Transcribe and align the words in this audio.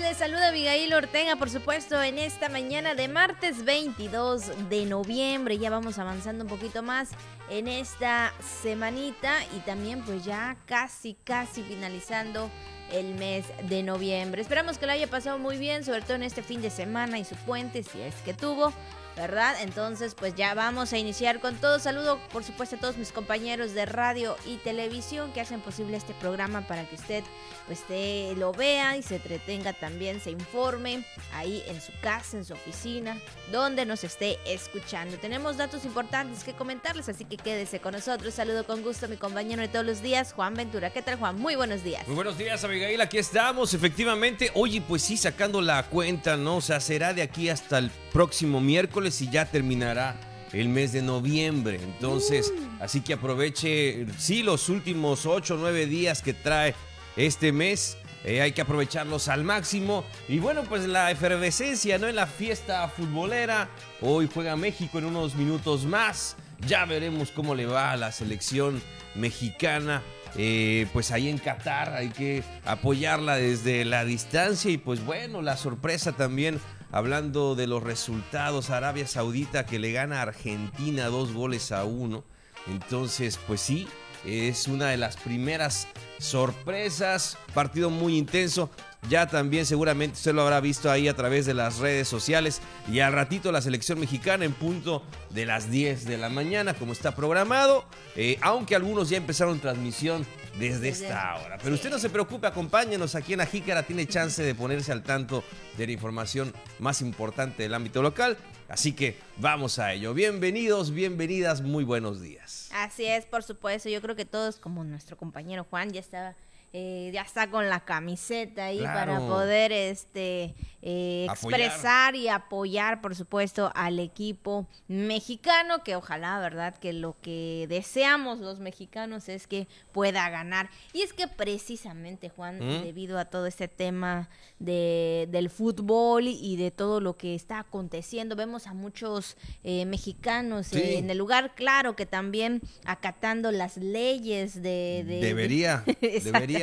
Les 0.00 0.16
saluda 0.16 0.48
Abigail 0.48 0.94
Ortega, 0.94 1.36
por 1.36 1.50
supuesto, 1.50 2.02
en 2.02 2.18
esta 2.18 2.48
mañana 2.48 2.94
de 2.94 3.06
martes 3.06 3.64
22 3.66 4.68
de 4.70 4.86
noviembre. 4.86 5.58
Ya 5.58 5.68
vamos 5.68 5.98
avanzando 5.98 6.44
un 6.44 6.50
poquito 6.50 6.82
más 6.82 7.10
en 7.50 7.68
esta 7.68 8.32
semanita 8.62 9.34
y 9.54 9.60
también 9.60 10.02
pues 10.02 10.24
ya 10.24 10.56
casi, 10.64 11.14
casi 11.22 11.62
finalizando 11.62 12.50
el 12.90 13.14
mes 13.14 13.44
de 13.68 13.82
noviembre. 13.82 14.40
Esperamos 14.40 14.78
que 14.78 14.86
lo 14.86 14.92
haya 14.92 15.06
pasado 15.06 15.38
muy 15.38 15.58
bien, 15.58 15.84
sobre 15.84 16.00
todo 16.00 16.14
en 16.14 16.22
este 16.22 16.42
fin 16.42 16.62
de 16.62 16.70
semana 16.70 17.18
y 17.18 17.24
su 17.24 17.36
puente, 17.36 17.82
si 17.82 18.00
es 18.00 18.14
que 18.24 18.32
tuvo. 18.32 18.72
¿Verdad? 19.20 19.56
Entonces, 19.60 20.14
pues 20.14 20.34
ya 20.34 20.54
vamos 20.54 20.94
a 20.94 20.98
iniciar 20.98 21.40
con 21.40 21.54
todo. 21.56 21.78
Saludo, 21.78 22.18
por 22.32 22.42
supuesto, 22.42 22.76
a 22.76 22.78
todos 22.78 22.96
mis 22.96 23.12
compañeros 23.12 23.74
de 23.74 23.84
radio 23.84 24.34
y 24.46 24.56
televisión 24.56 25.30
que 25.34 25.42
hacen 25.42 25.60
posible 25.60 25.98
este 25.98 26.14
programa 26.14 26.66
para 26.66 26.88
que 26.88 26.94
usted, 26.94 27.22
pues, 27.66 27.86
te 27.86 28.34
lo 28.36 28.52
vea 28.52 28.96
y 28.96 29.02
se 29.02 29.16
entretenga 29.16 29.74
también, 29.74 30.22
se 30.22 30.30
informe 30.30 31.04
ahí 31.34 31.62
en 31.66 31.82
su 31.82 31.92
casa, 32.00 32.38
en 32.38 32.46
su 32.46 32.54
oficina, 32.54 33.20
donde 33.52 33.84
nos 33.84 34.04
esté 34.04 34.38
escuchando. 34.46 35.18
Tenemos 35.18 35.58
datos 35.58 35.84
importantes 35.84 36.42
que 36.42 36.54
comentarles, 36.54 37.10
así 37.10 37.26
que 37.26 37.36
quédese 37.36 37.78
con 37.80 37.92
nosotros. 37.92 38.32
Saludo 38.32 38.64
con 38.64 38.82
gusto 38.82 39.04
a 39.04 39.08
mi 39.10 39.18
compañero 39.18 39.60
de 39.60 39.68
todos 39.68 39.84
los 39.84 40.00
días, 40.00 40.32
Juan 40.32 40.54
Ventura. 40.54 40.88
¿Qué 40.88 41.02
tal, 41.02 41.18
Juan? 41.18 41.38
Muy 41.38 41.56
buenos 41.56 41.84
días. 41.84 42.06
Muy 42.06 42.16
buenos 42.16 42.38
días, 42.38 42.64
Abigail. 42.64 43.02
Aquí 43.02 43.18
estamos, 43.18 43.74
efectivamente. 43.74 44.50
Oye, 44.54 44.80
pues 44.80 45.02
sí, 45.02 45.18
sacando 45.18 45.60
la 45.60 45.82
cuenta, 45.82 46.38
¿no? 46.38 46.56
O 46.56 46.60
sea, 46.62 46.80
será 46.80 47.12
de 47.12 47.20
aquí 47.20 47.50
hasta 47.50 47.76
el 47.76 47.90
próximo 48.12 48.62
miércoles 48.62 49.09
y 49.20 49.30
ya 49.30 49.46
terminará 49.46 50.16
el 50.52 50.68
mes 50.68 50.92
de 50.92 51.02
noviembre. 51.02 51.80
Entonces, 51.82 52.52
mm. 52.52 52.82
así 52.82 53.00
que 53.00 53.14
aproveche, 53.14 54.06
sí, 54.18 54.42
los 54.42 54.68
últimos 54.68 55.26
8 55.26 55.54
o 55.54 55.58
9 55.58 55.86
días 55.86 56.22
que 56.22 56.34
trae 56.34 56.74
este 57.16 57.52
mes. 57.52 57.96
Eh, 58.24 58.42
hay 58.42 58.52
que 58.52 58.60
aprovecharlos 58.60 59.28
al 59.28 59.44
máximo. 59.44 60.04
Y 60.28 60.38
bueno, 60.38 60.64
pues 60.64 60.86
la 60.86 61.10
efervescencia, 61.10 61.98
¿no? 61.98 62.06
En 62.06 62.16
la 62.16 62.26
fiesta 62.26 62.86
futbolera. 62.88 63.70
Hoy 64.02 64.28
juega 64.32 64.56
México 64.56 64.98
en 64.98 65.06
unos 65.06 65.34
minutos 65.34 65.86
más. 65.86 66.36
Ya 66.66 66.84
veremos 66.84 67.30
cómo 67.30 67.54
le 67.54 67.64
va 67.64 67.92
a 67.92 67.96
la 67.96 68.12
selección 68.12 68.82
mexicana. 69.14 70.02
Eh, 70.36 70.86
pues 70.92 71.10
ahí 71.10 71.28
en 71.28 71.38
Qatar 71.38 71.94
hay 71.94 72.10
que 72.10 72.44
apoyarla 72.64 73.36
desde 73.36 73.84
la 73.84 74.04
distancia 74.04 74.70
y 74.70 74.78
pues 74.78 75.04
bueno, 75.04 75.42
la 75.42 75.56
sorpresa 75.56 76.12
también 76.12 76.60
hablando 76.92 77.54
de 77.54 77.66
los 77.66 77.82
resultados, 77.82 78.70
Arabia 78.70 79.06
Saudita 79.06 79.66
que 79.66 79.78
le 79.78 79.92
gana 79.92 80.18
a 80.18 80.22
Argentina 80.22 81.06
dos 81.06 81.32
goles 81.32 81.72
a 81.72 81.84
uno. 81.84 82.24
Entonces, 82.66 83.38
pues 83.46 83.60
sí, 83.60 83.88
es 84.24 84.68
una 84.68 84.88
de 84.88 84.96
las 84.96 85.16
primeras 85.16 85.88
sorpresas, 86.18 87.38
partido 87.54 87.90
muy 87.90 88.16
intenso. 88.16 88.70
Ya 89.08 89.26
también 89.26 89.64
seguramente 89.64 90.16
usted 90.16 90.34
lo 90.34 90.42
habrá 90.42 90.60
visto 90.60 90.90
ahí 90.90 91.08
a 91.08 91.16
través 91.16 91.46
de 91.46 91.54
las 91.54 91.78
redes 91.78 92.06
sociales. 92.06 92.60
Y 92.90 93.00
al 93.00 93.14
ratito 93.14 93.50
la 93.50 93.62
selección 93.62 93.98
mexicana 93.98 94.44
en 94.44 94.52
punto 94.52 95.02
de 95.30 95.46
las 95.46 95.70
10 95.70 96.04
de 96.04 96.18
la 96.18 96.28
mañana, 96.28 96.74
como 96.74 96.92
está 96.92 97.14
programado. 97.16 97.86
Eh, 98.14 98.38
aunque 98.42 98.76
algunos 98.76 99.08
ya 99.08 99.16
empezaron 99.16 99.58
transmisión 99.58 100.26
desde 100.58 100.88
esta 100.88 101.36
hora. 101.36 101.58
Pero 101.62 101.74
usted 101.74 101.90
no 101.90 101.98
se 101.98 102.10
preocupe, 102.10 102.46
acompáñenos 102.46 103.14
aquí 103.14 103.32
en 103.32 103.40
Ajícara, 103.40 103.82
tiene 103.82 104.06
chance 104.06 104.42
de 104.42 104.54
ponerse 104.54 104.92
al 104.92 105.02
tanto 105.02 105.44
de 105.76 105.86
la 105.86 105.92
información 105.92 106.52
más 106.78 107.00
importante 107.00 107.62
del 107.62 107.74
ámbito 107.74 108.02
local. 108.02 108.36
Así 108.68 108.92
que 108.92 109.18
vamos 109.36 109.78
a 109.78 109.92
ello. 109.92 110.14
Bienvenidos, 110.14 110.92
bienvenidas, 110.92 111.60
muy 111.60 111.84
buenos 111.84 112.20
días. 112.20 112.70
Así 112.72 113.04
es, 113.04 113.26
por 113.26 113.42
supuesto. 113.42 113.88
Yo 113.88 114.00
creo 114.00 114.14
que 114.14 114.24
todos, 114.24 114.56
como 114.56 114.84
nuestro 114.84 115.16
compañero 115.16 115.66
Juan, 115.68 115.90
ya 115.92 116.00
estaba 116.00 116.36
eh, 116.72 117.10
ya 117.12 117.22
está 117.22 117.50
con 117.50 117.68
la 117.68 117.80
camiseta 117.80 118.66
ahí 118.66 118.80
para 118.80 119.18
poder 119.18 119.72
este 119.72 120.54
eh, 120.82 121.26
expresar 121.28 122.14
y 122.14 122.28
apoyar, 122.28 123.00
por 123.00 123.14
supuesto, 123.14 123.70
al 123.74 123.98
equipo 123.98 124.66
mexicano, 124.88 125.82
que 125.82 125.96
ojalá, 125.96 126.38
¿verdad? 126.38 126.76
Que 126.76 126.92
lo 126.92 127.16
que 127.20 127.66
deseamos 127.68 128.38
los 128.38 128.60
mexicanos 128.60 129.28
es 129.28 129.46
que 129.46 129.68
pueda 129.92 130.30
ganar. 130.30 130.70
Y 130.92 131.02
es 131.02 131.12
que 131.12 131.26
precisamente, 131.26 132.30
Juan, 132.30 132.58
¿Mm? 132.58 132.84
debido 132.84 133.18
a 133.18 133.24
todo 133.24 133.46
este 133.46 133.68
tema 133.68 134.30
de, 134.58 135.28
del 135.30 135.50
fútbol 135.50 136.28
y 136.28 136.56
de 136.56 136.70
todo 136.70 137.00
lo 137.00 137.16
que 137.16 137.34
está 137.34 137.58
aconteciendo, 137.58 138.36
vemos 138.36 138.66
a 138.66 138.74
muchos 138.74 139.36
eh, 139.64 139.84
mexicanos 139.86 140.72
en 140.72 141.10
el 141.10 141.18
lugar, 141.18 141.54
claro, 141.54 141.96
que 141.96 142.06
también 142.06 142.62
acatando 142.84 143.50
las 143.50 143.76
leyes 143.76 144.62
de... 144.62 145.04
debería, 145.06 145.84
debería 146.00 146.59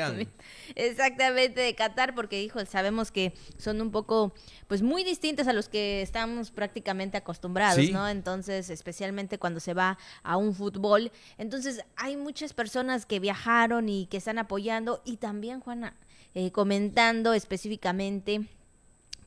Exactamente, 0.75 1.61
de 1.61 1.75
Qatar, 1.75 2.15
porque, 2.15 2.41
hijo, 2.41 2.65
sabemos 2.65 3.11
que 3.11 3.33
son 3.57 3.81
un 3.81 3.91
poco, 3.91 4.33
pues 4.67 4.81
muy 4.81 5.03
distintos 5.03 5.47
a 5.47 5.53
los 5.53 5.69
que 5.69 6.01
estamos 6.01 6.51
prácticamente 6.51 7.17
acostumbrados, 7.17 7.89
¿no? 7.91 8.07
Entonces, 8.07 8.69
especialmente 8.69 9.37
cuando 9.37 9.59
se 9.59 9.73
va 9.73 9.97
a 10.23 10.37
un 10.37 10.53
fútbol. 10.53 11.11
Entonces, 11.37 11.81
hay 11.95 12.17
muchas 12.17 12.53
personas 12.53 13.05
que 13.05 13.19
viajaron 13.19 13.89
y 13.89 14.07
que 14.07 14.17
están 14.17 14.37
apoyando 14.39 15.01
y 15.05 15.17
también, 15.17 15.59
Juana, 15.59 15.95
eh, 16.33 16.51
comentando 16.51 17.33
específicamente 17.33 18.47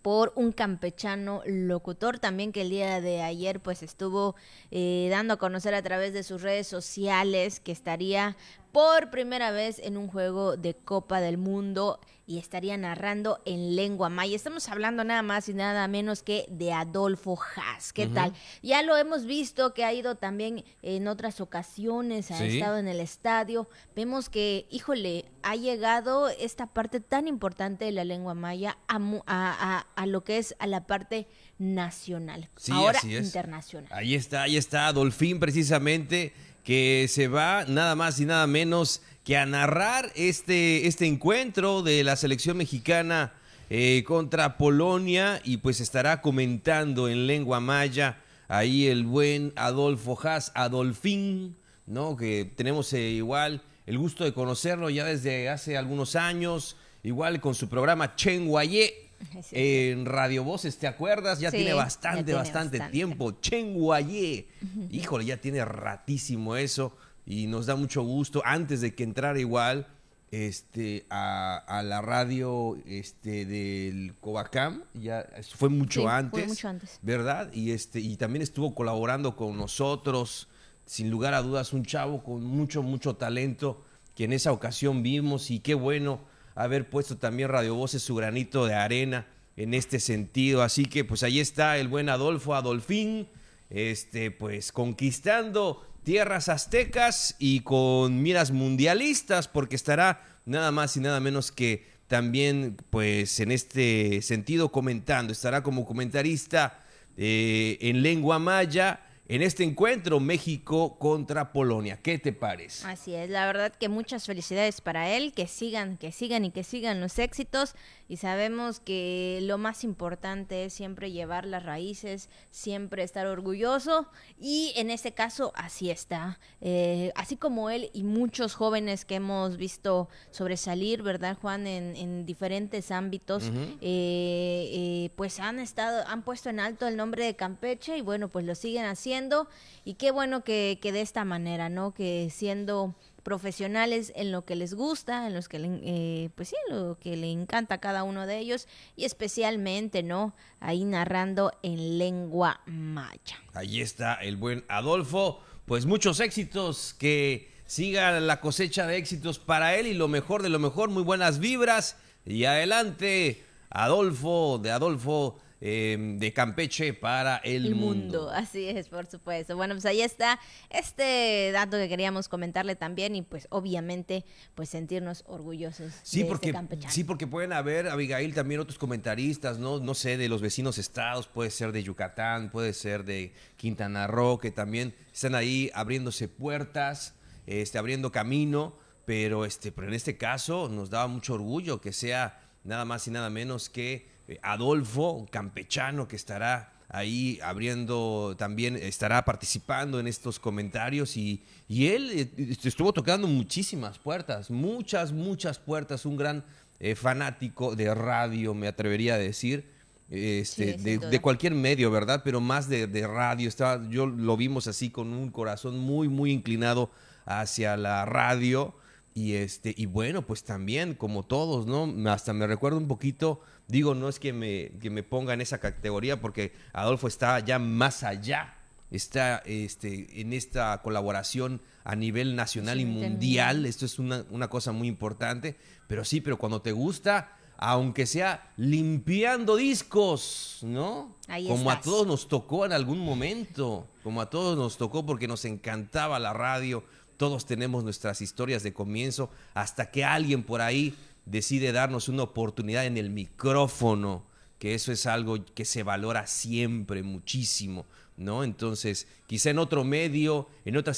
por 0.02 0.32
un 0.36 0.52
campechano 0.52 1.42
locutor. 1.46 2.18
También 2.18 2.52
que 2.52 2.62
el 2.62 2.70
día 2.70 3.00
de 3.00 3.22
ayer 3.22 3.60
pues 3.60 3.82
estuvo 3.82 4.34
eh, 4.70 5.08
dando 5.10 5.34
a 5.34 5.38
conocer 5.38 5.74
a 5.74 5.82
través 5.82 6.12
de 6.12 6.22
sus 6.22 6.42
redes 6.42 6.66
sociales 6.66 7.60
que 7.60 7.72
estaría 7.72 8.36
por 8.72 9.10
primera 9.10 9.50
vez 9.50 9.78
en 9.78 9.96
un 9.96 10.08
juego 10.08 10.56
de 10.56 10.74
Copa 10.74 11.20
del 11.20 11.38
Mundo 11.38 12.00
y 12.30 12.38
estaría 12.38 12.76
narrando 12.76 13.42
en 13.44 13.74
lengua 13.74 14.08
maya. 14.08 14.36
Estamos 14.36 14.68
hablando 14.68 15.02
nada 15.02 15.20
más 15.22 15.48
y 15.48 15.52
nada 15.52 15.88
menos 15.88 16.22
que 16.22 16.46
de 16.48 16.72
Adolfo 16.72 17.36
Haas. 17.56 17.92
¿Qué 17.92 18.06
tal? 18.06 18.32
Ya 18.62 18.84
lo 18.84 18.96
hemos 18.96 19.26
visto 19.26 19.74
que 19.74 19.84
ha 19.84 19.92
ido 19.92 20.14
también 20.14 20.64
en 20.82 21.08
otras 21.08 21.40
ocasiones, 21.40 22.30
ha 22.30 22.44
estado 22.44 22.78
en 22.78 22.86
el 22.86 23.00
estadio. 23.00 23.68
Vemos 23.96 24.28
que, 24.28 24.68
híjole, 24.70 25.24
ha 25.42 25.56
llegado 25.56 26.28
esta 26.28 26.68
parte 26.68 27.00
tan 27.00 27.26
importante 27.26 27.86
de 27.86 27.90
la 27.90 28.04
lengua 28.04 28.34
maya 28.34 28.78
a, 28.86 29.84
a, 29.96 30.06
lo 30.06 30.22
que 30.22 30.38
es 30.38 30.54
a 30.60 30.68
la 30.68 30.86
parte 30.86 31.26
nacional, 31.58 32.48
ahora 32.70 33.00
internacional. 33.02 33.90
Ahí 33.92 34.14
está, 34.14 34.42
ahí 34.42 34.56
está, 34.56 34.86
Adolfín 34.86 35.40
precisamente 35.40 36.32
que 36.64 37.06
se 37.08 37.28
va 37.28 37.64
nada 37.66 37.94
más 37.94 38.20
y 38.20 38.26
nada 38.26 38.46
menos 38.46 39.02
que 39.24 39.36
a 39.36 39.46
narrar 39.46 40.12
este, 40.14 40.86
este 40.86 41.06
encuentro 41.06 41.82
de 41.82 42.04
la 42.04 42.16
selección 42.16 42.56
mexicana 42.56 43.32
eh, 43.68 44.02
contra 44.06 44.56
Polonia 44.56 45.40
y 45.44 45.58
pues 45.58 45.80
estará 45.80 46.20
comentando 46.20 47.08
en 47.08 47.26
lengua 47.26 47.60
maya 47.60 48.18
ahí 48.48 48.86
el 48.86 49.04
buen 49.04 49.52
Adolfo 49.56 50.18
Haas, 50.20 50.50
Adolfín, 50.54 51.56
¿no? 51.86 52.16
Que 52.16 52.50
tenemos 52.56 52.92
eh, 52.92 53.10
igual 53.10 53.62
el 53.86 53.98
gusto 53.98 54.24
de 54.24 54.32
conocerlo 54.32 54.90
ya 54.90 55.04
desde 55.04 55.48
hace 55.48 55.76
algunos 55.76 56.16
años, 56.16 56.76
igual 57.02 57.40
con 57.40 57.54
su 57.54 57.68
programa 57.68 58.16
Chenguayé 58.16 59.09
en 59.52 60.06
Radio 60.06 60.44
Voces, 60.44 60.78
¿te 60.78 60.86
acuerdas? 60.86 61.40
Ya 61.40 61.50
tiene 61.50 61.72
bastante, 61.74 62.32
bastante, 62.34 62.80
tiempo. 62.90 63.32
Chenguayé. 63.40 64.48
Híjole, 64.90 65.24
ya 65.24 65.36
tiene 65.36 65.64
ratísimo 65.64 66.56
eso 66.56 66.96
y 67.26 67.46
nos 67.46 67.66
da 67.66 67.76
mucho 67.76 68.02
gusto. 68.02 68.42
Antes 68.44 68.80
de 68.80 68.94
que 68.94 69.04
entrara 69.04 69.38
igual 69.38 69.86
este, 70.30 71.06
a, 71.10 71.82
la 71.84 72.00
radio 72.00 72.76
este, 72.86 73.44
del 73.46 74.14
Covacam, 74.20 74.84
ya 74.94 75.26
fue 75.54 75.68
mucho 75.68 76.08
antes. 76.08 76.40
Fue 76.40 76.48
mucho 76.48 76.68
antes. 76.68 76.98
¿Verdad? 77.02 77.52
Y, 77.52 77.72
este, 77.72 78.00
y 78.00 78.16
también 78.16 78.42
estuvo 78.42 78.74
colaborando 78.74 79.36
con 79.36 79.56
nosotros. 79.56 80.48
Sin 80.86 81.08
lugar 81.08 81.34
a 81.34 81.42
dudas, 81.42 81.72
un 81.72 81.84
chavo 81.84 82.24
con 82.24 82.44
mucho, 82.44 82.82
mucho 82.82 83.14
talento 83.14 83.84
que 84.16 84.24
en 84.24 84.32
esa 84.32 84.52
ocasión 84.52 85.02
vimos 85.02 85.50
y 85.50 85.60
qué 85.60 85.74
bueno 85.74 86.20
haber 86.54 86.88
puesto 86.88 87.16
también 87.16 87.48
Radio 87.48 87.74
Voces 87.74 88.02
su 88.02 88.14
granito 88.14 88.66
de 88.66 88.74
arena 88.74 89.26
en 89.56 89.74
este 89.74 90.00
sentido. 90.00 90.62
Así 90.62 90.84
que 90.84 91.04
pues 91.04 91.22
ahí 91.22 91.40
está 91.40 91.78
el 91.78 91.88
buen 91.88 92.08
Adolfo 92.08 92.54
Adolfín, 92.54 93.28
este 93.68 94.30
pues 94.30 94.72
conquistando 94.72 95.86
tierras 96.02 96.48
aztecas 96.48 97.36
y 97.38 97.60
con 97.60 98.22
miras 98.22 98.50
mundialistas 98.50 99.48
porque 99.48 99.76
estará 99.76 100.24
nada 100.46 100.72
más 100.72 100.96
y 100.96 101.00
nada 101.00 101.20
menos 101.20 101.52
que 101.52 101.84
también 102.08 102.76
pues 102.90 103.38
en 103.38 103.52
este 103.52 104.20
sentido 104.22 104.72
comentando, 104.72 105.32
estará 105.32 105.62
como 105.62 105.86
comentarista 105.86 106.80
eh, 107.16 107.78
en 107.80 108.02
lengua 108.02 108.38
maya 108.38 109.00
en 109.30 109.42
este 109.42 109.62
encuentro 109.62 110.18
México 110.18 110.98
contra 110.98 111.52
Polonia. 111.52 112.00
¿Qué 112.02 112.18
te 112.18 112.32
parece? 112.32 112.84
Así 112.88 113.14
es, 113.14 113.30
la 113.30 113.46
verdad 113.46 113.72
que 113.72 113.88
muchas 113.88 114.26
felicidades 114.26 114.80
para 114.80 115.08
él, 115.10 115.32
que 115.32 115.46
sigan, 115.46 115.98
que 115.98 116.10
sigan 116.10 116.44
y 116.44 116.50
que 116.50 116.64
sigan 116.64 117.00
los 117.00 117.16
éxitos 117.20 117.76
y 118.10 118.16
sabemos 118.16 118.80
que 118.80 119.38
lo 119.42 119.56
más 119.56 119.84
importante 119.84 120.64
es 120.64 120.72
siempre 120.72 121.12
llevar 121.12 121.46
las 121.46 121.62
raíces, 121.62 122.28
siempre 122.50 123.04
estar 123.04 123.28
orgulloso 123.28 124.08
y 124.36 124.72
en 124.74 124.90
este 124.90 125.12
caso 125.12 125.52
así 125.54 125.90
está, 125.90 126.40
eh, 126.60 127.12
así 127.14 127.36
como 127.36 127.70
él 127.70 127.88
y 127.92 128.02
muchos 128.02 128.56
jóvenes 128.56 129.04
que 129.04 129.14
hemos 129.14 129.56
visto 129.56 130.08
sobresalir, 130.32 131.04
¿verdad 131.04 131.38
Juan? 131.40 131.68
En, 131.68 132.26
diferentes 132.26 132.90
ámbitos, 132.90 133.44
eh, 133.44 133.80
eh, 133.80 135.10
pues 135.14 135.38
han 135.38 135.60
estado, 135.60 136.04
han 136.08 136.22
puesto 136.22 136.50
en 136.50 136.58
alto 136.58 136.88
el 136.88 136.96
nombre 136.96 137.24
de 137.24 137.36
Campeche 137.36 137.96
y 137.96 138.00
bueno, 138.00 138.28
pues 138.28 138.44
lo 138.44 138.56
siguen 138.56 138.86
haciendo 138.86 139.46
y 139.84 139.94
qué 139.94 140.10
bueno 140.10 140.42
que, 140.42 140.80
que 140.82 140.90
de 140.90 141.00
esta 141.00 141.24
manera, 141.24 141.68
¿no? 141.68 141.94
Que 141.94 142.28
siendo 142.32 142.96
profesionales 143.22 144.12
en 144.16 144.32
lo 144.32 144.44
que 144.44 144.56
les 144.56 144.74
gusta, 144.74 145.26
en 145.26 145.34
los 145.34 145.48
que 145.48 145.58
eh, 145.62 146.30
pues 146.34 146.48
sí, 146.48 146.56
lo 146.68 146.98
que 146.98 147.16
le 147.16 147.30
encanta 147.30 147.76
a 147.76 147.78
cada 147.78 148.02
uno 148.02 148.26
de 148.26 148.38
ellos 148.38 148.66
y 148.96 149.04
especialmente, 149.04 150.02
¿no? 150.02 150.34
Ahí 150.60 150.84
narrando 150.84 151.52
en 151.62 151.98
lengua 151.98 152.60
maya. 152.66 153.36
Ahí 153.54 153.80
está 153.80 154.14
el 154.14 154.36
buen 154.36 154.64
Adolfo, 154.68 155.40
pues 155.66 155.86
muchos 155.86 156.20
éxitos, 156.20 156.94
que 156.94 157.50
siga 157.66 158.18
la 158.18 158.40
cosecha 158.40 158.86
de 158.86 158.96
éxitos 158.96 159.38
para 159.38 159.76
él 159.76 159.86
y 159.86 159.94
lo 159.94 160.08
mejor 160.08 160.42
de 160.42 160.48
lo 160.48 160.58
mejor, 160.58 160.90
muy 160.90 161.02
buenas 161.02 161.38
vibras 161.38 161.96
y 162.26 162.44
adelante, 162.44 163.44
Adolfo, 163.70 164.58
de 164.58 164.70
Adolfo 164.70 165.38
Em, 165.62 166.18
de 166.18 166.32
Campeche 166.32 166.94
para 166.94 167.36
el, 167.38 167.74
mundo. 167.74 168.30
Así 168.30 168.66
es, 168.66 168.88
por 168.88 169.04
supuesto. 169.04 169.56
Bueno, 169.56 169.74
pues 169.74 169.84
ahí 169.84 170.00
está 170.00 170.40
este 170.70 171.50
dato 171.52 171.76
que 171.76 171.86
queríamos 171.86 172.28
comentarle 172.28 172.76
también 172.76 173.14
y 173.14 173.20
pues 173.20 173.46
obviamente 173.50 174.24
pues 174.54 174.70
sentirnos 174.70 175.22
orgullosos 175.26 175.92
sí, 176.02 176.22
de 176.22 176.32
este 176.32 176.52
porque, 176.54 176.88
Sí, 176.88 177.04
porque 177.04 177.26
pueden 177.26 177.52
haber, 177.52 177.88
Abigail, 177.88 178.32
también 178.32 178.60
otros 178.60 178.78
comentaristas, 178.78 179.58
¿no? 179.58 179.80
No 179.80 179.92
sé, 179.92 180.16
de 180.16 180.30
los 180.30 180.40
vecinos 180.40 180.78
estados, 180.78 181.26
puede 181.26 181.50
ser 181.50 181.72
de 181.72 181.82
Yucatán, 181.82 182.50
puede 182.50 182.72
ser 182.72 183.04
de 183.04 183.34
Quintana 183.58 184.06
Roo, 184.06 184.38
que 184.38 184.50
también 184.50 184.94
están 185.12 185.34
ahí 185.34 185.70
abriéndose 185.74 186.26
puertas, 186.26 187.12
este, 187.46 187.76
abriendo 187.76 188.10
camino, 188.10 188.78
pero, 189.04 189.44
este, 189.44 189.72
pero 189.72 189.88
en 189.88 189.94
este 189.94 190.16
caso 190.16 190.70
nos 190.70 190.88
daba 190.88 191.06
mucho 191.06 191.34
orgullo 191.34 191.82
que 191.82 191.92
sea 191.92 192.40
nada 192.64 192.86
más 192.86 193.06
y 193.08 193.10
nada 193.10 193.28
menos 193.28 193.68
que 193.68 194.08
Adolfo, 194.42 195.26
campechano, 195.30 196.06
que 196.06 196.16
estará 196.16 196.72
ahí 196.88 197.38
abriendo, 197.42 198.34
también 198.36 198.76
estará 198.76 199.24
participando 199.24 200.00
en 200.00 200.06
estos 200.06 200.40
comentarios 200.40 201.16
y, 201.16 201.42
y 201.68 201.88
él 201.88 202.10
eh, 202.10 202.56
estuvo 202.64 202.92
tocando 202.92 203.28
muchísimas 203.28 203.98
puertas, 203.98 204.50
muchas, 204.50 205.12
muchas 205.12 205.58
puertas, 205.58 206.04
un 206.04 206.16
gran 206.16 206.44
eh, 206.80 206.96
fanático 206.96 207.76
de 207.76 207.94
radio, 207.94 208.54
me 208.54 208.66
atrevería 208.66 209.14
a 209.14 209.18
decir. 209.18 209.78
Este, 210.10 210.76
de, 210.76 211.20
cualquier 211.20 211.54
medio, 211.54 211.88
¿verdad? 211.92 212.22
Pero 212.24 212.40
más 212.40 212.68
de, 212.68 212.88
de, 212.88 213.06
radio. 213.06 213.48
Estaba, 213.48 213.88
yo 213.90 214.06
lo 214.06 214.36
vimos 214.36 214.66
así 214.66 214.90
con 214.90 215.12
un 215.12 215.30
corazón 215.30 215.78
muy, 215.78 216.08
muy 216.08 216.32
inclinado 216.32 216.90
hacia 217.26 217.76
la 217.76 218.04
radio. 218.06 218.74
Y 219.14 219.34
este, 219.34 219.74
y 219.76 219.86
bueno, 219.86 220.22
pues 220.22 220.44
también, 220.44 220.94
como 220.94 221.24
todos, 221.24 221.66
¿no? 221.66 222.10
Hasta 222.10 222.32
me 222.32 222.46
recuerdo 222.46 222.78
un 222.78 222.88
poquito 222.88 223.40
Digo, 223.70 223.94
no 223.94 224.08
es 224.08 224.18
que 224.18 224.32
me, 224.32 224.72
que 224.80 224.90
me 224.90 225.04
ponga 225.04 225.32
en 225.32 225.40
esa 225.40 225.58
categoría 225.58 226.20
porque 226.20 226.52
Adolfo 226.72 227.06
está 227.06 227.38
ya 227.38 227.60
más 227.60 228.02
allá, 228.02 228.56
está 228.90 229.42
este, 229.46 230.20
en 230.20 230.32
esta 230.32 230.82
colaboración 230.82 231.62
a 231.84 231.94
nivel 231.94 232.34
nacional 232.34 232.80
y 232.80 232.84
mundial. 232.84 233.66
Esto 233.66 233.86
es 233.86 234.00
una, 234.00 234.24
una 234.30 234.48
cosa 234.48 234.72
muy 234.72 234.88
importante. 234.88 235.56
Pero 235.86 236.04
sí, 236.04 236.20
pero 236.20 236.36
cuando 236.36 236.60
te 236.62 236.72
gusta, 236.72 237.36
aunque 237.58 238.06
sea 238.06 238.50
limpiando 238.56 239.54
discos, 239.54 240.58
¿no? 240.62 241.14
como 241.46 241.70
a 241.70 241.80
todos 241.80 242.08
nos 242.08 242.26
tocó 242.26 242.66
en 242.66 242.72
algún 242.72 242.98
momento, 242.98 243.86
como 244.02 244.20
a 244.20 244.30
todos 244.30 244.58
nos 244.58 244.78
tocó 244.78 245.06
porque 245.06 245.28
nos 245.28 245.44
encantaba 245.44 246.18
la 246.18 246.32
radio, 246.32 246.82
todos 247.20 247.44
tenemos 247.44 247.84
nuestras 247.84 248.22
historias 248.22 248.62
de 248.62 248.72
comienzo, 248.72 249.28
hasta 249.52 249.90
que 249.90 250.06
alguien 250.06 250.42
por 250.42 250.62
ahí 250.62 250.96
decide 251.26 251.70
darnos 251.70 252.08
una 252.08 252.22
oportunidad 252.22 252.86
en 252.86 252.96
el 252.96 253.10
micrófono, 253.10 254.24
que 254.58 254.74
eso 254.74 254.90
es 254.90 255.04
algo 255.04 255.36
que 255.54 255.66
se 255.66 255.82
valora 255.82 256.26
siempre 256.26 257.02
muchísimo, 257.02 257.84
¿no? 258.16 258.42
Entonces, 258.42 259.06
quizá 259.26 259.50
en 259.50 259.58
otro 259.58 259.84
medio, 259.84 260.48
en 260.64 260.78
otras 260.78 260.96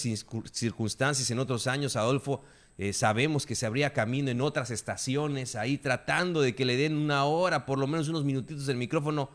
circunstancias, 0.53 1.29
en 1.33 1.41
otros 1.41 1.67
años, 1.67 1.97
Adolfo, 1.97 2.45
eh, 2.79 2.93
sabemos 2.93 3.45
que 3.45 3.57
se 3.57 3.67
abría 3.67 3.93
camino 3.93 4.31
en 4.31 4.43
otras 4.43 4.71
estaciones, 4.71 5.57
ahí 5.57 5.77
tratando 5.77 6.41
de 6.41 6.55
que 6.55 6.65
le 6.65 6.77
den 6.77 6.95
una 6.95 7.25
hora, 7.25 7.67
por 7.67 7.79
lo 7.81 7.89
menos 7.89 8.09
unos 8.09 8.23
minutitos 8.23 8.67
del 8.67 8.77
micrófono, 8.77 9.29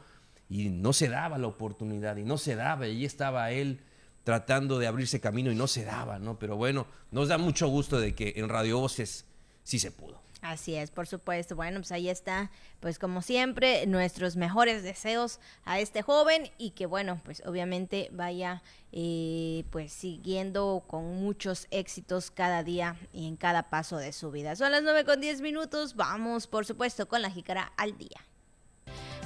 y 0.49 0.69
no 0.69 0.93
se 0.93 1.09
daba 1.09 1.37
la 1.37 1.47
oportunidad, 1.47 2.15
y 2.15 2.23
no 2.23 2.37
se 2.37 2.55
daba, 2.55 2.87
y 2.87 2.91
allí 2.91 3.03
estaba 3.03 3.51
él 3.51 3.81
tratando 4.27 4.77
de 4.77 4.87
abrirse 4.87 5.21
camino 5.21 5.53
y 5.53 5.55
no 5.55 5.67
se 5.67 5.85
daba, 5.85 6.19
¿no? 6.19 6.37
Pero 6.37 6.57
bueno, 6.57 6.85
nos 7.11 7.29
da 7.29 7.37
mucho 7.37 7.69
gusto 7.69 7.97
de 7.97 8.13
que 8.13 8.33
en 8.35 8.49
Radio 8.49 8.77
Voces 8.77 9.23
sí 9.63 9.79
se 9.79 9.89
pudo. 9.89 10.19
Así 10.41 10.75
es, 10.75 10.91
por 10.91 11.07
supuesto. 11.07 11.55
Bueno, 11.55 11.79
pues 11.79 11.93
ahí 11.93 12.09
está, 12.09 12.51
pues 12.81 12.99
como 12.99 13.21
siempre, 13.21 13.87
nuestros 13.87 14.35
mejores 14.35 14.83
deseos 14.83 15.39
a 15.63 15.79
este 15.79 16.01
joven 16.01 16.51
y 16.57 16.71
que 16.71 16.87
bueno, 16.87 17.21
pues 17.23 17.41
obviamente 17.45 18.09
vaya 18.11 18.63
eh, 18.91 19.63
pues 19.69 19.93
siguiendo 19.93 20.83
con 20.87 21.05
muchos 21.05 21.65
éxitos 21.71 22.29
cada 22.29 22.63
día 22.63 22.97
y 23.13 23.29
en 23.29 23.37
cada 23.37 23.69
paso 23.69 23.95
de 23.95 24.11
su 24.11 24.29
vida. 24.29 24.57
Son 24.57 24.73
las 24.73 24.83
9 24.83 25.05
con 25.05 25.21
10 25.21 25.39
minutos, 25.39 25.95
vamos 25.95 26.47
por 26.47 26.65
supuesto 26.65 27.07
con 27.07 27.21
la 27.21 27.31
jícara 27.31 27.71
al 27.77 27.97
día. 27.97 28.27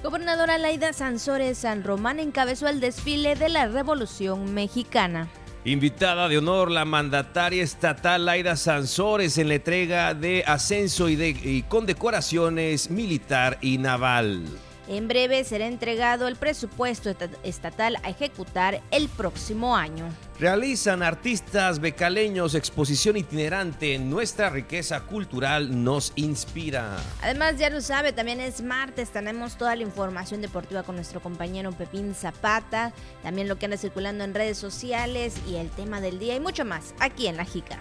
Gobernadora 0.03 0.57
Laida 0.57 0.93
Sansores 0.93 1.59
San 1.59 1.83
Román 1.83 2.19
encabezó 2.19 2.67
el 2.67 2.79
desfile 2.79 3.35
de 3.35 3.49
la 3.49 3.67
Revolución 3.67 4.51
Mexicana. 4.51 5.27
Invitada 5.63 6.27
de 6.27 6.39
honor 6.39 6.71
la 6.71 6.85
mandataria 6.85 7.61
estatal 7.61 8.25
Laida 8.25 8.55
Sansores 8.55 9.37
en 9.37 9.49
la 9.49 9.55
entrega 9.55 10.15
de 10.15 10.43
ascenso 10.47 11.07
y, 11.07 11.15
de, 11.15 11.29
y 11.29 11.61
condecoraciones 11.69 12.89
militar 12.89 13.59
y 13.61 13.77
naval. 13.77 14.43
En 14.91 15.07
breve 15.07 15.45
será 15.45 15.67
entregado 15.67 16.27
el 16.27 16.35
presupuesto 16.35 17.15
estatal 17.43 17.95
a 18.03 18.09
ejecutar 18.09 18.81
el 18.91 19.07
próximo 19.07 19.77
año. 19.77 20.09
Realizan 20.37 21.01
artistas 21.01 21.79
becaleños 21.79 22.55
exposición 22.55 23.15
itinerante. 23.15 23.97
Nuestra 23.99 24.49
riqueza 24.49 24.99
cultural 25.05 25.81
nos 25.81 26.11
inspira. 26.17 26.97
Además, 27.21 27.57
ya 27.57 27.69
lo 27.69 27.79
sabe, 27.79 28.11
también 28.11 28.41
es 28.41 28.61
martes. 28.61 29.11
Tenemos 29.11 29.57
toda 29.57 29.77
la 29.77 29.83
información 29.83 30.41
deportiva 30.41 30.83
con 30.83 30.95
nuestro 30.95 31.21
compañero 31.21 31.71
Pepín 31.71 32.13
Zapata. 32.13 32.91
También 33.23 33.47
lo 33.47 33.57
que 33.57 33.67
anda 33.67 33.77
circulando 33.77 34.25
en 34.25 34.33
redes 34.33 34.57
sociales 34.57 35.35
y 35.47 35.55
el 35.55 35.69
tema 35.69 36.01
del 36.01 36.19
día 36.19 36.35
y 36.35 36.41
mucho 36.41 36.65
más 36.65 36.93
aquí 36.99 37.27
en 37.27 37.37
La 37.37 37.45
Jica. 37.45 37.79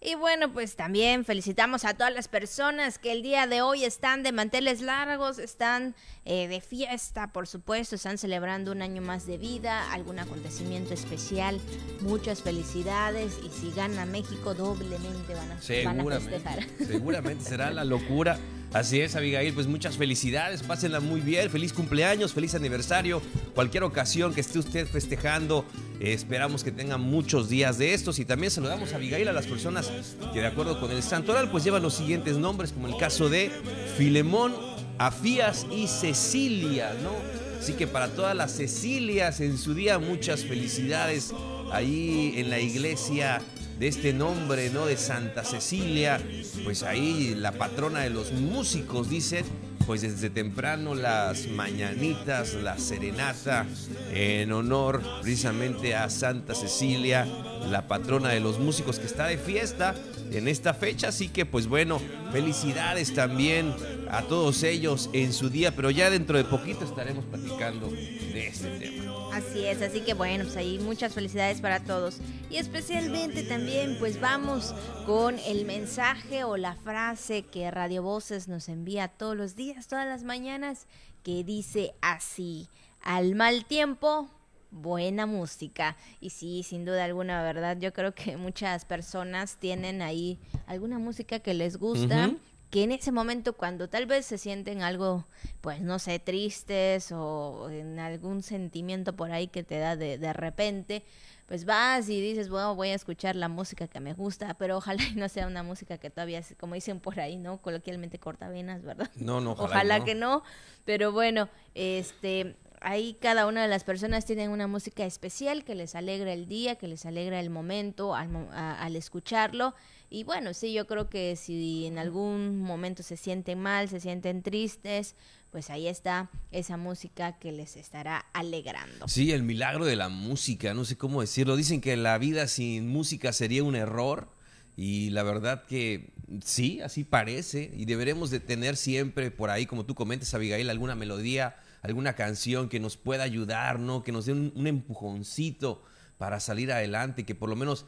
Y 0.00 0.14
bueno, 0.14 0.52
pues 0.52 0.76
también 0.76 1.24
felicitamos 1.24 1.84
a 1.84 1.94
todas 1.94 2.12
las 2.12 2.28
personas 2.28 2.98
que 2.98 3.12
el 3.12 3.22
día 3.22 3.46
de 3.46 3.62
hoy 3.62 3.84
están 3.84 4.22
de 4.22 4.30
manteles 4.30 4.82
largos, 4.82 5.38
están 5.38 5.94
eh, 6.26 6.48
de 6.48 6.60
fiesta, 6.60 7.32
por 7.32 7.46
supuesto, 7.46 7.96
están 7.96 8.18
celebrando 8.18 8.72
un 8.72 8.82
año 8.82 9.00
más 9.00 9.26
de 9.26 9.38
vida, 9.38 9.90
algún 9.92 10.18
acontecimiento 10.18 10.92
especial. 10.92 11.60
Muchas 12.00 12.42
felicidades 12.42 13.38
y 13.42 13.48
si 13.48 13.72
gana 13.72 14.04
México 14.04 14.54
doblemente 14.54 15.34
van 15.34 15.50
a, 15.50 15.84
van 15.84 16.12
a 16.12 16.20
festejar. 16.20 16.66
Seguramente 16.86 17.44
será 17.44 17.70
la 17.70 17.84
locura. 17.84 18.38
Así 18.72 19.00
es, 19.00 19.16
Abigail, 19.16 19.54
pues 19.54 19.66
muchas 19.66 19.96
felicidades, 19.96 20.62
pásenla 20.62 21.00
muy 21.00 21.20
bien, 21.20 21.48
feliz 21.50 21.72
cumpleaños, 21.72 22.32
feliz 22.32 22.54
aniversario, 22.54 23.22
cualquier 23.54 23.84
ocasión 23.84 24.34
que 24.34 24.40
esté 24.40 24.58
usted 24.58 24.86
festejando, 24.86 25.64
eh, 25.98 26.12
esperamos 26.12 26.62
que 26.62 26.72
tenga 26.72 26.98
muchos 26.98 27.48
días 27.48 27.78
de 27.78 27.94
estos 27.94 28.18
y 28.18 28.24
también 28.24 28.50
saludamos 28.50 28.92
a 28.92 28.96
Abigail 28.96 29.28
a 29.28 29.32
las 29.32 29.46
personas 29.46 29.90
que 30.32 30.40
de 30.40 30.46
acuerdo 30.46 30.78
con 30.78 30.90
el 30.90 31.02
santoral 31.02 31.50
pues 31.50 31.64
llevan 31.64 31.82
los 31.82 31.94
siguientes 31.94 32.36
nombres, 32.36 32.72
como 32.72 32.88
el 32.88 32.96
caso 32.96 33.28
de 33.30 33.50
Filemón, 33.96 34.54
Afías 34.98 35.66
y 35.70 35.86
Cecilia, 35.86 36.94
¿no? 37.02 37.12
Así 37.58 37.72
que 37.74 37.86
para 37.86 38.08
todas 38.08 38.36
las 38.36 38.56
Cecilias 38.56 39.40
en 39.40 39.56
su 39.58 39.74
día 39.74 39.98
muchas 39.98 40.44
felicidades 40.44 41.32
ahí 41.72 42.34
en 42.36 42.50
la 42.50 42.60
iglesia 42.60 43.40
de 43.78 43.88
este 43.88 44.12
nombre, 44.12 44.70
¿no? 44.70 44.86
De 44.86 44.96
Santa 44.96 45.44
Cecilia, 45.44 46.20
pues 46.64 46.82
ahí 46.82 47.34
la 47.36 47.52
patrona 47.52 48.00
de 48.00 48.10
los 48.10 48.32
músicos, 48.32 49.10
dice, 49.10 49.44
pues 49.86 50.02
desde 50.02 50.30
temprano 50.30 50.94
las 50.94 51.46
mañanitas, 51.46 52.54
la 52.54 52.76
serenata, 52.78 53.66
en 54.12 54.50
honor 54.52 55.02
precisamente 55.22 55.94
a 55.94 56.10
Santa 56.10 56.54
Cecilia, 56.54 57.26
la 57.70 57.86
patrona 57.86 58.30
de 58.30 58.40
los 58.40 58.58
músicos 58.58 58.98
que 58.98 59.06
está 59.06 59.26
de 59.26 59.38
fiesta 59.38 59.94
en 60.32 60.48
esta 60.48 60.74
fecha. 60.74 61.08
Así 61.08 61.28
que 61.28 61.46
pues 61.46 61.68
bueno, 61.68 62.00
felicidades 62.32 63.14
también 63.14 63.72
a 64.10 64.22
todos 64.22 64.62
ellos 64.62 65.08
en 65.12 65.32
su 65.32 65.50
día, 65.50 65.74
pero 65.74 65.90
ya 65.90 66.10
dentro 66.10 66.36
de 66.36 66.44
poquito 66.44 66.84
estaremos 66.84 67.24
platicando 67.24 67.88
de 67.88 68.48
este 68.48 68.68
tema. 68.78 69.15
Así 69.36 69.66
es, 69.66 69.82
así 69.82 70.00
que 70.00 70.14
bueno, 70.14 70.44
pues 70.44 70.56
ahí 70.56 70.78
muchas 70.78 71.12
felicidades 71.12 71.60
para 71.60 71.80
todos. 71.80 72.20
Y 72.48 72.56
especialmente 72.56 73.42
también 73.42 73.98
pues 73.98 74.18
vamos 74.18 74.74
con 75.04 75.38
el 75.40 75.66
mensaje 75.66 76.42
o 76.44 76.56
la 76.56 76.74
frase 76.74 77.42
que 77.42 77.70
Radio 77.70 78.02
Voces 78.02 78.48
nos 78.48 78.70
envía 78.70 79.08
todos 79.08 79.36
los 79.36 79.54
días, 79.54 79.88
todas 79.88 80.06
las 80.06 80.22
mañanas, 80.22 80.86
que 81.22 81.44
dice 81.44 81.92
así, 82.00 82.70
al 83.02 83.34
mal 83.34 83.66
tiempo, 83.66 84.30
buena 84.70 85.26
música. 85.26 85.98
Y 86.18 86.30
sí, 86.30 86.62
sin 86.62 86.86
duda 86.86 87.04
alguna, 87.04 87.42
¿verdad? 87.42 87.76
Yo 87.78 87.92
creo 87.92 88.14
que 88.14 88.38
muchas 88.38 88.86
personas 88.86 89.58
tienen 89.58 90.00
ahí 90.00 90.38
alguna 90.66 90.98
música 90.98 91.40
que 91.40 91.52
les 91.52 91.76
gusta 91.76 92.32
que 92.70 92.82
en 92.82 92.92
ese 92.92 93.12
momento 93.12 93.52
cuando 93.52 93.88
tal 93.88 94.06
vez 94.06 94.26
se 94.26 94.38
sienten 94.38 94.82
algo, 94.82 95.26
pues 95.60 95.80
no 95.80 95.98
sé, 95.98 96.18
tristes 96.18 97.12
o 97.12 97.70
en 97.70 97.98
algún 97.98 98.42
sentimiento 98.42 99.14
por 99.14 99.30
ahí 99.30 99.48
que 99.48 99.62
te 99.62 99.78
da 99.78 99.96
de, 99.96 100.18
de 100.18 100.32
repente, 100.32 101.04
pues 101.46 101.64
vas 101.64 102.08
y 102.08 102.20
dices, 102.20 102.48
bueno, 102.48 102.74
voy 102.74 102.88
a 102.88 102.94
escuchar 102.94 103.36
la 103.36 103.48
música 103.48 103.86
que 103.86 104.00
me 104.00 104.14
gusta, 104.14 104.54
pero 104.54 104.78
ojalá 104.78 105.02
y 105.04 105.14
no 105.14 105.28
sea 105.28 105.46
una 105.46 105.62
música 105.62 105.98
que 105.98 106.10
todavía, 106.10 106.42
como 106.58 106.74
dicen 106.74 106.98
por 106.98 107.20
ahí, 107.20 107.36
¿no? 107.36 107.58
Coloquialmente 107.58 108.18
corta 108.18 108.48
venas, 108.48 108.82
¿verdad? 108.82 109.10
No, 109.14 109.40
no, 109.40 109.52
ojalá, 109.52 109.66
ojalá 109.66 110.04
que 110.04 110.14
no, 110.16 110.42
pero 110.84 111.12
bueno, 111.12 111.48
este, 111.74 112.56
ahí 112.80 113.16
cada 113.20 113.46
una 113.46 113.62
de 113.62 113.68
las 113.68 113.84
personas 113.84 114.24
tienen 114.24 114.50
una 114.50 114.66
música 114.66 115.04
especial 115.04 115.64
que 115.64 115.76
les 115.76 115.94
alegra 115.94 116.32
el 116.32 116.46
día, 116.46 116.76
que 116.76 116.88
les 116.88 117.06
alegra 117.06 117.38
el 117.38 117.50
momento 117.50 118.14
al, 118.14 118.48
al 118.52 118.96
escucharlo 118.96 119.74
y 120.08 120.24
bueno, 120.24 120.54
sí, 120.54 120.72
yo 120.72 120.86
creo 120.86 121.08
que 121.08 121.34
si 121.36 121.86
en 121.86 121.98
algún 121.98 122.60
momento 122.60 123.02
se 123.02 123.16
sienten 123.16 123.60
mal, 123.60 123.88
se 123.88 124.00
sienten 124.00 124.42
tristes, 124.42 125.16
pues 125.50 125.70
ahí 125.70 125.88
está 125.88 126.30
esa 126.52 126.76
música 126.76 127.38
que 127.38 127.50
les 127.50 127.76
estará 127.76 128.26
alegrando. 128.32 129.08
Sí, 129.08 129.32
el 129.32 129.42
milagro 129.42 129.84
de 129.84 129.96
la 129.96 130.08
música, 130.08 130.74
no 130.74 130.84
sé 130.84 130.96
cómo 130.96 131.22
decirlo. 131.22 131.56
Dicen 131.56 131.80
que 131.80 131.96
la 131.96 132.18
vida 132.18 132.46
sin 132.46 132.88
música 132.88 133.32
sería 133.32 133.64
un 133.64 133.74
error. 133.74 134.30
Y 134.76 135.08
la 135.10 135.22
verdad 135.22 135.64
que 135.64 136.12
sí, 136.44 136.80
así 136.82 137.02
parece. 137.02 137.72
Y 137.74 137.86
deberemos 137.86 138.30
de 138.30 138.40
tener 138.40 138.76
siempre 138.76 139.30
por 139.30 139.50
ahí, 139.50 139.66
como 139.66 139.86
tú 139.86 139.94
comentas, 139.94 140.34
Abigail, 140.34 140.68
alguna 140.68 140.94
melodía, 140.94 141.56
alguna 141.82 142.12
canción 142.12 142.68
que 142.68 142.78
nos 142.78 142.96
pueda 142.96 143.22
ayudar, 143.22 143.78
¿no? 143.80 144.04
Que 144.04 144.12
nos 144.12 144.26
dé 144.26 144.32
un, 144.32 144.52
un 144.54 144.66
empujoncito 144.66 145.82
para 146.18 146.40
salir 146.40 146.70
adelante, 146.70 147.24
que 147.24 147.34
por 147.34 147.48
lo 147.48 147.56
menos 147.56 147.86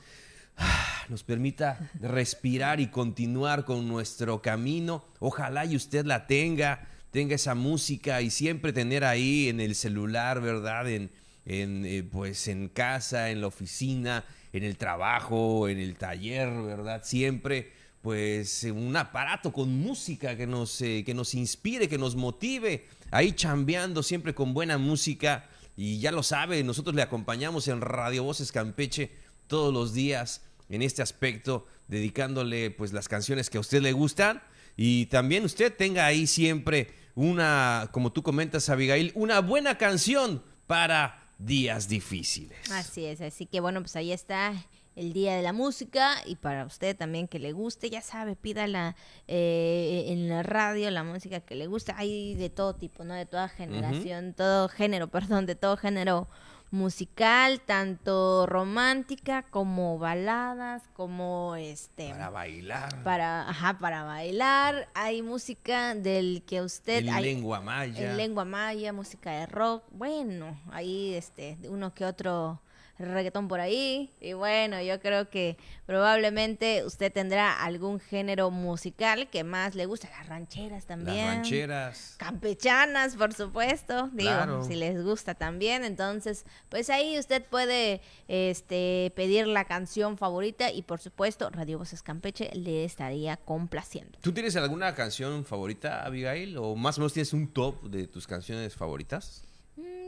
nos 1.09 1.23
permita 1.23 1.91
respirar 2.01 2.81
y 2.81 2.89
continuar 2.89 3.65
con 3.65 3.89
nuestro 3.89 4.43
camino. 4.43 5.05
Ojalá 5.21 5.65
y 5.65 5.77
usted 5.77 6.05
la 6.05 6.27
tenga, 6.27 6.89
tenga 7.11 7.35
esa 7.35 7.55
música 7.55 8.21
y 8.23 8.31
siempre 8.31 8.73
tener 8.73 9.05
ahí 9.05 9.49
en 9.49 9.61
el 9.61 9.75
celular, 9.75 10.41
¿verdad? 10.41 10.89
En, 10.89 11.11
eh, 11.47 12.07
pues 12.11 12.49
en 12.49 12.69
casa, 12.69 13.31
en 13.31 13.41
la 13.41 13.47
oficina, 13.47 14.25
en 14.53 14.65
el 14.65 14.77
trabajo, 14.77 15.69
en 15.69 15.79
el 15.79 15.97
taller, 15.97 16.51
¿verdad? 16.63 17.03
Siempre 17.05 17.73
pues 18.03 18.63
un 18.65 18.97
aparato 18.97 19.53
con 19.53 19.77
música 19.81 20.37
que 20.37 20.47
nos, 20.47 20.81
eh, 20.83 21.03
que 21.05 21.15
nos 21.15 21.35
inspire, 21.35 21.89
que 21.89 21.99
nos 21.99 22.15
motive, 22.15 22.87
ahí 23.11 23.33
chambeando 23.33 24.03
siempre 24.03 24.35
con 24.35 24.55
buena 24.55 24.79
música. 24.79 25.49
Y 25.77 25.99
ya 26.01 26.13
lo 26.13 26.23
sabe, 26.23 26.63
nosotros 26.65 26.95
le 26.95 27.03
acompañamos 27.03 27.69
en 27.69 27.81
Radio 27.81 28.25
Voces 28.25 28.53
Campeche 28.53 29.11
todos 29.47 29.73
los 29.73 29.95
días 29.95 30.43
en 30.69 30.83
este 30.83 31.03
aspecto, 31.03 31.67
dedicándole 31.87 32.71
pues 32.71 32.93
las 32.93 33.09
canciones 33.09 33.51
que 33.51 33.59
a 33.59 33.61
usted 33.61 33.81
le 33.83 33.93
gustan 33.93 34.43
y 34.77 35.07
también 35.07 35.45
usted 35.45 35.75
tenga 35.75 36.07
ahí 36.07 36.27
siempre 36.27 36.89
una, 37.15 37.89
como 37.93 38.13
tú 38.13 38.23
comentas 38.23 38.69
Abigail, 38.69 39.13
una 39.15 39.41
buena 39.41 39.77
canción 39.77 40.43
para 40.67 41.33
días 41.39 41.89
difíciles. 41.89 42.71
Así 42.71 43.05
es, 43.05 43.21
así 43.21 43.47
que 43.47 43.61
bueno, 43.61 43.81
pues 43.81 43.97
ahí 43.97 44.13
está 44.13 44.55
el 44.99 45.13
Día 45.13 45.37
de 45.37 45.43
la 45.43 45.53
Música 45.53 46.17
y 46.27 46.37
para 46.37 46.65
usted 46.65 46.97
también 46.97 47.29
que 47.29 47.39
le 47.39 47.53
guste, 47.53 47.89
ya 47.89 48.03
sabe, 48.03 48.35
pídala 48.35 48.97
eh, 49.29 50.07
en 50.09 50.29
la 50.29 50.43
radio 50.43 50.91
la 50.91 51.05
música 51.05 51.41
que 51.41 51.55
le 51.55 51.69
gusta, 51.69 51.95
hay 51.97 52.35
de 52.35 52.51
todo 52.51 52.75
tipo, 52.75 53.05
¿no? 53.05 53.15
De 53.15 53.25
toda 53.25 53.49
generación, 53.49 54.35
todo 54.35 54.69
género, 54.69 55.09
perdón, 55.11 55.47
de 55.47 55.55
todo 55.55 55.77
género 55.77 56.29
musical, 56.71 57.61
tanto 57.61 58.47
romántica 58.47 59.43
como 59.43 59.99
baladas, 59.99 60.83
como 60.93 61.57
este 61.57 62.11
para 62.11 62.31
bailar. 62.31 63.03
Para 63.03 63.49
ajá, 63.49 63.79
para 63.79 64.05
bailar, 64.05 64.89
hay 64.95 65.23
música 65.23 65.95
del 65.95 66.43
que 66.47 66.63
usted 66.63 67.07
en 67.07 67.23
lengua 67.23 67.61
maya. 67.61 68.11
En 68.11 68.17
lengua 68.17 68.45
maya, 68.45 68.93
música 68.93 69.31
de 69.31 69.47
rock. 69.47 69.85
Bueno, 69.91 70.61
ahí 70.71 71.15
este 71.15 71.59
uno 71.69 71.95
que 71.95 72.05
otro 72.05 72.61
reggaetón 73.07 73.49
por 73.49 73.61
ahí. 73.61 74.13
Y 74.21 74.33
bueno, 74.33 74.81
yo 74.83 75.01
creo 75.01 75.31
que 75.31 75.57
probablemente 75.87 76.85
usted 76.85 77.13
tendrá 77.13 77.63
algún 77.63 78.01
género 78.01 78.51
musical 78.51 79.29
que 79.29 79.45
más 79.45 79.75
le 79.75 79.87
gusta. 79.87 80.09
Las 80.11 80.29
rancheras 80.29 80.87
también. 80.87 81.27
Las 81.27 81.35
rancheras. 81.37 82.15
Campechanas, 82.19 83.17
por 83.17 83.33
supuesto. 83.33 84.11
Digo, 84.13 84.65
si 84.65 84.75
les 84.75 85.03
gusta 85.03 85.35
también. 85.35 85.85
Entonces, 85.85 86.45
pues 86.69 86.91
ahí 86.91 87.19
usted 87.19 87.45
puede 87.45 88.01
este, 88.27 89.13
pedir 89.15 89.47
la 89.47 89.65
canción 89.65 90.19
favorita 90.19 90.71
y 90.71 90.83
por 90.83 91.01
supuesto, 91.01 91.51
Radio 91.51 91.79
Voces 91.79 92.03
Campeche 92.03 92.51
le 92.55 92.85
estaría 92.85 93.37
complaciendo. 93.37 94.19
¿Tú 94.21 94.33
tienes 94.33 94.57
alguna 94.57 94.95
canción 94.95 95.45
favorita, 95.45 96.05
Abigail? 96.05 96.57
¿O 96.59 96.75
más 96.77 96.99
o 96.99 97.01
menos 97.01 97.13
tienes 97.13 97.33
un 97.33 97.49
top 97.49 97.83
de 97.85 98.07
tus 98.07 98.27
canciones 98.27 98.75
favoritas? 98.75 99.48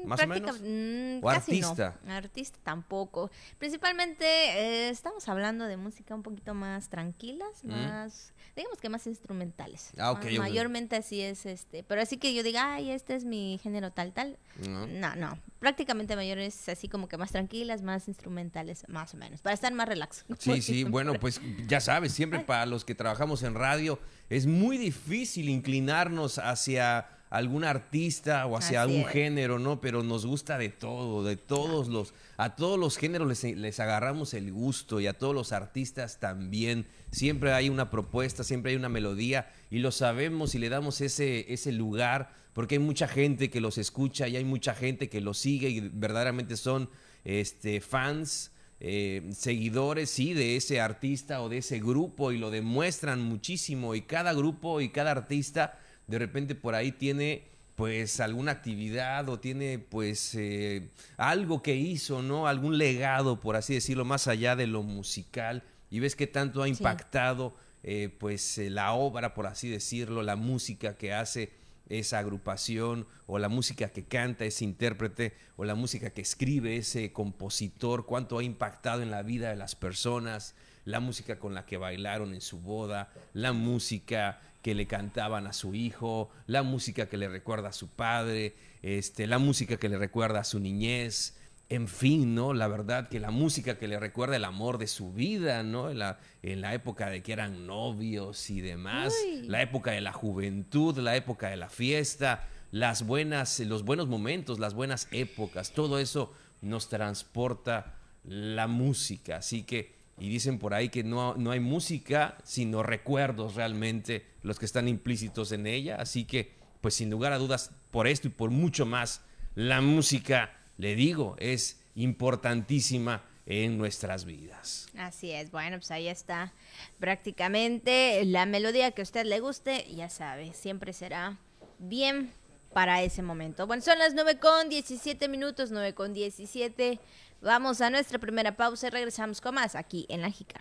Más 0.04 0.22
o 0.22 0.26
menos. 0.26 0.60
Mm, 0.60 1.24
¿O 1.24 1.28
artista? 1.28 1.98
Artista 2.08 2.58
tampoco. 2.62 3.30
Principalmente 3.58 4.24
eh, 4.24 4.88
estamos 4.88 5.28
hablando 5.28 5.66
de 5.66 5.76
música 5.76 6.14
un 6.14 6.22
poquito 6.22 6.54
más 6.54 6.88
tranquilas, 6.88 7.64
mm. 7.64 7.68
más, 7.68 8.32
digamos 8.56 8.78
que 8.78 8.88
más 8.88 9.06
instrumentales. 9.06 9.90
Ah, 9.98 10.12
ok. 10.12 10.24
mayormente 10.38 10.96
así 10.96 11.20
es 11.20 11.46
este. 11.46 11.82
Pero 11.82 12.02
así 12.02 12.16
que 12.16 12.34
yo 12.34 12.42
diga, 12.42 12.74
ay, 12.74 12.90
este 12.90 13.14
es 13.14 13.24
mi 13.24 13.58
género 13.62 13.90
tal, 13.92 14.12
tal. 14.12 14.38
No, 14.68 14.86
no. 15.16 15.38
Prácticamente 15.58 16.16
mayores 16.16 16.68
así 16.68 16.88
como 16.88 17.08
que 17.08 17.16
más 17.16 17.32
tranquilas, 17.32 17.82
más 17.82 18.08
instrumentales, 18.08 18.84
más 18.88 19.14
o 19.14 19.16
menos. 19.16 19.40
Para 19.40 19.54
estar 19.54 19.72
más 19.72 19.88
relax. 19.88 20.24
Sí, 20.40 20.62
sí. 20.62 20.84
Bueno, 20.84 21.14
pues 21.14 21.40
ya 21.66 21.80
sabes, 21.80 22.12
siempre 22.12 22.40
para 22.40 22.64
los 22.64 22.84
que 22.84 22.94
trabajamos 22.94 23.42
en 23.42 23.54
radio 23.54 23.98
es 24.30 24.46
muy 24.46 24.78
difícil 24.78 25.48
inclinarnos 25.48 26.38
hacia 26.38 27.06
algún 27.30 27.62
artista 27.62 28.44
o 28.46 28.56
hacia 28.56 28.82
algún 28.82 29.04
género, 29.04 29.60
¿no? 29.60 29.80
Pero 29.80 30.02
nos 30.02 30.26
gusta 30.26 30.58
de 30.58 30.68
todo, 30.68 31.24
de 31.24 31.36
todos 31.36 31.88
los, 31.88 32.12
a 32.36 32.56
todos 32.56 32.78
los 32.78 32.96
géneros 32.96 33.28
les, 33.28 33.44
les, 33.56 33.78
agarramos 33.78 34.34
el 34.34 34.52
gusto 34.52 35.00
y 35.00 35.06
a 35.06 35.16
todos 35.16 35.34
los 35.34 35.52
artistas 35.52 36.18
también. 36.18 36.86
Siempre 37.12 37.52
hay 37.52 37.68
una 37.68 37.88
propuesta, 37.88 38.42
siempre 38.42 38.72
hay 38.72 38.76
una 38.76 38.88
melodía 38.88 39.48
y 39.70 39.78
lo 39.78 39.92
sabemos 39.92 40.56
y 40.56 40.58
le 40.58 40.68
damos 40.68 41.00
ese, 41.00 41.52
ese 41.52 41.70
lugar 41.70 42.32
porque 42.52 42.74
hay 42.74 42.78
mucha 42.80 43.06
gente 43.06 43.48
que 43.48 43.60
los 43.60 43.78
escucha 43.78 44.26
y 44.26 44.36
hay 44.36 44.44
mucha 44.44 44.74
gente 44.74 45.08
que 45.08 45.20
los 45.20 45.38
sigue 45.38 45.70
y 45.70 45.80
verdaderamente 45.80 46.56
son 46.56 46.90
este, 47.24 47.80
fans. 47.80 48.50
Eh, 48.82 49.28
seguidores, 49.34 50.08
sí, 50.08 50.32
de 50.32 50.56
ese 50.56 50.80
artista 50.80 51.42
o 51.42 51.50
de 51.50 51.58
ese 51.58 51.80
grupo 51.80 52.32
y 52.32 52.38
lo 52.38 52.50
demuestran 52.50 53.20
muchísimo 53.20 53.94
y 53.94 54.00
cada 54.00 54.32
grupo 54.32 54.80
y 54.80 54.88
cada 54.88 55.10
artista 55.10 55.78
de 56.10 56.18
repente 56.18 56.54
por 56.56 56.74
ahí 56.74 56.90
tiene 56.90 57.44
pues 57.76 58.20
alguna 58.20 58.52
actividad 58.52 59.28
o 59.28 59.38
tiene 59.38 59.78
pues 59.78 60.34
eh, 60.34 60.90
algo 61.16 61.62
que 61.62 61.76
hizo, 61.76 62.20
¿no? 62.20 62.46
Algún 62.46 62.76
legado, 62.76 63.40
por 63.40 63.56
así 63.56 63.74
decirlo, 63.74 64.04
más 64.04 64.26
allá 64.26 64.56
de 64.56 64.66
lo 64.66 64.82
musical 64.82 65.62
y 65.88 66.00
ves 66.00 66.16
que 66.16 66.26
tanto 66.26 66.62
ha 66.62 66.68
impactado 66.68 67.54
eh, 67.82 68.14
pues 68.18 68.58
eh, 68.58 68.70
la 68.70 68.92
obra, 68.92 69.34
por 69.34 69.46
así 69.46 69.68
decirlo, 69.68 70.22
la 70.22 70.36
música 70.36 70.98
que 70.98 71.14
hace 71.14 71.52
esa 71.88 72.18
agrupación 72.18 73.06
o 73.26 73.38
la 73.38 73.48
música 73.48 73.88
que 73.88 74.04
canta 74.04 74.44
ese 74.44 74.64
intérprete 74.64 75.34
o 75.56 75.64
la 75.64 75.74
música 75.74 76.10
que 76.10 76.20
escribe 76.22 76.76
ese 76.76 77.12
compositor, 77.12 78.04
cuánto 78.04 78.38
ha 78.38 78.44
impactado 78.44 79.02
en 79.02 79.10
la 79.10 79.22
vida 79.22 79.48
de 79.48 79.56
las 79.56 79.74
personas, 79.74 80.54
la 80.84 81.00
música 81.00 81.38
con 81.38 81.54
la 81.54 81.66
que 81.66 81.76
bailaron 81.76 82.34
en 82.34 82.40
su 82.40 82.60
boda, 82.60 83.12
la 83.32 83.52
música 83.52 84.40
que 84.62 84.74
le 84.74 84.86
cantaban 84.86 85.46
a 85.46 85.52
su 85.52 85.74
hijo, 85.74 86.30
la 86.46 86.62
música 86.62 87.08
que 87.08 87.16
le 87.16 87.28
recuerda 87.28 87.70
a 87.70 87.72
su 87.72 87.88
padre, 87.88 88.54
este, 88.82 89.26
la 89.26 89.38
música 89.38 89.76
que 89.76 89.88
le 89.88 89.98
recuerda 89.98 90.40
a 90.40 90.44
su 90.44 90.60
niñez, 90.60 91.36
en 91.70 91.86
fin, 91.86 92.34
¿no? 92.34 92.52
La 92.52 92.66
verdad 92.66 93.08
que 93.08 93.20
la 93.20 93.30
música 93.30 93.78
que 93.78 93.86
le 93.86 93.98
recuerda 94.00 94.36
el 94.36 94.44
amor 94.44 94.78
de 94.78 94.88
su 94.88 95.12
vida, 95.12 95.62
¿no? 95.62 95.88
En 95.88 96.00
la, 96.00 96.18
en 96.42 96.60
la 96.60 96.74
época 96.74 97.08
de 97.08 97.22
que 97.22 97.32
eran 97.32 97.66
novios 97.66 98.50
y 98.50 98.60
demás, 98.60 99.14
la 99.44 99.62
época 99.62 99.92
de 99.92 100.00
la 100.00 100.12
juventud, 100.12 100.98
la 100.98 101.14
época 101.14 101.48
de 101.48 101.56
la 101.56 101.70
fiesta, 101.70 102.48
las 102.72 103.06
buenas, 103.06 103.60
los 103.60 103.84
buenos 103.84 104.08
momentos, 104.08 104.58
las 104.58 104.74
buenas 104.74 105.06
épocas, 105.12 105.70
todo 105.70 106.00
eso 106.00 106.32
nos 106.60 106.88
transporta 106.88 107.94
la 108.24 108.66
música. 108.66 109.36
Así 109.36 109.62
que, 109.62 109.99
y 110.20 110.28
dicen 110.28 110.58
por 110.58 110.74
ahí 110.74 110.90
que 110.90 111.02
no, 111.02 111.34
no 111.34 111.50
hay 111.50 111.60
música, 111.60 112.36
sino 112.44 112.82
recuerdos 112.82 113.54
realmente 113.54 114.26
los 114.42 114.58
que 114.58 114.66
están 114.66 114.86
implícitos 114.86 115.50
en 115.50 115.66
ella. 115.66 115.96
Así 115.96 116.24
que, 116.24 116.52
pues 116.82 116.94
sin 116.94 117.10
lugar 117.10 117.32
a 117.32 117.38
dudas, 117.38 117.72
por 117.90 118.06
esto 118.06 118.28
y 118.28 118.30
por 118.30 118.50
mucho 118.50 118.84
más, 118.84 119.22
la 119.54 119.80
música, 119.80 120.58
le 120.76 120.94
digo, 120.94 121.36
es 121.38 121.80
importantísima 121.94 123.24
en 123.46 123.78
nuestras 123.78 124.26
vidas. 124.26 124.88
Así 124.96 125.32
es, 125.32 125.50
bueno, 125.50 125.78
pues 125.78 125.90
ahí 125.90 126.06
está 126.06 126.52
prácticamente 126.98 128.22
la 128.26 128.46
melodía 128.46 128.92
que 128.92 129.00
a 129.00 129.04
usted 129.04 129.24
le 129.24 129.40
guste, 129.40 129.86
ya 129.92 130.10
sabe, 130.10 130.52
siempre 130.52 130.92
será 130.92 131.38
bien 131.78 132.30
para 132.72 133.02
ese 133.02 133.22
momento. 133.22 133.66
Bueno, 133.66 133.82
son 133.82 133.98
las 133.98 134.14
9 134.14 134.38
con 134.38 134.68
17 134.68 135.28
minutos, 135.28 135.70
9 135.70 135.94
con 135.94 136.14
17. 136.14 137.00
Vamos 137.42 137.80
a 137.80 137.88
nuestra 137.88 138.18
primera 138.18 138.54
pausa 138.54 138.88
y 138.88 138.90
regresamos 138.90 139.40
con 139.40 139.54
más 139.54 139.74
aquí 139.74 140.04
en 140.10 140.20
La 140.20 140.30
Jica. 140.30 140.60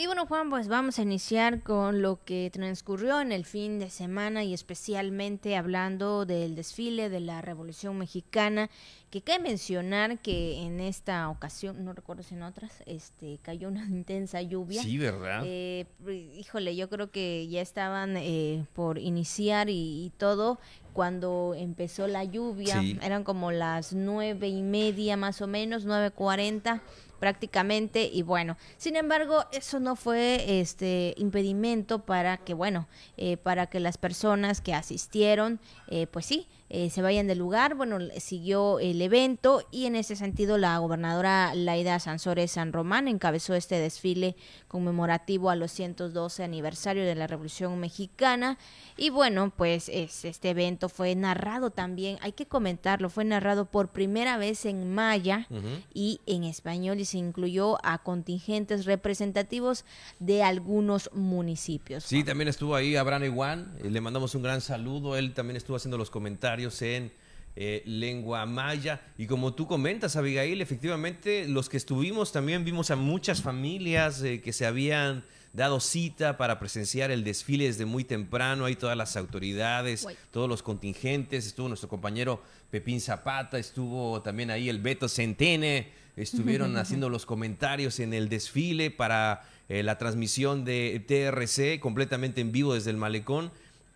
Y 0.00 0.06
bueno, 0.06 0.26
Juan, 0.26 0.48
pues 0.48 0.68
vamos 0.68 1.00
a 1.00 1.02
iniciar 1.02 1.64
con 1.64 2.02
lo 2.02 2.20
que 2.24 2.48
transcurrió 2.52 3.20
en 3.20 3.32
el 3.32 3.44
fin 3.44 3.80
de 3.80 3.90
semana 3.90 4.44
y 4.44 4.54
especialmente 4.54 5.56
hablando 5.56 6.24
del 6.24 6.54
desfile 6.54 7.08
de 7.08 7.18
la 7.18 7.42
Revolución 7.42 7.98
Mexicana, 7.98 8.70
que 9.10 9.22
cabe 9.22 9.40
mencionar 9.40 10.20
que 10.20 10.62
en 10.62 10.78
esta 10.78 11.28
ocasión, 11.28 11.84
no 11.84 11.94
recuerdo 11.94 12.22
si 12.22 12.36
en 12.36 12.44
otras, 12.44 12.80
este, 12.86 13.40
cayó 13.42 13.66
una 13.66 13.84
intensa 13.90 14.40
lluvia. 14.40 14.84
Sí, 14.84 14.98
¿verdad? 14.98 15.42
Eh, 15.44 15.86
híjole, 16.36 16.76
yo 16.76 16.88
creo 16.88 17.10
que 17.10 17.48
ya 17.48 17.60
estaban 17.60 18.16
eh, 18.18 18.66
por 18.74 18.98
iniciar 18.98 19.68
y, 19.68 20.12
todo 20.16 20.60
cuando 20.92 21.54
empezó 21.56 22.06
la 22.06 22.22
lluvia, 22.22 22.80
eran 23.02 23.24
como 23.24 23.50
las 23.50 23.92
nueve 23.92 24.46
y 24.48 24.62
media 24.62 25.16
más 25.16 25.40
o 25.42 25.48
menos, 25.48 25.84
nueve 25.84 26.12
cuarenta 26.12 26.82
prácticamente 27.18 28.08
y 28.12 28.22
bueno 28.22 28.56
sin 28.76 28.96
embargo 28.96 29.44
eso 29.52 29.80
no 29.80 29.96
fue 29.96 30.60
este 30.60 31.14
impedimento 31.16 32.00
para 32.00 32.38
que 32.38 32.54
bueno 32.54 32.88
eh, 33.16 33.36
para 33.36 33.66
que 33.66 33.80
las 33.80 33.98
personas 33.98 34.60
que 34.60 34.74
asistieron 34.74 35.60
eh, 35.88 36.06
pues 36.06 36.26
sí 36.26 36.46
eh, 36.70 36.90
se 36.90 37.02
vayan 37.02 37.26
del 37.26 37.38
lugar. 37.38 37.74
Bueno, 37.74 37.98
siguió 38.18 38.78
el 38.78 39.00
evento 39.00 39.66
y 39.70 39.86
en 39.86 39.96
ese 39.96 40.16
sentido 40.16 40.58
la 40.58 40.76
gobernadora 40.78 41.54
Laida 41.54 41.98
Sansores 41.98 42.52
San 42.52 42.72
Román 42.72 43.08
encabezó 43.08 43.54
este 43.54 43.78
desfile 43.78 44.36
conmemorativo 44.68 45.48
a 45.48 45.56
los 45.56 45.72
112 45.72 46.44
aniversario 46.44 47.04
de 47.04 47.14
la 47.14 47.26
Revolución 47.26 47.78
Mexicana. 47.80 48.58
Y 48.96 49.10
bueno, 49.10 49.52
pues 49.56 49.88
este 49.88 50.50
evento 50.50 50.88
fue 50.88 51.14
narrado 51.14 51.70
también, 51.70 52.18
hay 52.20 52.32
que 52.32 52.46
comentarlo, 52.46 53.08
fue 53.08 53.24
narrado 53.24 53.66
por 53.66 53.88
primera 53.88 54.36
vez 54.36 54.66
en 54.66 54.92
maya 54.92 55.46
y 55.94 56.20
en 56.26 56.44
español 56.44 57.00
y 57.00 57.04
se 57.04 57.18
incluyó 57.18 57.78
a 57.84 57.98
contingentes 57.98 58.84
representativos 58.84 59.84
de 60.18 60.42
algunos 60.42 61.10
municipios. 61.14 62.04
Sí, 62.04 62.24
también 62.24 62.48
estuvo 62.48 62.74
ahí 62.74 62.96
Abraham 62.96 63.24
Iguán, 63.24 63.74
eh, 63.78 63.90
le 63.90 64.00
mandamos 64.00 64.34
un 64.34 64.42
gran 64.42 64.60
saludo, 64.60 65.16
él 65.16 65.32
también 65.32 65.56
estuvo 65.56 65.76
haciendo 65.76 65.96
los 65.96 66.10
comentarios 66.10 66.57
en 66.80 67.12
eh, 67.56 67.82
lengua 67.86 68.46
maya. 68.46 69.00
Y 69.16 69.26
como 69.26 69.54
tú 69.54 69.66
comentas, 69.66 70.16
Abigail, 70.16 70.60
efectivamente, 70.60 71.48
los 71.48 71.68
que 71.68 71.76
estuvimos 71.76 72.30
también 72.30 72.64
vimos 72.64 72.90
a 72.90 72.96
muchas 72.96 73.42
familias 73.42 74.22
eh, 74.22 74.40
que 74.40 74.52
se 74.52 74.66
habían 74.66 75.24
dado 75.52 75.80
cita 75.80 76.36
para 76.36 76.60
presenciar 76.60 77.10
el 77.10 77.24
desfile 77.24 77.64
desde 77.64 77.84
muy 77.84 78.04
temprano. 78.04 78.64
Hay 78.64 78.76
todas 78.76 78.96
las 78.96 79.16
autoridades, 79.16 80.06
todos 80.30 80.48
los 80.48 80.62
contingentes. 80.62 81.46
Estuvo 81.46 81.68
nuestro 81.68 81.88
compañero 81.88 82.42
Pepín 82.70 83.00
Zapata, 83.00 83.58
estuvo 83.58 84.22
también 84.22 84.50
ahí 84.50 84.68
el 84.68 84.80
Beto 84.80 85.08
Centene. 85.08 85.90
Estuvieron 86.16 86.76
haciendo 86.76 87.08
los 87.08 87.26
comentarios 87.26 87.98
en 88.00 88.12
el 88.12 88.28
desfile 88.28 88.90
para 88.90 89.42
eh, 89.68 89.82
la 89.82 89.98
transmisión 89.98 90.64
de 90.64 91.04
TRC 91.06 91.80
completamente 91.80 92.40
en 92.40 92.52
vivo 92.52 92.74
desde 92.74 92.90
el 92.90 92.96
malecón. 92.96 93.50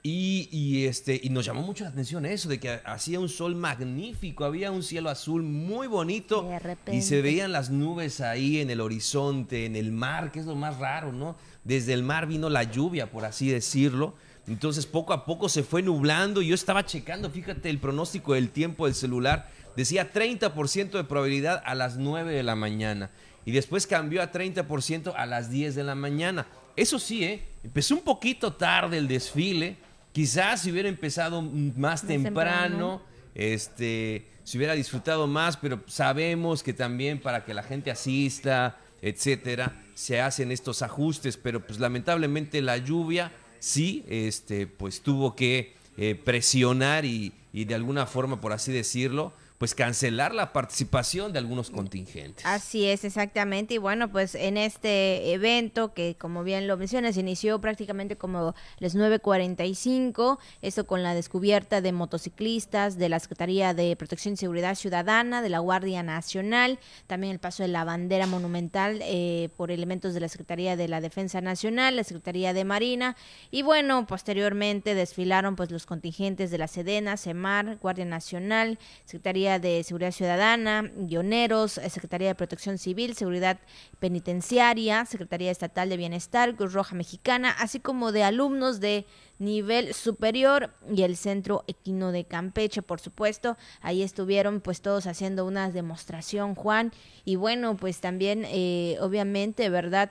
Y, 0.04 0.87
este, 0.87 1.21
y 1.23 1.28
nos 1.28 1.44
llamó 1.44 1.62
mucho 1.62 1.85
la 1.85 1.90
atención 1.90 2.26
eso, 2.26 2.49
de 2.49 2.59
que 2.59 2.80
hacía 2.85 3.21
un 3.21 3.28
sol 3.28 3.54
magnífico, 3.54 4.44
había 4.44 4.73
un 4.73 4.82
cielo 4.82 5.11
azul 5.11 5.44
muy 5.44 5.87
bonito 5.87 6.50
y 6.90 7.02
se 7.02 7.23
veían 7.23 7.52
las 7.52 7.71
nubes 7.71 8.21
ahí 8.21 8.59
en 8.59 8.71
el 8.71 8.80
horizonte, 8.80 9.64
en 9.64 9.76
el 9.76 9.92
mar, 9.92 10.32
que 10.32 10.40
es 10.40 10.47
lo 10.47 10.56
más 10.56 10.78
raro, 10.78 11.12
¿no? 11.12 11.37
Desde 11.62 11.92
el 11.92 12.02
mar 12.02 12.26
vino 12.26 12.50
la 12.50 12.64
lluvia, 12.64 13.12
por 13.12 13.25
así 13.25 13.49
decirlo. 13.49 14.14
Entonces 14.49 14.87
poco 14.87 15.12
a 15.12 15.25
poco 15.25 15.49
se 15.49 15.62
fue 15.62 15.82
nublando 15.82 16.42
y 16.42 16.49
yo 16.49 16.56
estaba 16.56 16.85
checando, 16.85 17.30
fíjate, 17.30 17.71
el 17.71 17.78
pronóstico 17.78 18.35
del 18.35 18.50
tiempo 18.50 18.87
del 18.87 18.97
celular 18.97 19.49
decía 19.76 20.12
30% 20.12 20.90
de 20.90 21.04
probabilidad 21.04 21.62
a 21.64 21.76
las 21.76 21.97
9 21.97 22.35
de 22.35 22.42
la 22.42 22.56
mañana 22.56 23.12
y 23.44 23.52
después 23.52 23.87
cambió 23.87 24.21
a 24.21 24.32
30% 24.32 25.14
a 25.16 25.26
las 25.26 25.49
10 25.49 25.76
de 25.76 25.85
la 25.85 25.94
mañana. 25.94 26.49
Eso 26.75 26.99
sí, 26.99 27.23
¿eh? 27.23 27.44
empezó 27.62 27.94
un 27.94 28.00
poquito 28.00 28.54
tarde 28.54 28.99
el 28.99 29.06
desfile 29.06 29.76
Quizás 30.12 30.62
si 30.62 30.71
hubiera 30.71 30.88
empezado 30.88 31.42
más, 31.42 32.07
temprano, 32.07 33.02
este, 33.35 34.27
se 34.44 34.59
hubiera 34.59 34.75
disfrutado 34.75 35.27
más, 35.27 35.57
pero 35.57 35.83
sabemos 35.87 36.62
que 36.62 36.75
también 36.75 37.20
para 37.20 37.44
que 37.44 37.55
la 37.55 37.62
gente 37.62 37.90
asista, 37.90 38.79
etcétera, 39.01 39.83
se 39.94 40.20
hacen 40.20 40.53
estos 40.53 40.83
ajustes, 40.83 41.37
pero 41.37 41.66
pues 41.66 41.81
lamentablemente 41.81 42.61
la 42.61 42.77
lluvia 42.77 43.33
sí, 43.59 44.05
este, 44.09 44.66
pues 44.66 45.01
tuvo 45.03 45.35
que 45.35 45.75
eh, 45.96 46.14
presionar 46.14 47.05
y, 47.05 47.33
y 47.53 47.64
de 47.64 47.75
alguna 47.75 48.07
forma, 48.07 48.40
por 48.40 48.53
así 48.53 48.72
decirlo, 48.72 49.33
pues 49.62 49.77
cancelar 49.77 50.35
la 50.35 50.53
participación 50.53 51.33
de 51.33 51.38
algunos 51.38 51.70
contingentes. 51.70 52.44
Así 52.44 52.88
es, 52.88 53.05
exactamente. 53.05 53.75
Y 53.75 53.79
bueno, 53.79 54.11
pues 54.11 54.35
en 54.35 54.57
este 54.57 55.33
evento 55.33 55.94
que 55.94 56.16
como 56.18 56.42
bien 56.42 56.66
lo 56.66 56.77
mencionas, 56.77 57.16
inició 57.16 57.61
prácticamente 57.61 58.16
como 58.16 58.57
las 58.81 58.96
9.45, 58.96 60.40
esto 60.62 60.85
con 60.85 61.05
la 61.05 61.14
descubierta 61.14 61.81
de 61.81 61.92
motociclistas 61.92 62.98
de 62.98 63.09
la 63.09 63.20
Secretaría 63.20 63.72
de 63.72 63.94
Protección 63.94 64.35
y 64.35 64.37
Seguridad 64.37 64.75
Ciudadana, 64.75 65.42
de 65.42 65.48
la 65.48 65.61
Guardia 65.61 66.03
Nacional, 66.03 66.81
también 67.07 67.35
el 67.35 67.38
paso 67.38 67.62
de 67.62 67.68
la 67.68 67.85
bandera 67.85 68.27
monumental 68.27 68.98
eh, 69.03 69.48
por 69.57 69.70
elementos 69.70 70.12
de 70.12 70.18
la 70.18 70.29
Secretaría 70.29 70.75
de 70.75 70.88
la 70.88 71.01
Defensa 71.01 71.40
Nacional, 71.40 71.94
la 71.94 72.03
Secretaría 72.03 72.53
de 72.53 72.64
Marina, 72.64 73.16
y 73.53 73.62
bueno, 73.62 74.09
posteriormente 74.09 74.96
desfilaron 74.96 75.55
pues 75.55 75.70
los 75.70 75.87
contingentes 75.87 76.51
de 76.51 76.59
la 76.59 76.66
Sedena, 76.66 77.16
CEMAR, 77.16 77.77
Guardia 77.77 78.07
Nacional, 78.07 78.81
Secretaría 79.05 79.51
de 79.58 79.82
Seguridad 79.84 80.12
Ciudadana, 80.12 80.90
Guioneros, 80.96 81.78
eh, 81.78 81.90
Secretaría 81.90 82.28
de 82.28 82.34
Protección 82.34 82.78
Civil, 82.78 83.14
Seguridad 83.14 83.58
Penitenciaria, 83.98 85.04
Secretaría 85.04 85.50
Estatal 85.50 85.88
de 85.88 85.96
Bienestar, 85.96 86.54
Cruz 86.56 86.72
Roja 86.72 86.94
Mexicana, 86.94 87.54
así 87.58 87.80
como 87.80 88.12
de 88.12 88.24
alumnos 88.24 88.80
de 88.80 89.06
nivel 89.38 89.92
superior 89.92 90.72
y 90.94 91.02
el 91.02 91.16
Centro 91.16 91.64
Equino 91.66 92.12
de 92.12 92.24
Campeche, 92.24 92.82
por 92.82 93.00
supuesto. 93.00 93.56
Ahí 93.80 94.02
estuvieron 94.02 94.60
pues 94.60 94.80
todos 94.80 95.06
haciendo 95.06 95.44
una 95.44 95.70
demostración, 95.70 96.54
Juan. 96.54 96.92
Y 97.24 97.36
bueno, 97.36 97.76
pues 97.76 98.00
también, 98.00 98.44
eh, 98.46 98.96
obviamente, 99.00 99.68
¿verdad? 99.68 100.10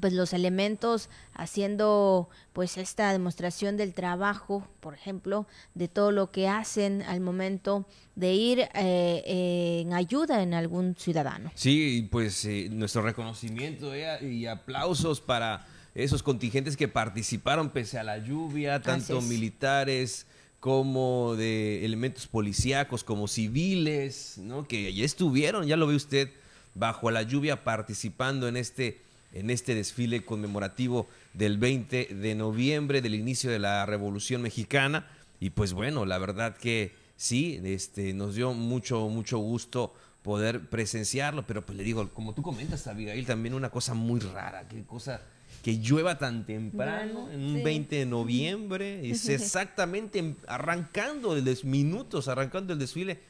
Pues 0.00 0.12
los 0.12 0.32
elementos 0.32 1.08
haciendo 1.34 2.28
pues 2.52 2.76
esta 2.78 3.12
demostración 3.12 3.76
del 3.76 3.94
trabajo, 3.94 4.66
por 4.80 4.94
ejemplo, 4.94 5.46
de 5.74 5.88
todo 5.88 6.10
lo 6.12 6.30
que 6.30 6.48
hacen 6.48 7.02
al 7.02 7.20
momento 7.20 7.86
de 8.14 8.34
ir 8.34 8.68
eh, 8.74 9.82
en 9.82 9.92
ayuda 9.92 10.42
en 10.42 10.54
algún 10.54 10.96
ciudadano. 10.96 11.50
Sí, 11.54 12.08
pues 12.10 12.44
eh, 12.44 12.68
nuestro 12.70 13.02
reconocimiento 13.02 13.94
eh, 13.94 14.18
y 14.22 14.46
aplausos 14.46 15.20
para 15.20 15.66
esos 15.94 16.22
contingentes 16.22 16.76
que 16.76 16.88
participaron 16.88 17.70
pese 17.70 17.98
a 17.98 18.04
la 18.04 18.18
lluvia, 18.18 18.80
tanto 18.80 19.20
militares 19.20 20.26
como 20.60 21.36
de 21.36 21.84
elementos 21.84 22.26
policíacos, 22.26 23.02
como 23.02 23.26
civiles, 23.28 24.36
¿no? 24.38 24.68
que 24.68 24.92
ya 24.92 25.04
estuvieron, 25.04 25.66
ya 25.66 25.76
lo 25.76 25.86
ve 25.86 25.94
usted, 25.94 26.30
bajo 26.74 27.10
la 27.10 27.22
lluvia 27.22 27.64
participando 27.64 28.46
en 28.46 28.56
este 28.56 29.00
en 29.32 29.50
este 29.50 29.74
desfile 29.74 30.24
conmemorativo 30.24 31.08
del 31.34 31.58
20 31.58 32.06
de 32.14 32.34
noviembre 32.34 33.00
del 33.02 33.14
inicio 33.14 33.50
de 33.50 33.58
la 33.58 33.86
Revolución 33.86 34.42
Mexicana. 34.42 35.06
Y 35.38 35.50
pues 35.50 35.72
bueno, 35.72 36.04
la 36.04 36.18
verdad 36.18 36.56
que 36.56 36.92
sí, 37.16 37.60
este, 37.64 38.12
nos 38.12 38.34
dio 38.34 38.52
mucho, 38.52 39.08
mucho 39.08 39.38
gusto 39.38 39.94
poder 40.22 40.68
presenciarlo, 40.68 41.46
pero 41.46 41.64
pues 41.64 41.78
le 41.78 41.84
digo, 41.84 42.08
como 42.10 42.34
tú 42.34 42.42
comentas, 42.42 42.86
Abigail, 42.86 43.24
también 43.24 43.54
una 43.54 43.70
cosa 43.70 43.94
muy 43.94 44.20
rara, 44.20 44.68
qué 44.68 44.82
cosa 44.84 45.22
que 45.62 45.78
llueva 45.78 46.16
tan 46.18 46.46
temprano, 46.46 47.30
en 47.30 47.42
un 47.42 47.62
20 47.62 47.96
de 47.96 48.06
noviembre, 48.06 49.08
es 49.08 49.28
exactamente 49.28 50.36
arrancando, 50.46 51.36
minutos, 51.64 52.28
arrancando 52.28 52.72
el 52.72 52.78
desfile, 52.78 53.20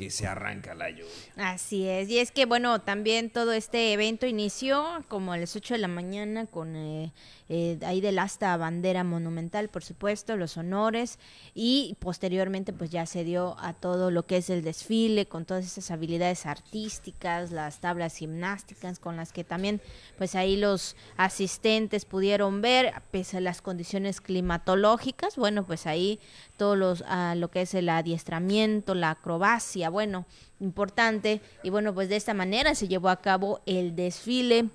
que 0.00 0.08
se 0.08 0.26
arranca 0.26 0.74
la 0.74 0.88
lluvia. 0.88 1.12
Así 1.36 1.86
es, 1.86 2.08
y 2.08 2.20
es 2.20 2.32
que 2.32 2.46
bueno, 2.46 2.80
también 2.80 3.28
todo 3.28 3.52
este 3.52 3.92
evento 3.92 4.26
inició 4.26 5.04
como 5.08 5.34
a 5.34 5.36
las 5.36 5.54
8 5.54 5.74
de 5.74 5.78
la 5.78 5.88
mañana 5.88 6.46
con 6.46 6.74
eh, 6.74 7.12
eh, 7.52 7.80
ahí 7.84 8.00
del 8.00 8.20
asta 8.20 8.56
bandera 8.56 9.02
monumental, 9.02 9.68
por 9.70 9.82
supuesto, 9.82 10.36
los 10.36 10.56
honores 10.56 11.18
y 11.52 11.96
posteriormente 11.98 12.72
pues 12.72 12.90
ya 12.90 13.06
se 13.06 13.24
dio 13.24 13.56
a 13.58 13.72
todo 13.72 14.12
lo 14.12 14.24
que 14.24 14.36
es 14.36 14.50
el 14.50 14.62
desfile 14.62 15.26
con 15.26 15.44
todas 15.46 15.64
esas 15.64 15.90
habilidades 15.90 16.46
artísticas, 16.46 17.50
las 17.50 17.80
tablas 17.80 18.14
gimnásticas 18.14 19.00
con 19.00 19.16
las 19.16 19.32
que 19.32 19.42
también 19.42 19.80
pues 20.16 20.36
ahí 20.36 20.56
los 20.56 20.94
asistentes 21.16 22.04
pudieron 22.04 22.62
ver 22.62 22.92
pese 23.10 23.38
a 23.38 23.40
las 23.40 23.62
condiciones 23.62 24.20
climatológicas, 24.20 25.34
bueno 25.34 25.66
pues 25.66 25.88
ahí 25.88 26.20
todos 26.56 26.78
los 26.78 27.02
lo 27.34 27.50
que 27.50 27.62
es 27.62 27.74
el 27.74 27.88
adiestramiento, 27.88 28.94
la 28.94 29.10
acrobacia, 29.10 29.90
bueno, 29.90 30.24
importante 30.60 31.40
y 31.64 31.70
bueno 31.70 31.92
pues 31.94 32.08
de 32.08 32.14
esta 32.14 32.32
manera 32.32 32.76
se 32.76 32.86
llevó 32.86 33.08
a 33.08 33.20
cabo 33.20 33.60
el 33.66 33.96
desfile 33.96 34.70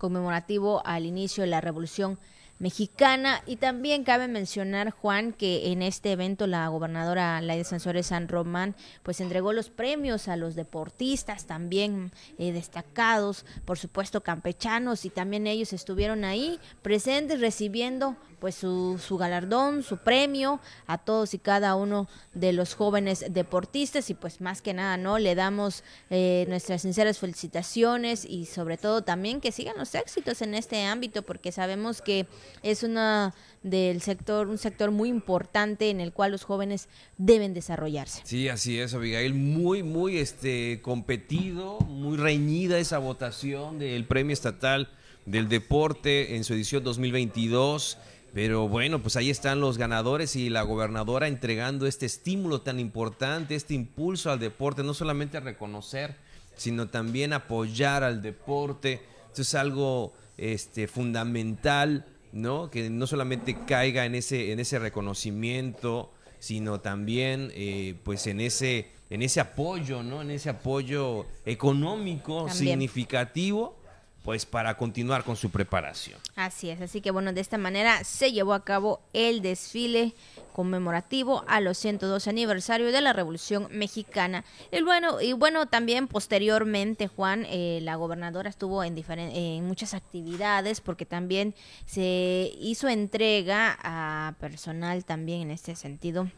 conmemorativo 0.00 0.82
al 0.84 1.06
inicio 1.06 1.44
de 1.44 1.50
la 1.50 1.60
Revolución 1.60 2.18
Mexicana. 2.60 3.42
Y 3.46 3.56
también 3.56 4.04
cabe 4.04 4.28
mencionar, 4.28 4.90
Juan, 4.90 5.32
que 5.32 5.72
en 5.72 5.82
este 5.82 6.12
evento 6.12 6.46
la 6.46 6.68
gobernadora 6.68 7.40
Laida 7.40 7.64
Sansores 7.64 8.06
San 8.06 8.28
Román 8.28 8.76
pues 9.02 9.20
entregó 9.20 9.52
los 9.52 9.70
premios 9.70 10.28
a 10.28 10.36
los 10.36 10.54
deportistas 10.54 11.46
también 11.46 12.12
eh, 12.38 12.52
destacados, 12.52 13.44
por 13.64 13.78
supuesto 13.78 14.22
campechanos, 14.22 15.04
y 15.04 15.10
también 15.10 15.46
ellos 15.46 15.72
estuvieron 15.72 16.24
ahí 16.24 16.60
presentes 16.82 17.40
recibiendo 17.40 18.16
pues 18.40 18.54
su, 18.54 18.98
su 18.98 19.16
galardón, 19.18 19.82
su 19.82 19.98
premio 19.98 20.60
a 20.86 20.98
todos 20.98 21.34
y 21.34 21.38
cada 21.38 21.76
uno 21.76 22.08
de 22.34 22.52
los 22.52 22.74
jóvenes 22.74 23.24
deportistas 23.30 24.10
y 24.10 24.14
pues 24.14 24.40
más 24.40 24.62
que 24.62 24.74
nada, 24.74 24.96
¿no? 24.96 25.18
Le 25.18 25.34
damos 25.34 25.84
eh, 26.08 26.46
nuestras 26.48 26.82
sinceras 26.82 27.18
felicitaciones 27.18 28.24
y 28.24 28.46
sobre 28.46 28.78
todo 28.78 29.02
también 29.02 29.40
que 29.40 29.52
sigan 29.52 29.76
los 29.76 29.94
éxitos 29.94 30.42
en 30.42 30.54
este 30.54 30.84
ámbito 30.84 31.22
porque 31.22 31.52
sabemos 31.52 32.02
que 32.02 32.26
es 32.62 32.82
una 32.82 33.34
del 33.62 34.00
sector, 34.00 34.48
un 34.48 34.58
sector 34.58 34.90
muy 34.90 35.08
importante 35.08 35.90
en 35.90 36.00
el 36.00 36.12
cual 36.12 36.32
los 36.32 36.44
jóvenes 36.44 36.88
deben 37.18 37.52
desarrollarse. 37.54 38.22
Sí, 38.24 38.48
así 38.48 38.78
es, 38.78 38.94
Abigail, 38.94 39.34
muy, 39.34 39.82
muy 39.82 40.18
este 40.18 40.80
competido, 40.82 41.80
muy 41.80 42.16
reñida 42.16 42.78
esa 42.78 42.98
votación 42.98 43.78
del 43.78 44.06
Premio 44.06 44.32
Estatal 44.32 44.88
del 45.26 45.48
Deporte 45.48 46.36
en 46.36 46.44
su 46.44 46.54
edición 46.54 46.82
2022. 46.84 47.98
Pero 48.32 48.68
bueno, 48.68 49.02
pues 49.02 49.16
ahí 49.16 49.28
están 49.28 49.60
los 49.60 49.76
ganadores 49.76 50.36
y 50.36 50.50
la 50.50 50.62
gobernadora 50.62 51.26
entregando 51.26 51.86
este 51.86 52.06
estímulo 52.06 52.60
tan 52.60 52.78
importante, 52.78 53.56
este 53.56 53.74
impulso 53.74 54.30
al 54.30 54.38
deporte, 54.38 54.84
no 54.84 54.94
solamente 54.94 55.40
reconocer, 55.40 56.14
sino 56.56 56.88
también 56.88 57.32
apoyar 57.32 58.04
al 58.04 58.22
deporte. 58.22 59.02
Esto 59.28 59.42
es 59.42 59.54
algo 59.54 60.12
este, 60.36 60.86
fundamental, 60.86 62.06
¿no? 62.32 62.70
Que 62.70 62.90
no 62.90 63.06
solamente 63.06 63.56
caiga 63.66 64.04
en 64.04 64.14
ese, 64.14 64.52
en 64.52 64.60
ese 64.60 64.78
reconocimiento, 64.78 66.12
sino 66.38 66.80
también 66.80 67.50
eh, 67.54 67.94
pues 68.04 68.26
en 68.26 68.40
ese, 68.40 68.88
en 69.10 69.22
ese 69.22 69.40
apoyo, 69.40 70.02
¿no? 70.02 70.22
En 70.22 70.30
ese 70.30 70.50
apoyo 70.50 71.26
económico 71.44 72.48
significativo 72.48 73.79
pues 74.22 74.44
para 74.46 74.76
continuar 74.76 75.24
con 75.24 75.36
su 75.36 75.50
preparación. 75.50 76.18
Así 76.36 76.70
es, 76.70 76.80
así 76.80 77.00
que 77.00 77.10
bueno, 77.10 77.32
de 77.32 77.40
esta 77.40 77.58
manera 77.58 78.04
se 78.04 78.32
llevó 78.32 78.52
a 78.52 78.64
cabo 78.64 79.00
el 79.12 79.40
desfile 79.42 80.14
conmemorativo 80.52 81.44
a 81.48 81.60
los 81.60 81.78
102 81.78 82.28
aniversario 82.28 82.92
de 82.92 83.00
la 83.00 83.12
Revolución 83.12 83.68
Mexicana. 83.70 84.44
El 84.70 84.84
bueno 84.84 85.20
y 85.20 85.32
bueno 85.32 85.66
también 85.66 86.06
posteriormente 86.06 87.08
Juan, 87.08 87.46
eh, 87.48 87.80
la 87.82 87.96
gobernadora 87.96 88.50
estuvo 88.50 88.84
en, 88.84 88.96
en 88.98 89.66
muchas 89.66 89.94
actividades 89.94 90.80
porque 90.80 91.06
también 91.06 91.54
se 91.86 92.52
hizo 92.60 92.88
entrega 92.88 93.78
a 93.82 94.34
personal 94.38 95.04
también 95.04 95.42
en 95.42 95.50
este 95.52 95.76
sentido 95.76 96.28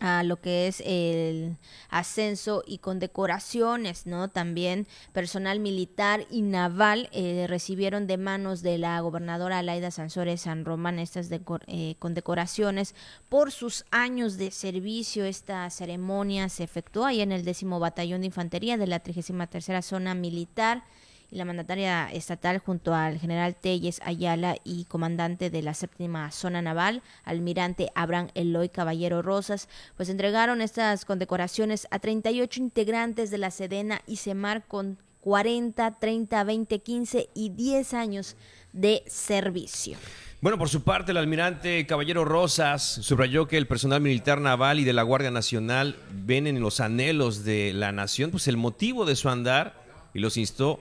a 0.00 0.22
lo 0.22 0.40
que 0.40 0.68
es 0.68 0.82
el 0.84 1.56
ascenso 1.88 2.62
y 2.66 2.78
condecoraciones, 2.78 4.06
¿no? 4.06 4.28
También 4.28 4.86
personal 5.12 5.60
militar 5.60 6.26
y 6.30 6.42
naval 6.42 7.08
eh, 7.12 7.46
recibieron 7.48 8.06
de 8.06 8.16
manos 8.16 8.62
de 8.62 8.78
la 8.78 9.00
gobernadora 9.00 9.58
Alaida 9.58 9.90
Sansores 9.90 10.42
San 10.42 10.64
Román 10.64 10.98
estas 10.98 11.30
eh, 11.66 11.94
condecoraciones 11.98 12.94
por 13.28 13.52
sus 13.52 13.84
años 13.90 14.36
de 14.36 14.50
servicio. 14.50 15.24
Esta 15.24 15.68
ceremonia 15.70 16.48
se 16.48 16.64
efectuó 16.64 17.04
ahí 17.04 17.20
en 17.20 17.32
el 17.32 17.44
décimo 17.44 17.80
batallón 17.80 18.20
de 18.20 18.26
infantería 18.28 18.76
de 18.76 18.86
la 18.86 19.00
33 19.00 19.84
zona 19.84 20.14
militar 20.14 20.84
y 21.30 21.36
la 21.36 21.44
mandataria 21.44 22.10
estatal 22.10 22.58
junto 22.58 22.94
al 22.94 23.18
general 23.18 23.54
Telles 23.54 24.00
Ayala 24.04 24.56
y 24.64 24.84
comandante 24.84 25.50
de 25.50 25.62
la 25.62 25.74
séptima 25.74 26.30
zona 26.30 26.62
naval, 26.62 27.02
almirante 27.24 27.90
Abraham 27.94 28.28
Eloy 28.34 28.68
Caballero 28.68 29.22
Rosas, 29.22 29.68
pues 29.96 30.08
entregaron 30.08 30.60
estas 30.60 31.04
condecoraciones 31.04 31.86
a 31.90 31.98
38 31.98 32.60
integrantes 32.60 33.30
de 33.30 33.38
la 33.38 33.50
Sedena 33.50 34.00
y 34.06 34.16
Semar 34.16 34.66
con 34.66 34.98
40, 35.20 35.98
30, 35.98 36.44
20, 36.44 36.78
15 36.78 37.28
y 37.34 37.50
10 37.50 37.94
años 37.94 38.36
de 38.72 39.02
servicio. 39.06 39.98
Bueno, 40.40 40.56
por 40.56 40.68
su 40.68 40.84
parte, 40.84 41.10
el 41.10 41.16
almirante 41.16 41.84
Caballero 41.86 42.24
Rosas 42.24 42.82
subrayó 42.82 43.48
que 43.48 43.56
el 43.56 43.66
personal 43.66 44.00
militar 44.00 44.40
naval 44.40 44.78
y 44.78 44.84
de 44.84 44.92
la 44.92 45.02
Guardia 45.02 45.32
Nacional 45.32 45.96
ven 46.12 46.46
en 46.46 46.60
los 46.60 46.78
anhelos 46.78 47.44
de 47.44 47.72
la 47.74 47.90
nación 47.90 48.30
pues 48.30 48.46
el 48.46 48.56
motivo 48.56 49.04
de 49.04 49.16
su 49.16 49.28
andar 49.28 49.82
y 50.14 50.20
los 50.20 50.36
instó 50.36 50.80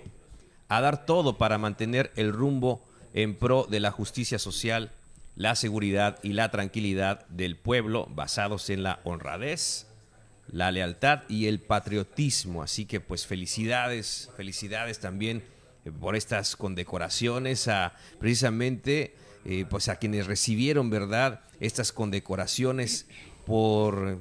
a 0.70 0.82
dar 0.82 1.06
todo 1.06 1.38
para 1.38 1.58
mantener 1.58 2.12
el 2.16 2.34
rumbo 2.34 2.86
en 3.14 3.36
pro 3.36 3.66
de 3.70 3.80
la 3.80 3.92
justicia 3.92 4.40
social, 4.40 4.92
la 5.36 5.56
seguridad 5.56 6.20
y 6.24 6.34
la 6.34 6.52
tranquilidad 6.52 7.26
del 7.28 7.58
pueblo 7.58 8.08
basados 8.10 8.70
en 8.70 8.84
la 8.84 9.00
honradez, 9.04 9.88
la 10.52 10.72
lealtad 10.72 11.24
y 11.30 11.48
el 11.48 11.60
patriotismo. 11.60 12.64
Así 12.64 12.86
que 12.86 13.00
pues 13.00 13.26
felicidades, 13.26 14.30
felicidades 14.36 15.00
también 15.00 15.44
eh, 15.86 15.92
por 15.92 16.16
estas 16.16 16.56
condecoraciones 16.56 17.68
a 17.68 17.94
precisamente 18.20 19.16
eh, 19.46 19.66
pues 19.70 19.88
a 19.88 19.96
quienes 19.96 20.28
recibieron, 20.28 20.90
¿verdad? 20.90 21.42
Estas 21.60 21.94
condecoraciones 21.94 23.08
por 23.48 24.20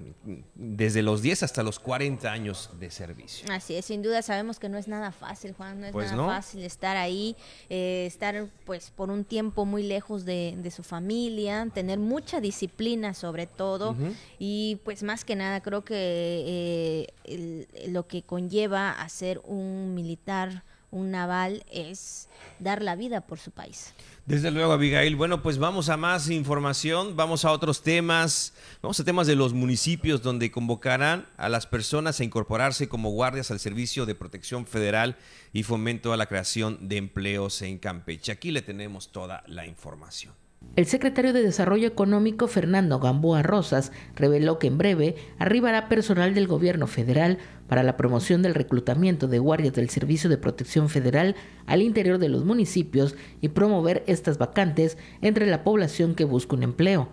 desde 0.55 1.03
los 1.03 1.21
10 1.21 1.43
hasta 1.43 1.65
los 1.65 1.81
40 1.81 2.31
años 2.31 2.71
de 2.79 2.93
servicio. 2.93 3.49
Así 3.51 3.75
es, 3.75 3.85
sin 3.87 4.01
duda 4.01 4.23
sabemos 4.23 4.61
que 4.61 4.69
no 4.69 4.79
es 4.79 4.87
nada 4.87 5.11
fácil, 5.11 5.53
Juan, 5.53 5.81
no 5.81 5.87
es 5.87 5.93
pues 5.93 6.13
nada 6.13 6.29
fácil 6.29 6.63
estar 6.63 6.97
ahí, 6.97 7.35
eh, 7.69 8.05
estar 8.07 8.47
pues 8.65 8.93
por 8.93 9.11
un 9.11 9.25
tiempo 9.25 9.65
muy 9.65 9.83
lejos 9.83 10.25
de, 10.25 10.73
su 10.75 10.85
familia, 10.85 11.67
tener 11.75 11.99
mucha 11.99 12.41
disciplina 12.41 13.15
sobre 13.15 13.49
todo 13.49 13.97
y 14.39 14.81
pues 14.85 15.03
más 15.03 15.25
que 15.25 15.35
nada 15.35 15.61
creo 15.61 15.85
que 15.85 17.09
eh, 17.27 17.67
lo 17.89 18.07
que 18.07 18.23
conlleva 18.23 18.93
a 18.93 19.09
ser 19.09 19.41
un 19.45 19.93
militar, 19.97 20.63
un 20.97 21.11
naval 21.11 21.65
es 21.71 22.29
dar 22.59 22.83
la 22.83 22.97
vida 22.97 23.21
por 23.21 23.39
su 23.39 23.51
país. 23.51 23.93
Desde 24.25 24.51
luego, 24.51 24.73
Abigail. 24.73 25.15
Bueno, 25.15 25.43
pues 25.43 25.59
vamos 25.59 25.89
a 25.89 25.97
más 25.97 26.31
información, 26.31 27.15
vamos 27.15 27.45
a 27.45 27.53
otros 27.53 27.83
temas, 27.83 28.55
vamos 28.83 28.99
a 28.99 29.05
temas 29.05 29.27
de 29.27 29.37
los 29.37 29.53
municipios 29.53 30.23
donde 30.23 30.51
convocarán 30.51 31.29
a 31.37 31.49
las 31.49 31.67
personas 31.67 32.19
a 32.19 32.25
incorporarse 32.25 32.89
como 32.89 33.11
guardias 33.11 33.51
al 33.51 33.61
Servicio 33.61 34.07
de 34.07 34.15
Protección 34.15 34.67
Federal 34.67 35.17
y 35.53 35.63
fomento 35.63 36.13
a 36.13 36.17
la 36.17 36.27
creación 36.27 36.89
de 36.89 36.97
empleos 36.97 37.63
en 37.63 37.79
Campeche. 37.79 38.33
Aquí 38.33 38.51
le 38.51 38.63
tenemos 38.63 39.13
toda 39.13 39.45
la 39.47 39.67
información. 39.67 40.35
El 40.77 40.85
secretario 40.85 41.33
de 41.33 41.41
Desarrollo 41.41 41.89
Económico, 41.89 42.49
Fernando 42.49 43.01
Gamboa 43.01 43.43
Rosas, 43.43 43.93
reveló 44.15 44.59
que 44.59 44.67
en 44.67 44.77
breve 44.77 45.17
arribará 45.39 45.89
personal 45.89 46.35
del 46.35 46.47
gobierno 46.47 46.87
federal 46.87 47.39
para 47.67 47.83
la 47.83 47.97
promoción 47.97 48.43
del 48.43 48.55
reclutamiento 48.55 49.27
de 49.27 49.39
guardias 49.39 49.73
del 49.73 49.89
Servicio 49.89 50.29
de 50.29 50.37
Protección 50.37 50.91
Federal 50.91 51.35
al 51.65 51.81
interior 51.81 52.19
de 52.19 52.29
los 52.29 52.45
municipios 52.45 53.15
y 53.41 53.49
promover 53.49 54.05
estas 54.07 54.37
vacantes 54.37 54.99
entre 55.23 55.47
la 55.47 55.65
población 55.65 56.15
que 56.15 56.25
busca 56.25 56.57
un 56.57 56.63
empleo. 56.63 57.09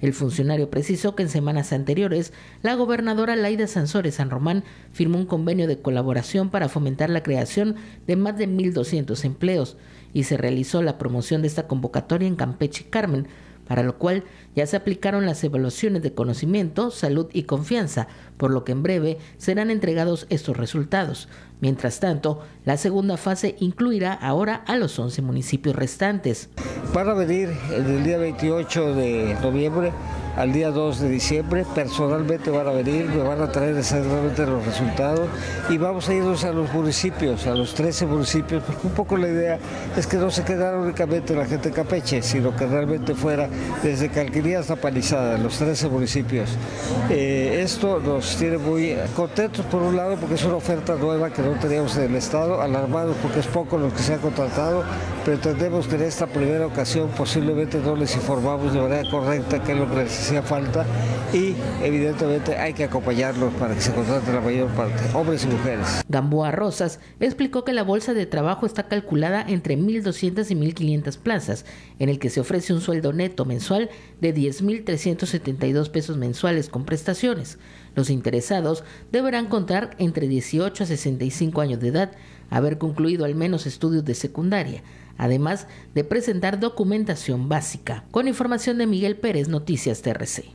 El 0.00 0.14
funcionario 0.14 0.70
precisó 0.70 1.14
que 1.14 1.22
en 1.22 1.28
semanas 1.28 1.72
anteriores 1.74 2.32
la 2.62 2.74
gobernadora 2.76 3.36
Laida 3.36 3.66
Sansores 3.66 4.14
San 4.14 4.30
Román 4.30 4.64
firmó 4.90 5.18
un 5.18 5.26
convenio 5.26 5.68
de 5.68 5.80
colaboración 5.80 6.48
para 6.48 6.70
fomentar 6.70 7.10
la 7.10 7.22
creación 7.22 7.76
de 8.06 8.16
más 8.16 8.38
de 8.38 8.48
1.200 8.48 9.22
empleos 9.24 9.76
y 10.12 10.24
se 10.24 10.36
realizó 10.36 10.82
la 10.82 10.98
promoción 10.98 11.42
de 11.42 11.48
esta 11.48 11.66
convocatoria 11.66 12.28
en 12.28 12.36
Campeche 12.36 12.86
Carmen, 12.90 13.28
para 13.66 13.82
lo 13.82 13.98
cual 13.98 14.24
ya 14.54 14.66
se 14.66 14.76
aplicaron 14.76 15.26
las 15.26 15.42
evaluaciones 15.44 16.02
de 16.02 16.14
conocimiento, 16.14 16.90
salud 16.90 17.28
y 17.32 17.44
confianza, 17.44 18.08
por 18.36 18.50
lo 18.50 18.64
que 18.64 18.72
en 18.72 18.82
breve 18.82 19.18
serán 19.38 19.70
entregados 19.70 20.26
estos 20.30 20.56
resultados. 20.56 21.28
Mientras 21.60 22.00
tanto, 22.00 22.42
la 22.64 22.76
segunda 22.76 23.16
fase 23.16 23.56
incluirá 23.60 24.12
ahora 24.12 24.56
a 24.66 24.76
los 24.76 24.98
11 24.98 25.22
municipios 25.22 25.76
restantes. 25.76 26.50
Para 26.92 27.14
venir 27.14 27.50
el 27.72 28.04
día 28.04 28.18
28 28.18 28.94
de 28.94 29.36
noviembre 29.42 29.92
al 30.36 30.52
día 30.52 30.70
2 30.70 31.00
de 31.00 31.08
diciembre. 31.08 31.64
Personalmente 31.74 32.50
van 32.50 32.66
a 32.66 32.72
venir, 32.72 33.06
me 33.06 33.22
van 33.22 33.40
a 33.40 33.50
traer 33.50 33.76
exactamente 33.76 34.46
los 34.46 34.64
resultados 34.64 35.28
y 35.68 35.78
vamos 35.78 36.08
a 36.08 36.14
irnos 36.14 36.44
a 36.44 36.52
los 36.52 36.72
municipios, 36.72 37.46
a 37.46 37.54
los 37.54 37.74
13 37.74 38.06
municipios, 38.06 38.62
porque 38.62 38.86
un 38.86 38.94
poco 38.94 39.16
la 39.16 39.28
idea 39.28 39.58
es 39.96 40.06
que 40.06 40.16
no 40.16 40.30
se 40.30 40.44
quedara 40.44 40.78
únicamente 40.78 41.34
la 41.34 41.46
gente 41.46 41.68
de 41.68 41.74
Campeche, 41.74 42.22
sino 42.22 42.54
que 42.56 42.66
realmente 42.66 43.14
fuera 43.14 43.48
desde 43.82 44.08
Calquería 44.08 44.41
hasta 44.50 44.76
Palizada, 44.76 45.38
los 45.38 45.56
13 45.56 45.88
municipios. 45.88 46.50
Eh, 47.08 47.60
esto 47.62 48.00
nos 48.00 48.36
tiene 48.36 48.58
muy 48.58 48.96
contentos 49.14 49.64
por 49.66 49.82
un 49.82 49.96
lado 49.96 50.16
porque 50.16 50.34
es 50.34 50.44
una 50.44 50.56
oferta 50.56 50.96
nueva 50.96 51.30
que 51.30 51.42
no 51.42 51.52
teníamos 51.52 51.96
en 51.96 52.10
el 52.10 52.16
Estado, 52.16 52.60
alarmados 52.60 53.16
porque 53.22 53.38
es 53.40 53.46
poco 53.46 53.78
los 53.78 53.92
que 53.92 54.02
se 54.02 54.14
han 54.14 54.20
contratado, 54.20 54.82
pero 55.24 55.36
entendemos 55.36 55.86
que 55.86 55.94
en 55.94 56.02
esta 56.02 56.26
primera 56.26 56.66
ocasión 56.66 57.08
posiblemente 57.16 57.78
no 57.78 57.94
les 57.94 58.14
informamos 58.16 58.72
de 58.72 58.80
manera 58.80 59.08
correcta 59.08 59.62
qué 59.62 59.72
es 59.72 59.78
lo 59.78 59.88
que 59.88 59.96
les 59.96 60.18
hacía 60.18 60.42
falta 60.42 60.84
y 61.32 61.54
evidentemente 61.82 62.56
hay 62.56 62.74
que 62.74 62.84
acompañarlos 62.84 63.54
para 63.54 63.74
que 63.74 63.80
se 63.80 63.92
contrate 63.92 64.32
la 64.32 64.40
mayor 64.40 64.68
parte, 64.70 65.02
hombres 65.14 65.44
y 65.44 65.46
mujeres. 65.46 66.02
Gamboa 66.08 66.50
Rosas 66.50 66.98
explicó 67.20 67.64
que 67.64 67.72
la 67.72 67.84
bolsa 67.84 68.12
de 68.12 68.26
trabajo 68.26 68.66
está 68.66 68.88
calculada 68.88 69.44
entre 69.46 69.78
1.200 69.78 70.50
y 70.50 70.54
1.500 70.54 71.18
plazas, 71.18 71.64
en 71.98 72.08
el 72.08 72.18
que 72.18 72.28
se 72.28 72.40
ofrece 72.40 72.72
un 72.72 72.80
sueldo 72.80 73.12
neto 73.12 73.44
mensual 73.44 73.88
de 74.20 74.31
10.372 74.34 75.90
pesos 75.90 76.16
mensuales 76.16 76.68
con 76.68 76.84
prestaciones. 76.84 77.58
Los 77.94 78.10
interesados 78.10 78.84
deberán 79.10 79.48
contar 79.48 79.94
entre 79.98 80.28
18 80.28 80.84
a 80.84 80.86
65 80.86 81.60
años 81.60 81.80
de 81.80 81.88
edad, 81.88 82.12
haber 82.50 82.78
concluido 82.78 83.24
al 83.24 83.34
menos 83.34 83.66
estudios 83.66 84.04
de 84.04 84.14
secundaria, 84.14 84.82
además 85.18 85.66
de 85.94 86.04
presentar 86.04 86.60
documentación 86.60 87.48
básica. 87.48 88.04
Con 88.10 88.28
información 88.28 88.78
de 88.78 88.86
Miguel 88.86 89.16
Pérez, 89.16 89.48
Noticias 89.48 90.02
TRC. 90.02 90.52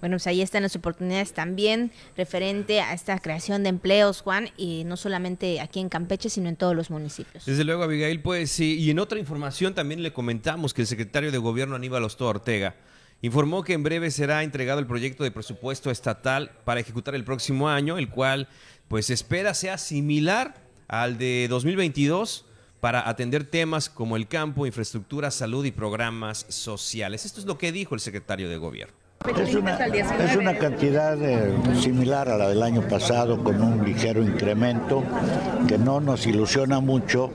Bueno, 0.00 0.14
pues 0.14 0.26
ahí 0.26 0.42
están 0.42 0.64
las 0.64 0.74
oportunidades 0.74 1.32
también 1.32 1.92
referente 2.16 2.80
a 2.80 2.92
esta 2.92 3.16
creación 3.20 3.62
de 3.62 3.68
empleos, 3.68 4.20
Juan, 4.20 4.48
y 4.56 4.82
no 4.84 4.96
solamente 4.96 5.60
aquí 5.60 5.78
en 5.78 5.88
Campeche, 5.88 6.28
sino 6.28 6.48
en 6.48 6.56
todos 6.56 6.74
los 6.74 6.90
municipios. 6.90 7.46
Desde 7.46 7.62
luego, 7.62 7.84
Abigail, 7.84 8.20
pues 8.20 8.50
sí, 8.50 8.80
y 8.80 8.90
en 8.90 8.98
otra 8.98 9.20
información 9.20 9.74
también 9.74 10.02
le 10.02 10.12
comentamos 10.12 10.74
que 10.74 10.80
el 10.80 10.88
secretario 10.88 11.30
de 11.30 11.38
Gobierno 11.38 11.76
Aníbal 11.76 12.02
Ostoa 12.02 12.30
Ortega 12.30 12.74
informó 13.22 13.62
que 13.62 13.72
en 13.72 13.82
breve 13.82 14.10
será 14.10 14.42
entregado 14.42 14.80
el 14.80 14.86
proyecto 14.86 15.24
de 15.24 15.30
presupuesto 15.30 15.90
estatal 15.90 16.50
para 16.64 16.80
ejecutar 16.80 17.14
el 17.14 17.24
próximo 17.24 17.68
año, 17.68 17.96
el 17.96 18.10
cual 18.10 18.48
pues 18.88 19.08
espera 19.08 19.54
sea 19.54 19.78
similar 19.78 20.54
al 20.88 21.16
de 21.16 21.46
2022 21.48 22.44
para 22.80 23.08
atender 23.08 23.44
temas 23.44 23.88
como 23.88 24.16
el 24.16 24.26
campo, 24.26 24.66
infraestructura, 24.66 25.30
salud 25.30 25.64
y 25.64 25.70
programas 25.70 26.44
sociales. 26.48 27.24
Esto 27.24 27.40
es 27.40 27.46
lo 27.46 27.56
que 27.56 27.70
dijo 27.70 27.94
el 27.94 28.00
secretario 28.00 28.48
de 28.48 28.56
Gobierno. 28.56 29.01
Es 29.28 29.54
una, 29.54 29.76
es 29.76 30.36
una 30.36 30.58
cantidad 30.58 31.16
eh, 31.22 31.52
similar 31.80 32.28
a 32.28 32.36
la 32.36 32.48
del 32.48 32.62
año 32.62 32.82
pasado, 32.82 33.42
con 33.44 33.62
un 33.62 33.84
ligero 33.84 34.20
incremento 34.20 35.04
que 35.68 35.78
no 35.78 36.00
nos 36.00 36.26
ilusiona 36.26 36.80
mucho, 36.80 37.30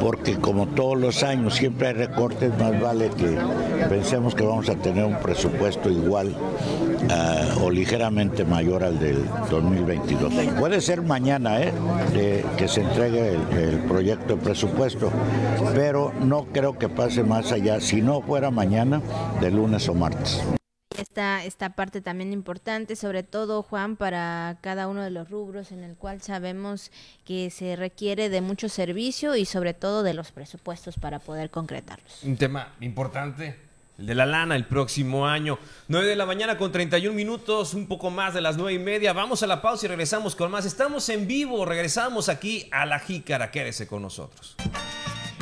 porque 0.00 0.36
como 0.36 0.68
todos 0.68 0.96
los 0.96 1.24
años 1.24 1.56
siempre 1.56 1.88
hay 1.88 1.94
recortes, 1.94 2.56
más 2.58 2.80
vale 2.80 3.10
que 3.10 3.36
pensemos 3.88 4.34
que 4.36 4.44
vamos 4.44 4.68
a 4.68 4.76
tener 4.76 5.04
un 5.04 5.16
presupuesto 5.16 5.90
igual 5.90 6.36
eh, 7.10 7.48
o 7.62 7.70
ligeramente 7.70 8.44
mayor 8.44 8.84
al 8.84 9.00
del 9.00 9.24
2022. 9.50 10.32
Puede 10.58 10.80
ser 10.80 11.02
mañana 11.02 11.60
¿eh? 11.60 11.72
que 12.56 12.68
se 12.68 12.82
entregue 12.82 13.34
el, 13.34 13.58
el 13.58 13.78
proyecto 13.80 14.36
de 14.36 14.42
presupuesto, 14.42 15.10
pero 15.74 16.12
no 16.20 16.44
creo 16.52 16.78
que 16.78 16.88
pase 16.88 17.24
más 17.24 17.50
allá, 17.50 17.80
si 17.80 18.02
no 18.02 18.20
fuera 18.20 18.52
mañana, 18.52 19.02
de 19.40 19.50
lunes 19.50 19.88
o 19.88 19.94
martes 19.94 20.40
esta, 20.98 21.44
esta 21.44 21.70
parte 21.70 22.00
también 22.00 22.32
importante, 22.32 22.96
sobre 22.96 23.22
todo, 23.22 23.62
Juan, 23.62 23.96
para 23.96 24.58
cada 24.60 24.88
uno 24.88 25.02
de 25.02 25.10
los 25.10 25.30
rubros 25.30 25.72
en 25.72 25.84
el 25.84 25.96
cual 25.96 26.20
sabemos 26.22 26.90
que 27.24 27.50
se 27.50 27.76
requiere 27.76 28.28
de 28.28 28.40
mucho 28.40 28.68
servicio 28.68 29.36
y 29.36 29.44
sobre 29.44 29.74
todo 29.74 30.02
de 30.02 30.14
los 30.14 30.32
presupuestos 30.32 30.96
para 30.98 31.18
poder 31.18 31.50
concretarlos. 31.50 32.22
Un 32.24 32.36
tema 32.36 32.74
importante, 32.80 33.56
el 33.98 34.06
de 34.06 34.14
la 34.14 34.26
lana 34.26 34.56
el 34.56 34.66
próximo 34.66 35.26
año. 35.26 35.58
9 35.88 36.06
de 36.06 36.16
la 36.16 36.26
mañana 36.26 36.56
con 36.56 36.72
31 36.72 37.14
minutos, 37.14 37.74
un 37.74 37.86
poco 37.86 38.10
más 38.10 38.34
de 38.34 38.40
las 38.40 38.56
nueve 38.56 38.74
y 38.74 38.78
media. 38.78 39.12
Vamos 39.12 39.42
a 39.42 39.46
la 39.46 39.60
pausa 39.60 39.86
y 39.86 39.88
regresamos 39.88 40.36
con 40.36 40.50
más. 40.50 40.64
Estamos 40.64 41.08
en 41.08 41.26
vivo, 41.26 41.64
regresamos 41.64 42.28
aquí 42.28 42.68
a 42.70 42.86
la 42.86 42.98
Jícara. 43.00 43.50
Quédese 43.50 43.86
con 43.86 44.02
nosotros. 44.02 44.56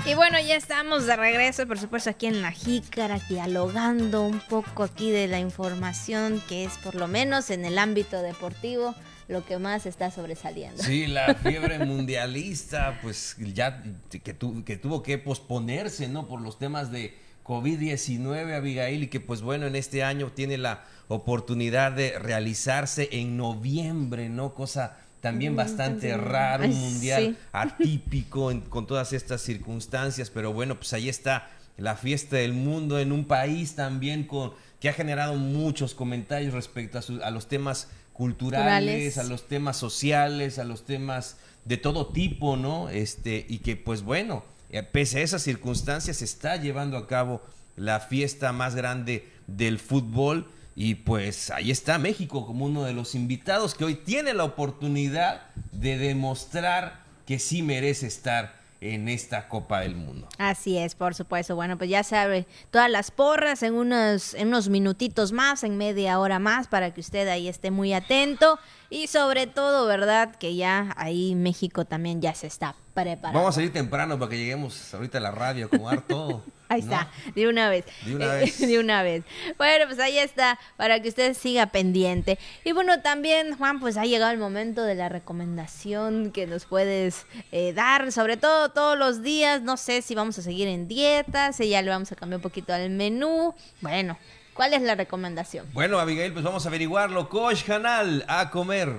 Y 0.06 0.14
bueno, 0.14 0.38
ya 0.38 0.54
estamos 0.54 1.04
de 1.06 1.16
regreso, 1.16 1.66
por 1.66 1.80
supuesto, 1.80 2.10
aquí 2.10 2.26
en 2.26 2.40
La 2.40 2.52
Jícara, 2.52 3.18
dialogando 3.28 4.22
un 4.22 4.38
poco 4.38 4.84
aquí 4.84 5.10
de 5.10 5.26
la 5.26 5.40
información 5.40 6.40
que 6.48 6.64
es, 6.64 6.78
por 6.78 6.94
lo 6.94 7.08
menos 7.08 7.50
en 7.50 7.64
el 7.64 7.76
ámbito 7.76 8.22
deportivo, 8.22 8.94
lo 9.26 9.44
que 9.44 9.58
más 9.58 9.84
está 9.84 10.12
sobresaliendo. 10.12 10.80
Sí, 10.80 11.08
la 11.08 11.34
fiebre 11.34 11.78
mundialista, 11.84 13.00
pues 13.02 13.34
ya 13.52 13.82
que, 14.08 14.20
que 14.20 14.76
tuvo 14.76 15.02
que 15.02 15.18
posponerse, 15.18 16.06
¿no? 16.06 16.28
Por 16.28 16.40
los 16.40 16.56
temas 16.56 16.92
de 16.92 17.18
COVID-19, 17.42 18.54
Abigail, 18.54 19.02
y 19.02 19.06
que 19.08 19.18
pues 19.18 19.42
bueno, 19.42 19.66
en 19.66 19.74
este 19.74 20.04
año 20.04 20.30
tiene 20.30 20.56
la 20.56 20.84
oportunidad 21.08 21.90
de 21.90 22.16
realizarse 22.20 23.08
en 23.10 23.36
noviembre, 23.36 24.28
¿no? 24.28 24.54
Cosa 24.54 24.98
también 25.20 25.56
bastante 25.56 26.16
raro, 26.16 26.64
un 26.64 26.78
mundial 26.78 27.36
atípico 27.52 28.52
con 28.68 28.86
todas 28.86 29.12
estas 29.12 29.42
circunstancias, 29.42 30.30
pero 30.30 30.52
bueno, 30.52 30.76
pues 30.76 30.92
ahí 30.92 31.08
está 31.08 31.48
la 31.76 31.96
fiesta 31.96 32.36
del 32.36 32.52
mundo 32.52 32.98
en 32.98 33.12
un 33.12 33.24
país 33.24 33.74
también 33.74 34.24
con 34.24 34.52
que 34.80 34.88
ha 34.88 34.92
generado 34.92 35.34
muchos 35.34 35.94
comentarios 35.94 36.54
respecto 36.54 37.00
a, 37.22 37.30
los 37.30 37.48
temas 37.48 37.88
culturales, 38.12 39.18
a 39.18 39.24
los 39.24 39.46
temas 39.48 39.76
sociales, 39.76 40.58
a 40.58 40.64
los 40.64 40.84
temas 40.84 41.36
de 41.64 41.76
todo 41.76 42.08
tipo, 42.08 42.56
¿no? 42.56 42.88
Este, 42.88 43.44
y 43.48 43.58
que 43.58 43.76
pues 43.76 44.02
bueno, 44.02 44.44
eh, 44.70 44.82
pese 44.82 45.18
a 45.18 45.22
esas 45.22 45.42
circunstancias 45.42 46.18
se 46.18 46.24
está 46.24 46.56
llevando 46.56 46.96
a 46.96 47.06
cabo 47.06 47.42
la 47.76 48.00
fiesta 48.00 48.52
más 48.52 48.74
grande 48.74 49.28
del 49.46 49.78
fútbol 49.78 50.50
y 50.76 50.96
pues 50.96 51.50
ahí 51.50 51.70
está 51.70 51.98
México 51.98 52.46
como 52.46 52.66
uno 52.66 52.84
de 52.84 52.92
los 52.92 53.14
invitados 53.14 53.74
que 53.74 53.84
hoy 53.84 53.94
tiene 53.94 54.34
la 54.34 54.44
oportunidad 54.44 55.40
de 55.72 55.96
demostrar 55.96 57.02
que 57.24 57.38
sí 57.38 57.62
merece 57.62 58.06
estar 58.06 58.60
en 58.82 59.08
esta 59.08 59.48
Copa 59.48 59.80
del 59.80 59.96
Mundo. 59.96 60.28
Así 60.36 60.76
es, 60.76 60.94
por 60.94 61.14
supuesto. 61.14 61.56
Bueno, 61.56 61.78
pues 61.78 61.88
ya 61.88 62.04
sabe, 62.04 62.46
todas 62.70 62.90
las 62.90 63.10
porras 63.10 63.62
en 63.62 63.72
unos, 63.72 64.34
en 64.34 64.48
unos 64.48 64.68
minutitos 64.68 65.32
más, 65.32 65.64
en 65.64 65.78
media 65.78 66.18
hora 66.18 66.38
más, 66.38 66.68
para 66.68 66.92
que 66.92 67.00
usted 67.00 67.26
ahí 67.28 67.48
esté 67.48 67.70
muy 67.70 67.94
atento. 67.94 68.58
Y 68.90 69.06
sobre 69.06 69.46
todo, 69.46 69.86
¿verdad? 69.86 70.36
Que 70.36 70.56
ya 70.56 70.94
ahí 70.98 71.34
México 71.34 71.86
también 71.86 72.20
ya 72.20 72.34
se 72.34 72.46
está 72.46 72.76
preparando. 72.92 73.38
Vamos 73.38 73.54
a 73.54 73.56
salir 73.56 73.72
temprano 73.72 74.18
para 74.18 74.30
que 74.30 74.36
lleguemos 74.36 74.92
ahorita 74.92 75.18
a 75.18 75.22
la 75.22 75.30
radio, 75.30 75.66
acomodar 75.66 76.02
todo. 76.02 76.44
Ahí 76.68 76.80
está, 76.80 77.08
de 77.34 77.48
una 77.48 77.70
vez. 77.70 77.84
De 78.04 78.16
una 78.16 78.34
vez. 78.34 78.58
de 78.66 78.78
una 78.78 79.02
vez. 79.02 79.24
Bueno, 79.56 79.86
pues 79.86 79.98
ahí 80.00 80.18
está, 80.18 80.58
para 80.76 81.00
que 81.00 81.08
usted 81.08 81.34
siga 81.34 81.66
pendiente. 81.66 82.38
Y 82.64 82.72
bueno, 82.72 83.00
también, 83.02 83.56
Juan, 83.56 83.78
pues 83.78 83.96
ha 83.96 84.04
llegado 84.04 84.32
el 84.32 84.38
momento 84.38 84.82
de 84.82 84.96
la 84.96 85.08
recomendación 85.08 86.32
que 86.32 86.46
nos 86.46 86.66
puedes 86.66 87.26
eh, 87.52 87.72
dar, 87.72 88.10
sobre 88.10 88.36
todo 88.36 88.70
todos 88.70 88.98
los 88.98 89.22
días. 89.22 89.62
No 89.62 89.76
sé 89.76 90.02
si 90.02 90.14
vamos 90.14 90.38
a 90.38 90.42
seguir 90.42 90.66
en 90.66 90.88
dieta, 90.88 91.52
si 91.52 91.68
ya 91.68 91.82
le 91.82 91.90
vamos 91.90 92.10
a 92.10 92.16
cambiar 92.16 92.38
un 92.38 92.42
poquito 92.42 92.72
al 92.72 92.90
menú. 92.90 93.54
Bueno, 93.80 94.18
¿cuál 94.54 94.74
es 94.74 94.82
la 94.82 94.96
recomendación? 94.96 95.66
Bueno, 95.72 96.00
Abigail, 96.00 96.32
pues 96.32 96.44
vamos 96.44 96.64
a 96.64 96.68
averiguarlo. 96.68 97.28
Coach 97.28 97.64
Canal, 97.64 98.24
a 98.26 98.50
comer. 98.50 98.90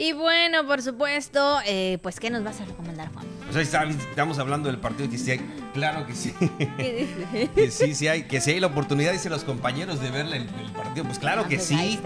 Y 0.00 0.12
bueno, 0.12 0.64
por 0.64 0.80
supuesto, 0.80 1.58
eh, 1.66 1.98
pues, 2.02 2.20
¿qué 2.20 2.30
nos 2.30 2.44
vas 2.44 2.60
a 2.60 2.64
recomendar, 2.64 3.12
Juan? 3.12 3.26
Pues 3.50 3.74
ahí 3.74 3.90
estamos 3.90 4.38
hablando 4.38 4.68
del 4.68 4.78
partido 4.78 5.10
que 5.10 5.18
sí 5.18 5.32
hay, 5.32 5.40
claro 5.74 6.06
que 6.06 6.14
sí. 6.14 6.32
que 7.56 7.70
sí, 7.72 7.96
sí 7.96 8.06
hay, 8.06 8.22
que 8.28 8.40
sí 8.40 8.52
hay 8.52 8.60
la 8.60 8.68
oportunidad, 8.68 9.12
dicen 9.12 9.32
los 9.32 9.42
compañeros, 9.42 10.00
de 10.00 10.12
ver 10.12 10.26
el, 10.26 10.46
partido. 10.72 11.04
Pues 11.04 11.18
claro 11.18 11.42
ah, 11.44 11.48
que 11.48 11.56
pues 11.56 11.66
sí. 11.66 11.98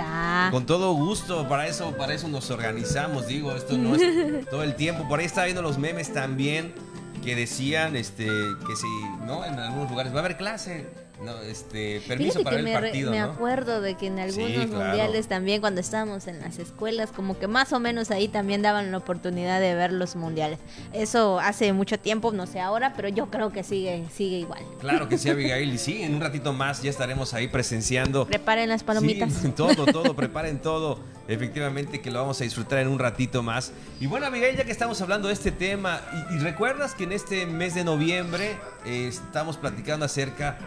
Con 0.51 0.65
todo 0.65 0.95
gusto, 0.95 1.47
para 1.49 1.67
eso, 1.67 1.95
para 1.99 2.15
eso 2.15 2.29
nos 2.29 2.51
organizamos, 2.51 3.27
digo, 3.27 3.55
esto 3.55 3.77
no 3.77 3.95
es 3.95 4.47
todo 4.51 4.63
el 4.63 4.75
tiempo. 4.75 5.07
Por 5.07 5.21
ahí 5.21 5.27
estaba 5.27 5.45
viendo 5.45 5.61
los 5.61 5.77
memes 5.77 6.15
también 6.15 6.73
que 7.23 7.37
decían 7.37 7.95
este 7.95 8.25
que 8.25 8.75
si, 8.75 8.87
¿no? 9.27 9.45
En 9.45 9.59
algunos 9.59 9.91
lugares 9.91 10.15
va 10.15 10.17
a 10.17 10.21
haber 10.21 10.39
clase 10.39 10.87
no, 11.23 11.41
este, 11.43 12.01
permiso 12.07 12.43
para 12.43 12.57
el 12.57 12.65
me, 12.65 12.73
partido, 12.73 13.11
me 13.11 13.21
acuerdo 13.21 13.81
de 13.81 13.95
que 13.95 14.09
en 14.09 14.19
algunos 14.19 14.69
mundiales 14.69 15.29
también 15.29 15.61
cuando 15.61 15.81
estábamos 15.81 16.27
en 16.27 16.41
las 16.41 16.59
escuelas, 16.59 17.13
como 17.13 17.39
que 17.39 17.47
más 17.47 17.73
o 17.73 17.79
menos 17.79 18.11
ahí 18.11 18.27
también 18.27 18.63
daban 18.63 18.91
la 18.91 18.99
oportunidad 18.99 19.61
de 19.61 19.75
ver 19.75 19.93
los 19.93 20.17
mundiales. 20.17 20.59
Eso 20.93 21.39
hace 21.39 21.73
mucho 21.73 21.99
tiempo, 21.99 22.33
no 22.33 22.47
sé 22.47 22.61
ahora, 22.61 22.95
pero 22.97 23.09
yo 23.09 23.31
creo 23.31 23.53
que 23.53 23.63
sigue, 23.63 24.05
sigue 24.13 24.39
igual. 24.39 24.63
Claro 24.81 25.09
que 25.09 25.17
sí, 25.17 25.29
Abigail, 25.31 25.73
y 25.73 25.79
sí, 25.79 26.03
en 26.03 26.15
un 26.15 26.21
ratito 26.21 26.53
más 26.53 26.83
ya 26.83 26.91
estaremos 26.91 27.35
ahí 27.35 27.47
presenciando. 27.49 28.27
Preparen 28.27 28.69
las 28.69 28.83
palomitas. 28.83 29.33
todo, 29.57 29.87
todo, 29.87 30.15
preparen 30.17 30.59
todo. 30.61 30.99
Efectivamente 31.29 32.01
que 32.01 32.11
lo 32.11 32.19
vamos 32.19 32.41
a 32.41 32.45
disfrutar 32.45 32.81
en 32.81 32.89
un 32.89 32.99
ratito 32.99 33.45
más. 33.45 33.73
Y 34.01 34.07
bueno, 34.07 34.27
Abigail, 34.27 34.57
ya 34.57 34.65
que 34.65 34.73
estamos 34.73 35.01
hablando 35.01 35.29
de 35.29 35.35
este 35.35 35.53
tema, 35.53 36.01
y, 36.33 36.39
recuerdas 36.39 36.95
que 36.95 37.05
en 37.05 37.13
este 37.13 37.47
mes 37.47 37.75
de 37.75 37.85
noviembre 37.85 38.57
eh, 38.85 39.07
estamos 39.09 39.57
platicando 39.57 40.05
acerca 40.05 40.59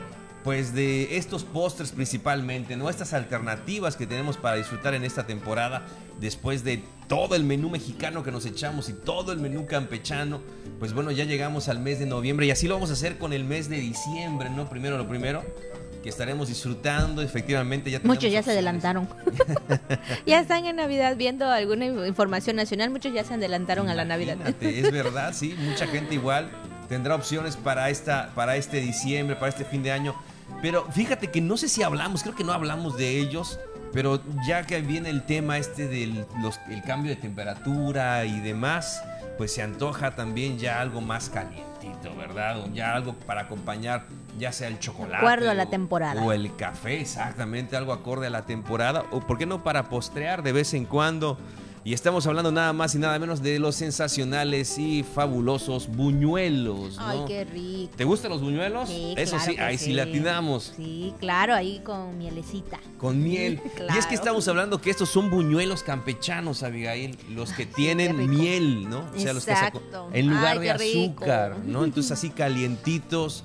pues 0.46 0.76
de 0.76 1.18
estos 1.18 1.44
postres 1.44 1.92
principalmente, 1.92 2.78
¿no? 2.78 2.88
Estas 2.88 3.14
alternativas 3.14 3.96
que 3.96 4.06
tenemos 4.06 4.38
para 4.38 4.58
disfrutar 4.58 4.94
en 4.94 5.04
esta 5.04 5.26
temporada 5.26 5.88
después 6.20 6.64
de 6.64 6.84
todo 7.08 7.34
el 7.36 7.44
menú 7.44 7.72
mexicano 7.72 8.22
que 8.22 8.32
nos 8.32 8.46
echamos 8.46 8.88
y 8.90 8.94
todo 8.94 9.32
el 9.32 9.40
menú 9.40 9.66
campechano. 9.66 10.42
Pues 10.78 10.94
bueno, 10.94 11.10
ya 11.10 11.24
llegamos 11.24 11.68
al 11.68 11.80
mes 11.80 11.98
de 11.98 12.06
noviembre 12.06 12.46
y 12.46 12.52
así 12.52 12.68
lo 12.68 12.76
vamos 12.76 12.92
a 12.92 12.94
hacer 12.94 13.18
con 13.18 13.34
el 13.34 13.44
mes 13.44 13.70
de 13.70 13.78
diciembre, 13.78 14.52
¿no? 14.52 14.70
Primero 14.70 15.00
lo 15.00 15.08
primero 15.08 15.44
que 16.04 16.10
estaremos 16.10 16.48
disfrutando, 16.48 17.24
efectivamente 17.24 17.90
ya 17.90 18.00
Muchos 18.04 18.32
ya 18.32 18.44
se 18.44 18.52
adelantaron. 18.52 19.10
ya 20.28 20.40
están 20.42 20.68
en 20.68 20.76
Navidad 20.76 21.18
viendo 21.18 21.50
alguna 21.50 21.88
información 22.06 22.56
nacional, 22.58 22.92
muchos 22.92 23.12
ya 23.12 23.24
se 23.24 23.34
adelantaron 23.34 23.90
a 23.90 23.96
la 23.96 24.06
Navidad. 24.06 24.38
es 24.62 24.92
verdad, 24.92 25.34
sí, 25.34 25.56
mucha 25.58 25.88
gente 25.88 26.14
igual 26.14 26.52
tendrá 26.88 27.16
opciones 27.16 27.58
para 27.58 27.90
esta 27.90 28.30
para 28.36 28.58
este 28.58 28.80
diciembre, 28.80 29.36
para 29.36 29.50
este 29.50 29.66
fin 29.66 29.82
de 29.82 29.92
año. 29.92 30.14
Pero 30.62 30.86
fíjate 30.92 31.32
que 31.32 31.42
no 31.42 31.58
sé 31.58 31.68
si 31.68 31.84
hablamos, 31.84 32.24
creo 32.24 32.36
que 32.36 32.44
no 32.44 32.54
hablamos 32.54 32.98
de 32.98 33.20
ellos, 33.20 33.60
pero 33.94 34.22
ya 34.48 34.64
que 34.64 34.82
viene 34.82 35.10
el 35.10 35.26
tema 35.26 35.58
este 35.58 35.88
del 35.88 36.26
el 36.70 36.82
cambio 36.84 37.12
de 37.12 37.18
temperatura 37.18 38.26
y 38.26 38.40
demás, 38.40 39.02
pues 39.38 39.54
se 39.54 39.62
antoja 39.62 40.16
también 40.16 40.58
ya 40.58 40.82
algo 40.82 41.02
más 41.02 41.30
calientito, 41.30 42.16
¿verdad? 42.16 42.60
O 42.60 42.74
ya 42.74 42.94
algo 42.94 43.14
para 43.14 43.42
acompañar, 43.42 44.06
ya 44.38 44.52
sea 44.52 44.68
el 44.68 44.80
chocolate. 44.80 45.18
Acuerdo 45.18 45.50
a 45.50 45.54
la 45.54 45.68
temporada. 45.68 46.22
O 46.22 46.32
el 46.32 46.56
café, 46.56 47.00
exactamente, 47.00 47.76
algo 47.76 47.94
acorde 47.94 48.28
a 48.28 48.30
la 48.30 48.46
temporada. 48.46 49.06
O 49.12 49.22
por 49.22 49.38
qué 49.38 49.46
no 49.46 49.64
para 49.64 49.86
postrear 49.90 50.44
de 50.44 50.52
vez 50.52 50.74
en 50.74 50.86
cuando 50.86 51.38
y 51.86 51.94
estamos 51.94 52.26
hablando 52.26 52.52
nada 52.52 52.74
más 52.74 52.96
y 52.96 52.98
nada 52.98 53.20
menos 53.20 53.44
de 53.44 53.60
los 53.60 53.76
sensacionales 53.76 54.80
y 54.80 55.04
fabulosos 55.04 55.88
buñuelos. 55.88 56.98
Ay, 56.98 57.20
qué 57.28 57.46
rico. 57.46 57.94
¿Te 57.96 58.06
gustan 58.06 58.32
los 58.32 58.42
buñuelos? 58.42 58.90
Sí, 58.90 59.14
Eso 59.16 59.38
sí, 59.38 59.56
ahí 59.60 59.78
sí. 59.78 59.94
latinamos. 59.94 60.74
Sí, 60.76 61.14
claro, 61.20 61.54
ahí 61.54 61.82
con 61.86 62.18
mielecita. 62.18 62.80
Con 62.98 63.24
miel. 63.24 63.62
Y 63.94 64.00
es 64.00 64.08
que 64.08 64.16
estamos 64.16 64.48
hablando 64.48 64.82
que 64.82 64.90
estos 64.90 65.10
son 65.10 65.30
buñuelos 65.30 65.84
campechanos, 65.84 66.64
Abigail, 66.64 67.20
los 67.30 67.54
que 67.54 67.68
tienen 67.68 68.32
miel, 68.32 68.90
¿no? 68.90 69.06
O 69.16 69.20
sea, 69.20 69.34
los 69.34 69.46
que 69.46 69.54
en 70.14 70.28
lugar 70.28 70.60
de 70.60 70.72
azúcar, 70.72 71.60
¿no? 71.66 71.84
Entonces 71.84 72.12
así 72.18 72.32
calientitos, 72.32 73.44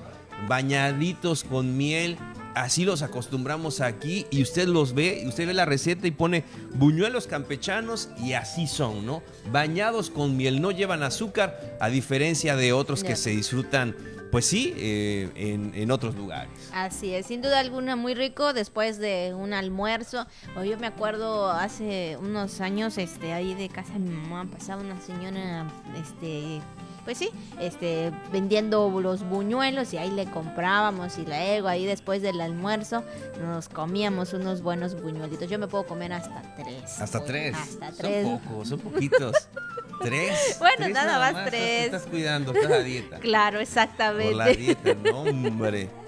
bañaditos 0.49 1.45
con 1.45 1.77
miel 1.77 2.17
así 2.55 2.85
los 2.85 3.03
acostumbramos 3.03 3.81
aquí 3.81 4.27
y 4.31 4.43
usted 4.43 4.67
los 4.67 4.95
ve, 4.95 5.21
y 5.25 5.29
usted 5.29 5.47
ve 5.47 5.55
la 5.55 5.65
receta 5.65 6.07
y 6.07 6.11
pone 6.11 6.45
buñuelos 6.75 7.27
campechanos 7.27 8.09
y 8.19 8.33
así 8.33 8.67
son, 8.67 9.07
¿no? 9.07 9.23
Bañados 9.51 10.11
con 10.11 10.37
miel, 10.37 10.61
no 10.61 10.71
llevan 10.71 11.03
azúcar, 11.03 11.77
a 11.81 11.89
diferencia 11.89 12.57
de 12.57 12.73
otros 12.73 13.05
que 13.05 13.17
se 13.17 13.31
disfrutan 13.31 13.97
pues 14.31 14.47
sí, 14.47 14.73
eh, 14.77 15.29
en, 15.75 15.91
otros 15.91 16.15
lugares. 16.15 16.53
Así 16.73 17.13
es, 17.13 17.27
sin 17.27 17.43
duda 17.43 17.59
alguna 17.59 17.97
muy 17.97 18.15
rico 18.15 18.53
después 18.53 18.99
de 18.99 19.35
un 19.35 19.53
almuerzo. 19.53 20.27
O 20.57 20.63
yo 20.63 20.79
me 20.79 20.87
acuerdo 20.87 21.51
hace 21.51 22.17
unos 22.17 22.61
años, 22.61 22.97
este, 22.99 23.33
ahí 23.33 23.55
de 23.55 23.69
casa 23.69 23.95
de 23.95 23.99
mi 23.99 24.11
mamá 24.11 24.49
pasaba 24.49 24.83
una 24.83 25.01
señora, 25.01 25.67
este, 26.01 26.61
pues 27.05 27.19
sí, 27.19 27.31
este, 27.61 28.13
vendiendo 28.33 28.91
los 29.01 29.23
buñuelos 29.23 29.93
y 29.93 29.99
ahí 29.99 30.11
le 30.11 30.27
comprábamos 30.27 31.19
y 31.19 31.25
luego 31.25 31.69
ahí 31.69 31.87
después 31.87 32.23
del 32.23 32.41
almuerzo 32.41 33.05
nos 33.41 33.69
comíamos 33.69 34.33
unos 34.33 34.63
buenos 34.63 35.01
buñuelitos. 35.01 35.49
Yo 35.49 35.59
me 35.59 35.69
puedo 35.69 35.87
comer 35.87 36.13
hasta 36.13 36.43
tres. 36.57 37.01
Hasta 37.01 37.25
tres. 37.25 37.57
Hasta 37.57 37.93
tres. 37.93 38.27
Son 38.27 38.39
pocos, 38.39 38.69
son 38.69 38.81
poquitos. 38.81 39.37
¿Tres? 40.01 40.57
Bueno, 40.59 40.89
nada, 40.89 41.19
más, 41.19 41.45
tres. 41.47 41.87
Estás, 41.87 42.07
cuidando, 42.07 42.55
estás 42.55 42.73
a 42.73 42.79
dieta. 42.79 43.19
Claro, 43.19 43.61
exactamente. 43.61 44.33
Por 44.33 44.37
la 44.37 44.47
dieta, 44.47 44.95
no, 44.95 45.21
hombre. 45.21 45.91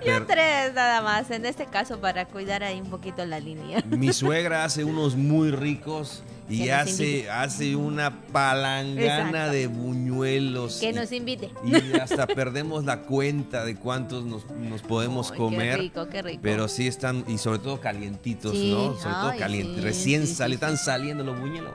Yo 0.06 0.26
tres 0.26 0.74
nada 0.74 1.02
más, 1.02 1.30
en 1.30 1.46
este 1.46 1.66
caso 1.66 1.98
para 2.00 2.26
cuidar 2.26 2.62
ahí 2.62 2.80
un 2.80 2.90
poquito 2.90 3.24
la 3.24 3.40
línea. 3.40 3.82
Mi 3.90 4.12
suegra 4.12 4.64
hace 4.64 4.84
unos 4.92 5.16
muy 5.16 5.50
ricos 5.50 6.22
y 6.48 6.68
hace, 6.68 7.30
hace 7.30 7.76
una 7.76 8.20
palangana 8.26 9.48
de 9.48 9.68
buñuelos. 9.68 10.80
Que 10.80 10.92
nos 10.92 11.10
invite. 11.12 11.50
Y 11.64 11.96
hasta 11.98 12.26
perdemos 12.26 12.84
la 12.84 13.02
cuenta 13.02 13.64
de 13.64 13.76
cuántos 13.76 14.24
nos, 14.24 14.44
podemos 14.82 15.32
comer. 15.32 15.76
Qué 15.76 15.82
rico, 15.82 16.08
qué 16.08 16.22
rico. 16.22 16.40
Pero 16.42 16.68
sí 16.68 16.86
están, 16.86 17.24
y 17.26 17.38
sobre 17.38 17.60
todo 17.60 17.80
calientitos, 17.80 18.54
¿no? 18.54 18.98
Sobre 18.98 19.14
todo 19.14 19.32
calientes. 19.38 19.82
Recién 19.82 20.26
sale, 20.26 20.56
están 20.56 20.76
saliendo 20.76 21.24
los 21.24 21.38
buñuelos. 21.38 21.72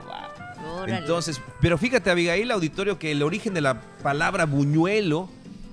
Entonces, 0.86 1.40
pero 1.60 1.78
fíjate, 1.78 2.10
Abigail, 2.10 2.50
auditorio, 2.50 2.98
que 2.98 3.10
el 3.10 3.22
origen 3.22 3.54
de 3.54 3.60
la 3.60 3.80
palabra 4.02 4.46
buñuelo 4.46 5.28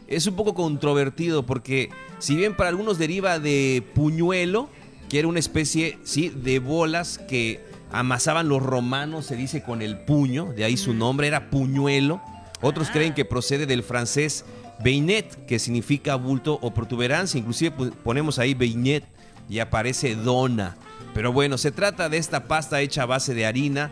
es 0.08 0.28
un 0.28 0.36
poco 0.36 0.54
controvertido 0.54 1.46
porque 1.46 1.90
si 2.20 2.36
bien 2.36 2.56
para 2.56 2.70
algunos 2.70 2.98
deriva 2.98 3.40
de 3.40 3.84
puñuelo, 3.94 4.70
que 5.10 5.20
era 5.20 5.28
una 5.28 5.40
especie, 5.40 6.00
sí, 6.04 6.30
de 6.30 6.60
bolas 6.60 7.18
que 7.18 7.64
amasaban 7.92 8.50
los 8.50 8.62
romanos, 8.62 9.26
se 9.26 9.36
dice 9.36 9.64
con 9.64 9.82
el 9.82 10.00
puño, 10.00 10.54
de 10.56 10.64
ahí 10.64 10.78
su 10.78 10.94
nombre 10.94 11.28
era 11.28 11.50
puñuelo. 11.50 12.22
Otros 12.62 12.90
creen 12.90 13.14
que 13.14 13.26
procede 13.26 13.66
del 13.66 13.84
francés 13.84 14.46
beinet, 14.84 15.46
que 15.46 15.60
significa 15.60 16.16
bulto 16.16 16.58
o 16.62 16.74
protuberancia. 16.74 17.38
Inclusive 17.38 17.72
ponemos 18.04 18.40
ahí 18.40 18.54
beinet 18.54 19.04
y 19.50 19.60
aparece 19.60 20.16
dona. 20.16 20.76
Pero 21.14 21.32
bueno, 21.32 21.58
se 21.58 21.72
trata 21.72 22.10
de 22.10 22.18
esta 22.18 22.46
pasta 22.46 22.82
hecha 22.82 23.04
a 23.04 23.06
base 23.06 23.34
de 23.34 23.46
harina, 23.46 23.92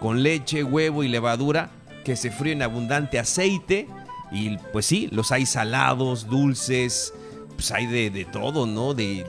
con 0.00 0.22
leche, 0.22 0.64
huevo 0.64 1.04
y 1.04 1.08
levadura, 1.08 1.70
que 2.04 2.16
se 2.16 2.30
fríe 2.30 2.52
en 2.52 2.62
abundante 2.62 3.18
aceite. 3.18 3.86
Y 4.32 4.56
pues 4.72 4.86
sí, 4.86 5.08
los 5.12 5.32
hay 5.32 5.46
salados, 5.46 6.28
dulces, 6.28 7.12
pues 7.54 7.70
hay 7.70 7.86
de, 7.86 8.24
todo, 8.24 8.66
¿no? 8.66 8.94
de, 8.94 9.24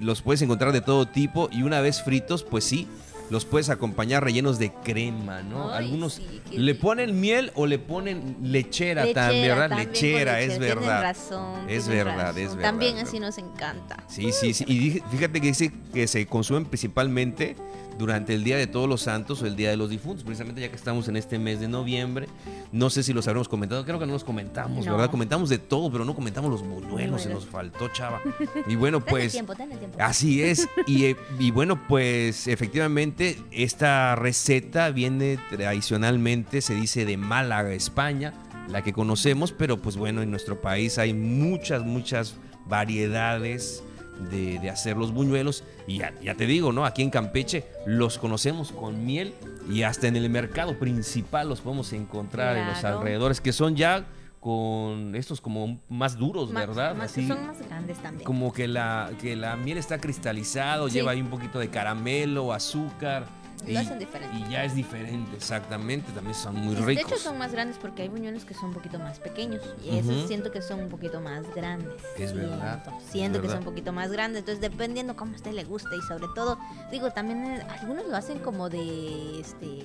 los 0.00 0.22
puedes 0.22 0.42
encontrar 0.42 0.72
de 0.72 0.80
todo 0.80 1.06
tipo 1.06 1.48
y 1.52 1.62
una 1.62 1.80
vez 1.80 2.02
fritos, 2.02 2.42
pues 2.42 2.64
sí, 2.64 2.88
los 3.30 3.44
puedes 3.44 3.70
acompañar 3.70 4.22
rellenos 4.22 4.58
de 4.58 4.72
crema, 4.72 5.42
¿no? 5.42 5.70
Algunos 5.70 6.20
le 6.50 6.74
ponen 6.74 7.20
miel 7.20 7.52
o 7.54 7.66
le 7.66 7.78
ponen 7.78 8.36
lechera, 8.42 9.12
también, 9.12 9.56
¿verdad? 9.56 9.78
lechera, 9.78 10.40
es 10.40 10.58
verdad. 10.58 11.02
Razón, 11.02 11.68
es 11.68 11.88
verdad, 11.88 12.36
es 12.36 12.54
verdad. 12.54 12.70
También 12.70 12.98
así 12.98 13.20
nos 13.20 13.38
encanta. 13.38 14.04
Sí, 14.08 14.30
sí, 14.32 14.52
sí. 14.52 14.64
Y 14.68 15.02
fíjate 15.10 15.40
que 15.40 15.48
dice 15.48 15.72
que 15.92 16.06
se 16.06 16.26
consumen 16.26 16.66
principalmente 16.66 17.56
durante 17.98 18.34
el 18.34 18.44
Día 18.44 18.56
de 18.56 18.66
Todos 18.66 18.88
los 18.88 19.02
Santos 19.02 19.42
o 19.42 19.46
el 19.46 19.56
Día 19.56 19.70
de 19.70 19.76
los 19.76 19.90
Difuntos, 19.90 20.24
precisamente 20.24 20.60
ya 20.60 20.68
que 20.68 20.76
estamos 20.76 21.08
en 21.08 21.16
este 21.16 21.38
mes 21.38 21.60
de 21.60 21.68
noviembre. 21.68 22.26
No 22.72 22.90
sé 22.90 23.02
si 23.02 23.12
los 23.12 23.26
habremos 23.28 23.48
comentado, 23.48 23.84
creo 23.84 23.98
que 23.98 24.06
no 24.06 24.12
los 24.12 24.24
comentamos, 24.24 24.86
¿verdad? 24.86 25.10
Comentamos 25.10 25.48
de 25.48 25.58
todo, 25.58 25.90
pero 25.90 26.04
no 26.04 26.14
comentamos 26.14 26.50
los 26.50 26.62
buñuelos, 26.62 27.22
se 27.22 27.28
nos 27.30 27.46
faltó, 27.46 27.88
chava. 27.88 28.20
Y 28.66 28.76
bueno, 28.76 29.04
pues... 29.04 29.32
tiempo, 29.32 29.54
tiempo. 29.54 29.78
Así 29.98 30.42
es. 30.42 30.68
Y, 30.86 31.06
eh, 31.06 31.16
y 31.38 31.50
bueno, 31.50 31.80
pues 31.88 32.46
efectivamente 32.46 33.38
esta 33.50 34.14
receta 34.16 34.90
viene 34.90 35.38
tradicionalmente, 35.50 36.60
se 36.60 36.74
dice 36.74 37.04
de 37.06 37.16
Málaga, 37.16 37.72
España, 37.72 38.34
la 38.68 38.82
que 38.82 38.92
conocemos, 38.92 39.52
pero 39.52 39.80
pues 39.80 39.96
bueno, 39.96 40.20
en 40.22 40.30
nuestro 40.30 40.60
país 40.60 40.98
hay 40.98 41.14
muchas, 41.14 41.84
muchas 41.84 42.36
variedades 42.66 43.82
de, 44.30 44.70
hacer 44.70 44.96
los 44.96 45.12
buñuelos. 45.12 45.64
Y 45.86 45.98
ya, 45.98 46.34
te 46.34 46.46
digo, 46.46 46.72
¿no? 46.72 46.84
Aquí 46.84 47.02
en 47.02 47.10
Campeche 47.10 47.66
los 47.86 48.18
conocemos 48.18 48.72
con 48.72 49.04
miel 49.04 49.34
y 49.70 49.82
hasta 49.82 50.08
en 50.08 50.16
el 50.16 50.28
mercado 50.30 50.78
principal 50.78 51.48
los 51.48 51.60
podemos 51.60 51.92
encontrar 51.92 52.56
en 52.56 52.66
los 52.68 52.84
alrededores, 52.84 53.40
que 53.40 53.52
son 53.52 53.76
ya 53.76 54.06
con 54.40 55.14
estos 55.14 55.40
como 55.40 55.80
más 55.88 56.18
duros, 56.18 56.52
¿verdad? 56.52 57.00
Así, 57.00 57.26
son 57.26 57.46
más 57.46 57.66
grandes 57.66 57.98
también. 57.98 58.26
Como 58.26 58.52
que 58.52 58.68
la, 58.68 59.10
que 59.20 59.36
la 59.36 59.56
miel 59.56 59.78
está 59.78 59.98
cristalizado, 59.98 60.88
lleva 60.88 61.12
ahí 61.12 61.20
un 61.22 61.30
poquito 61.30 61.58
de 61.58 61.70
caramelo, 61.70 62.52
azúcar 62.52 63.24
y, 63.72 63.76
hacen 63.76 63.98
diferente. 63.98 64.36
Y 64.36 64.50
ya 64.50 64.64
es 64.64 64.74
diferente, 64.74 65.36
exactamente. 65.36 66.12
También 66.12 66.34
son 66.34 66.56
muy 66.56 66.74
ricos. 66.74 66.86
De 66.86 67.14
hecho, 67.14 67.16
son 67.16 67.38
más 67.38 67.52
grandes 67.52 67.78
porque 67.78 68.02
hay 68.02 68.08
buñuelos 68.08 68.44
que 68.44 68.54
son 68.54 68.66
un 68.66 68.74
poquito 68.74 68.98
más 68.98 69.18
pequeños. 69.18 69.62
Y 69.84 69.98
esos 69.98 70.26
siento 70.26 70.50
que 70.50 70.62
son 70.62 70.80
un 70.80 70.88
poquito 70.88 71.20
más 71.20 71.52
grandes. 71.54 72.02
Es 72.18 72.32
verdad. 72.32 72.82
Siento 73.10 73.40
que 73.40 73.48
son 73.48 73.58
un 73.58 73.64
poquito 73.64 73.92
más 73.92 74.10
grandes. 74.10 74.40
Entonces, 74.40 74.60
dependiendo 74.60 75.16
cómo 75.16 75.32
a 75.32 75.36
usted 75.36 75.52
le 75.52 75.64
guste. 75.64 75.96
Y 75.96 76.02
sobre 76.02 76.26
todo, 76.34 76.58
digo, 76.90 77.10
también 77.10 77.62
algunos 77.68 78.06
lo 78.06 78.16
hacen 78.16 78.38
como 78.38 78.68
de 78.68 79.40
este 79.40 79.84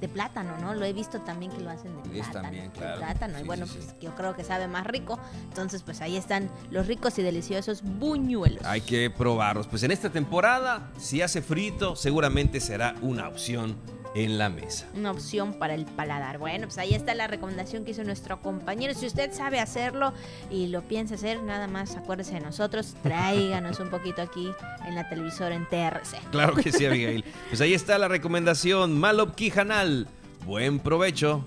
de 0.00 0.08
plátano, 0.08 0.56
¿no? 0.58 0.74
Lo 0.74 0.84
he 0.84 0.92
visto 0.92 1.20
también 1.20 1.52
que 1.52 1.60
lo 1.60 1.70
hacen 1.70 1.94
de 2.02 2.08
plátano. 2.10 2.42
También, 2.42 2.70
claro. 2.70 2.98
plátano. 2.98 3.38
y 3.38 3.42
bueno, 3.44 3.66
pues 3.66 3.94
yo 4.00 4.14
creo 4.14 4.34
que 4.34 4.44
sabe 4.44 4.68
más 4.68 4.86
rico. 4.86 5.18
Entonces, 5.48 5.82
pues 5.82 6.00
ahí 6.00 6.16
están 6.16 6.50
los 6.70 6.86
ricos 6.86 7.18
y 7.18 7.22
deliciosos 7.22 7.82
buñuelos. 7.82 8.64
Hay 8.64 8.80
que 8.82 9.10
probarlos. 9.10 9.66
Pues 9.66 9.82
en 9.82 9.90
esta 9.90 10.10
temporada, 10.10 10.90
si 10.98 11.22
hace 11.22 11.42
frito, 11.42 11.96
seguramente 11.96 12.60
será 12.60 12.94
una 13.02 13.28
opción 13.28 13.76
en 14.16 14.38
la 14.38 14.48
mesa. 14.48 14.86
Una 14.94 15.10
opción 15.10 15.52
para 15.54 15.74
el 15.74 15.84
paladar. 15.84 16.38
Bueno, 16.38 16.66
pues 16.66 16.78
ahí 16.78 16.94
está 16.94 17.14
la 17.14 17.26
recomendación 17.26 17.84
que 17.84 17.90
hizo 17.90 18.02
nuestro 18.02 18.40
compañero. 18.40 18.94
Si 18.94 19.06
usted 19.06 19.30
sabe 19.32 19.60
hacerlo 19.60 20.14
y 20.50 20.68
lo 20.68 20.82
piensa 20.82 21.16
hacer, 21.16 21.42
nada 21.42 21.66
más 21.66 21.96
acuérdese 21.96 22.34
de 22.34 22.40
nosotros, 22.40 22.96
tráiganos 23.02 23.78
un 23.78 23.90
poquito 23.90 24.22
aquí 24.22 24.50
en 24.86 24.94
la 24.94 25.06
televisora 25.08 25.54
en 25.54 25.66
TRC. 25.66 26.30
Claro 26.30 26.54
que 26.54 26.72
sí, 26.72 26.86
Abigail. 26.86 27.24
Pues 27.48 27.60
ahí 27.60 27.74
está 27.74 27.98
la 27.98 28.08
recomendación. 28.08 28.98
Malop 28.98 29.34
Kijanal. 29.34 30.08
Buen 30.46 30.80
provecho. 30.80 31.46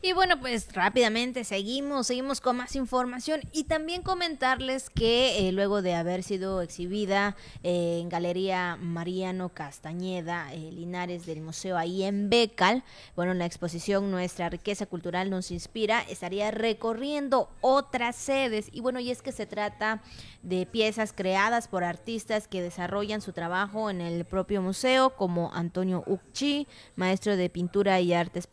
Y 0.00 0.12
bueno, 0.12 0.38
pues 0.38 0.72
rápidamente 0.72 1.42
seguimos, 1.42 2.06
seguimos 2.06 2.40
con 2.40 2.56
más 2.56 2.76
información. 2.76 3.40
Y 3.52 3.64
también 3.64 4.02
comentarles 4.02 4.90
que 4.90 5.48
eh, 5.48 5.52
luego 5.52 5.82
de 5.82 5.94
haber 5.94 6.22
sido 6.22 6.62
exhibida 6.62 7.36
eh, 7.64 7.98
en 8.00 8.08
Galería 8.08 8.76
Mariano 8.80 9.48
Castañeda, 9.48 10.52
eh, 10.54 10.70
Linares 10.72 11.26
del 11.26 11.40
Museo 11.40 11.76
ahí 11.76 12.04
en 12.04 12.30
Becal, 12.30 12.84
bueno, 13.16 13.34
la 13.34 13.46
exposición 13.46 14.10
Nuestra 14.12 14.48
riqueza 14.48 14.86
cultural 14.86 15.30
nos 15.30 15.50
inspira, 15.50 16.00
estaría 16.08 16.52
recorriendo 16.52 17.50
otras 17.60 18.14
sedes. 18.14 18.68
Y 18.72 18.80
bueno, 18.80 19.00
y 19.00 19.10
es 19.10 19.20
que 19.20 19.32
se 19.32 19.46
trata 19.46 20.00
de 20.42 20.64
piezas 20.64 21.12
creadas 21.12 21.66
por 21.66 21.82
artistas 21.82 22.46
que 22.46 22.62
desarrollan 22.62 23.20
su 23.20 23.32
trabajo 23.32 23.90
en 23.90 24.00
el 24.00 24.24
propio 24.24 24.62
museo, 24.62 25.10
como 25.10 25.52
Antonio 25.52 26.04
Ucci, 26.06 26.68
maestro 26.94 27.36
de 27.36 27.50
pintura 27.50 28.00
y 28.00 28.12
artes 28.12 28.48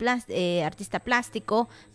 artista 0.64 1.00
plástico, 1.00 1.36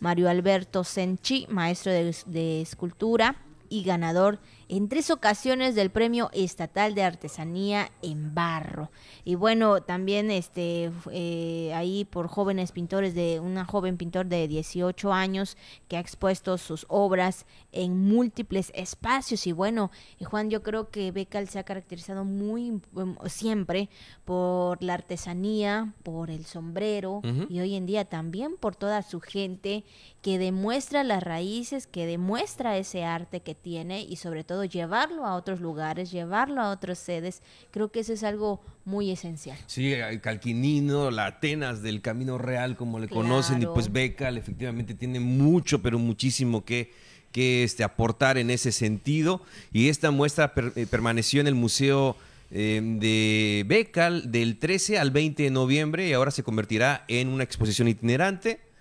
Mario 0.00 0.28
Alberto 0.28 0.84
Senchi, 0.84 1.46
maestro 1.48 1.92
de, 1.92 2.62
escultura 2.62 3.36
y 3.72 3.82
ganador 3.84 4.38
en 4.68 4.88
tres 4.88 5.10
ocasiones 5.10 5.74
del 5.74 5.90
Premio 5.90 6.28
Estatal 6.34 6.94
de 6.94 7.04
Artesanía 7.04 7.90
en 8.02 8.34
Barro. 8.34 8.90
Y 9.24 9.34
bueno, 9.34 9.80
también 9.80 10.30
este 10.30 10.90
eh, 11.10 11.72
ahí 11.74 12.04
por 12.04 12.28
jóvenes 12.28 12.72
pintores 12.72 13.14
de 13.14 13.40
una 13.40 13.64
joven 13.64 13.96
pintor 13.96 14.26
de 14.26 14.46
18 14.46 15.12
años 15.12 15.56
que 15.88 15.96
ha 15.96 16.00
expuesto 16.00 16.58
sus 16.58 16.84
obras 16.90 17.46
en 17.72 17.98
múltiples 17.98 18.72
espacios. 18.74 19.46
Y 19.46 19.52
bueno, 19.52 19.90
y 20.18 20.24
Juan, 20.24 20.50
yo 20.50 20.62
creo 20.62 20.90
que 20.90 21.12
Becal 21.12 21.48
se 21.48 21.58
ha 21.58 21.64
caracterizado 21.64 22.24
muy 22.24 22.80
em, 22.96 23.16
siempre 23.26 23.88
por 24.26 24.82
la 24.82 24.94
artesanía, 24.94 25.94
por 26.02 26.30
el 26.30 26.44
sombrero 26.44 27.22
y 27.48 27.60
hoy 27.60 27.74
en 27.74 27.86
día 27.86 28.04
también 28.04 28.56
por 28.58 28.76
toda 28.76 29.02
su 29.02 29.20
gente 29.20 29.84
que 30.20 30.38
demuestra 30.38 31.04
las 31.04 31.22
raíces, 31.22 31.86
que 31.86 32.06
demuestra 32.06 32.76
ese 32.76 33.04
arte 33.04 33.40
que 33.40 33.54
tiene 33.62 34.02
y 34.02 34.16
sobre 34.16 34.44
todo 34.44 34.64
llevarlo 34.64 35.24
a 35.24 35.34
otros 35.34 35.60
lugares, 35.60 36.10
llevarlo 36.10 36.60
a 36.60 36.70
otras 36.70 36.98
sedes. 36.98 37.42
Creo 37.70 37.90
que 37.90 38.00
eso 38.00 38.12
es 38.12 38.24
algo 38.24 38.60
muy 38.84 39.10
esencial. 39.10 39.56
Sí, 39.66 39.92
el 39.92 40.20
Calquinino, 40.20 41.10
la 41.10 41.26
Atenas 41.26 41.82
del 41.82 42.02
Camino 42.02 42.38
Real, 42.38 42.76
como 42.76 42.98
le 42.98 43.08
conocen, 43.08 43.62
y 43.62 43.66
pues 43.66 43.92
Becal 43.92 44.36
efectivamente 44.36 44.94
tiene 44.94 45.20
mucho, 45.20 45.80
pero 45.80 45.98
muchísimo 45.98 46.64
que, 46.64 46.92
que 47.30 47.62
este, 47.62 47.84
aportar 47.84 48.36
en 48.38 48.50
ese 48.50 48.72
sentido. 48.72 49.40
Y 49.72 49.88
esta 49.88 50.10
muestra 50.10 50.52
eh, 50.76 50.86
permaneció 50.90 51.40
en 51.40 51.46
el 51.46 51.54
Museo 51.54 52.16
eh, 52.50 52.80
de 52.82 53.64
Becal 53.66 54.30
del 54.30 54.58
13 54.58 54.98
al 54.98 55.10
20 55.10 55.44
de 55.44 55.50
noviembre 55.50 56.08
y 56.08 56.12
ahora 56.12 56.30
se 56.30 56.42
convertirá 56.42 57.04
en 57.08 57.28
una 57.28 57.44
exposición 57.44 57.88
itinerante 57.88 58.71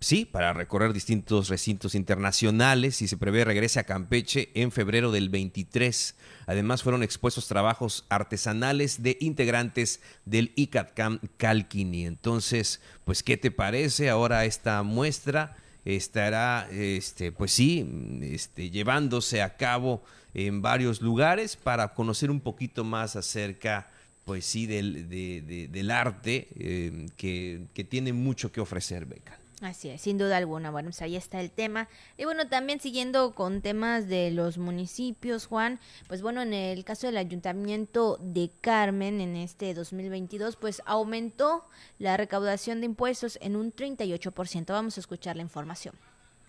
Sí, 0.00 0.24
para 0.24 0.52
recorrer 0.52 0.92
distintos 0.92 1.48
recintos 1.48 1.96
internacionales 1.96 3.02
y 3.02 3.08
se 3.08 3.16
prevé 3.16 3.44
regrese 3.44 3.80
a 3.80 3.84
Campeche 3.84 4.48
en 4.54 4.70
febrero 4.70 5.10
del 5.10 5.28
23. 5.28 6.14
Además 6.46 6.84
fueron 6.84 7.02
expuestos 7.02 7.48
trabajos 7.48 8.06
artesanales 8.08 9.02
de 9.02 9.16
integrantes 9.20 10.00
del 10.24 10.52
ICATCAM 10.54 11.18
Calquini. 11.36 12.06
Entonces, 12.06 12.80
pues, 13.04 13.24
¿qué 13.24 13.36
te 13.36 13.50
parece 13.50 14.08
ahora 14.08 14.44
esta 14.44 14.84
muestra? 14.84 15.56
Estará, 15.84 16.68
este, 16.70 17.32
pues 17.32 17.50
sí, 17.50 18.20
este, 18.22 18.70
llevándose 18.70 19.42
a 19.42 19.56
cabo 19.56 20.04
en 20.32 20.62
varios 20.62 21.00
lugares 21.00 21.56
para 21.56 21.92
conocer 21.94 22.30
un 22.30 22.40
poquito 22.40 22.84
más 22.84 23.16
acerca 23.16 23.90
pues 24.24 24.44
sí, 24.44 24.66
del, 24.66 25.08
del 25.08 25.90
arte 25.90 26.48
eh, 26.58 27.06
que, 27.16 27.62
que, 27.72 27.82
tiene 27.82 28.12
mucho 28.12 28.52
que 28.52 28.60
ofrecer 28.60 29.06
Becal. 29.06 29.38
Así 29.60 29.88
es, 29.88 30.02
sin 30.02 30.18
duda 30.18 30.36
alguna. 30.36 30.70
Bueno, 30.70 30.88
pues 30.90 31.02
ahí 31.02 31.16
está 31.16 31.40
el 31.40 31.50
tema. 31.50 31.88
Y 32.16 32.24
bueno, 32.24 32.48
también 32.48 32.80
siguiendo 32.80 33.34
con 33.34 33.60
temas 33.60 34.06
de 34.06 34.30
los 34.30 34.56
municipios, 34.56 35.46
Juan, 35.46 35.80
pues 36.06 36.22
bueno, 36.22 36.42
en 36.42 36.52
el 36.54 36.84
caso 36.84 37.08
del 37.08 37.16
ayuntamiento 37.16 38.18
de 38.20 38.52
Carmen 38.60 39.20
en 39.20 39.34
este 39.34 39.74
2022, 39.74 40.56
pues 40.56 40.80
aumentó 40.86 41.64
la 41.98 42.16
recaudación 42.16 42.80
de 42.80 42.86
impuestos 42.86 43.36
en 43.42 43.56
un 43.56 43.72
38%. 43.72 44.66
Vamos 44.68 44.96
a 44.96 45.00
escuchar 45.00 45.34
la 45.34 45.42
información. 45.42 45.94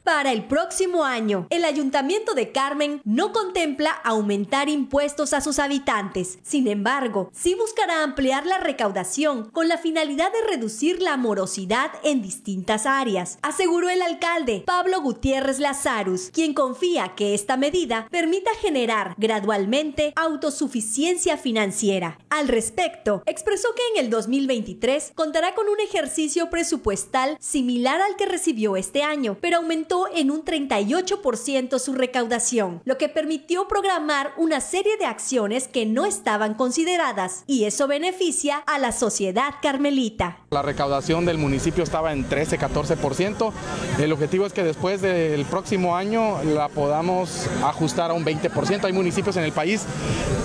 Para 0.03 0.31
el 0.31 0.45
próximo 0.45 1.03
año, 1.03 1.45
el 1.49 1.65
Ayuntamiento 1.65 2.33
de 2.33 2.51
Carmen 2.51 3.01
no 3.03 3.31
contempla 3.31 3.91
aumentar 3.91 4.69
impuestos 4.69 5.33
a 5.33 5.41
sus 5.41 5.59
habitantes. 5.59 6.39
Sin 6.41 6.67
embargo, 6.67 7.29
sí 7.33 7.53
buscará 7.53 8.03
ampliar 8.03 8.45
la 8.45 8.57
recaudación 8.57 9.49
con 9.51 9.67
la 9.67 9.77
finalidad 9.77 10.31
de 10.31 10.47
reducir 10.47 11.01
la 11.01 11.17
morosidad 11.17 11.91
en 12.03 12.21
distintas 12.21 12.85
áreas, 12.85 13.37
aseguró 13.41 13.89
el 13.89 14.01
alcalde 14.01 14.63
Pablo 14.65 15.01
Gutiérrez 15.01 15.59
Lazarus, 15.59 16.31
quien 16.33 16.53
confía 16.53 17.13
que 17.15 17.33
esta 17.33 17.57
medida 17.57 18.07
permita 18.09 18.51
generar 18.61 19.13
gradualmente 19.17 20.13
autosuficiencia 20.15 21.37
financiera. 21.37 22.17
Al 22.29 22.47
respecto, 22.47 23.21
expresó 23.25 23.69
que 23.75 23.99
en 23.99 24.05
el 24.05 24.09
2023 24.09 25.11
contará 25.13 25.53
con 25.53 25.67
un 25.67 25.79
ejercicio 25.79 26.49
presupuestal 26.49 27.37
similar 27.39 28.01
al 28.01 28.15
que 28.15 28.25
recibió 28.25 28.75
este 28.75 29.03
año, 29.03 29.37
pero 29.41 29.61
aumentó 29.91 30.07
en 30.15 30.31
un 30.31 30.43
38% 30.43 31.79
su 31.79 31.93
recaudación, 31.93 32.81
lo 32.85 32.97
que 32.97 33.09
permitió 33.09 33.67
programar 33.67 34.31
una 34.37 34.61
serie 34.61 34.97
de 34.97 35.05
acciones 35.05 35.67
que 35.67 35.85
no 35.85 36.05
estaban 36.05 36.53
consideradas 36.53 37.43
y 37.47 37.65
eso 37.65 37.87
beneficia 37.87 38.57
a 38.57 38.79
la 38.79 38.91
sociedad 38.91 39.55
carmelita. 39.61 40.39
La 40.51 40.61
recaudación 40.61 41.25
del 41.25 41.37
municipio 41.37 41.83
estaba 41.83 42.13
en 42.13 42.27
13-14%. 42.27 43.51
El 43.99 44.11
objetivo 44.11 44.45
es 44.45 44.53
que 44.53 44.63
después 44.63 45.01
del 45.01 45.45
próximo 45.45 45.95
año 45.95 46.41
la 46.43 46.69
podamos 46.69 47.47
ajustar 47.63 48.11
a 48.11 48.13
un 48.13 48.25
20%. 48.25 48.83
Hay 48.83 48.93
municipios 48.93 49.37
en 49.37 49.43
el 49.43 49.51
país 49.51 49.85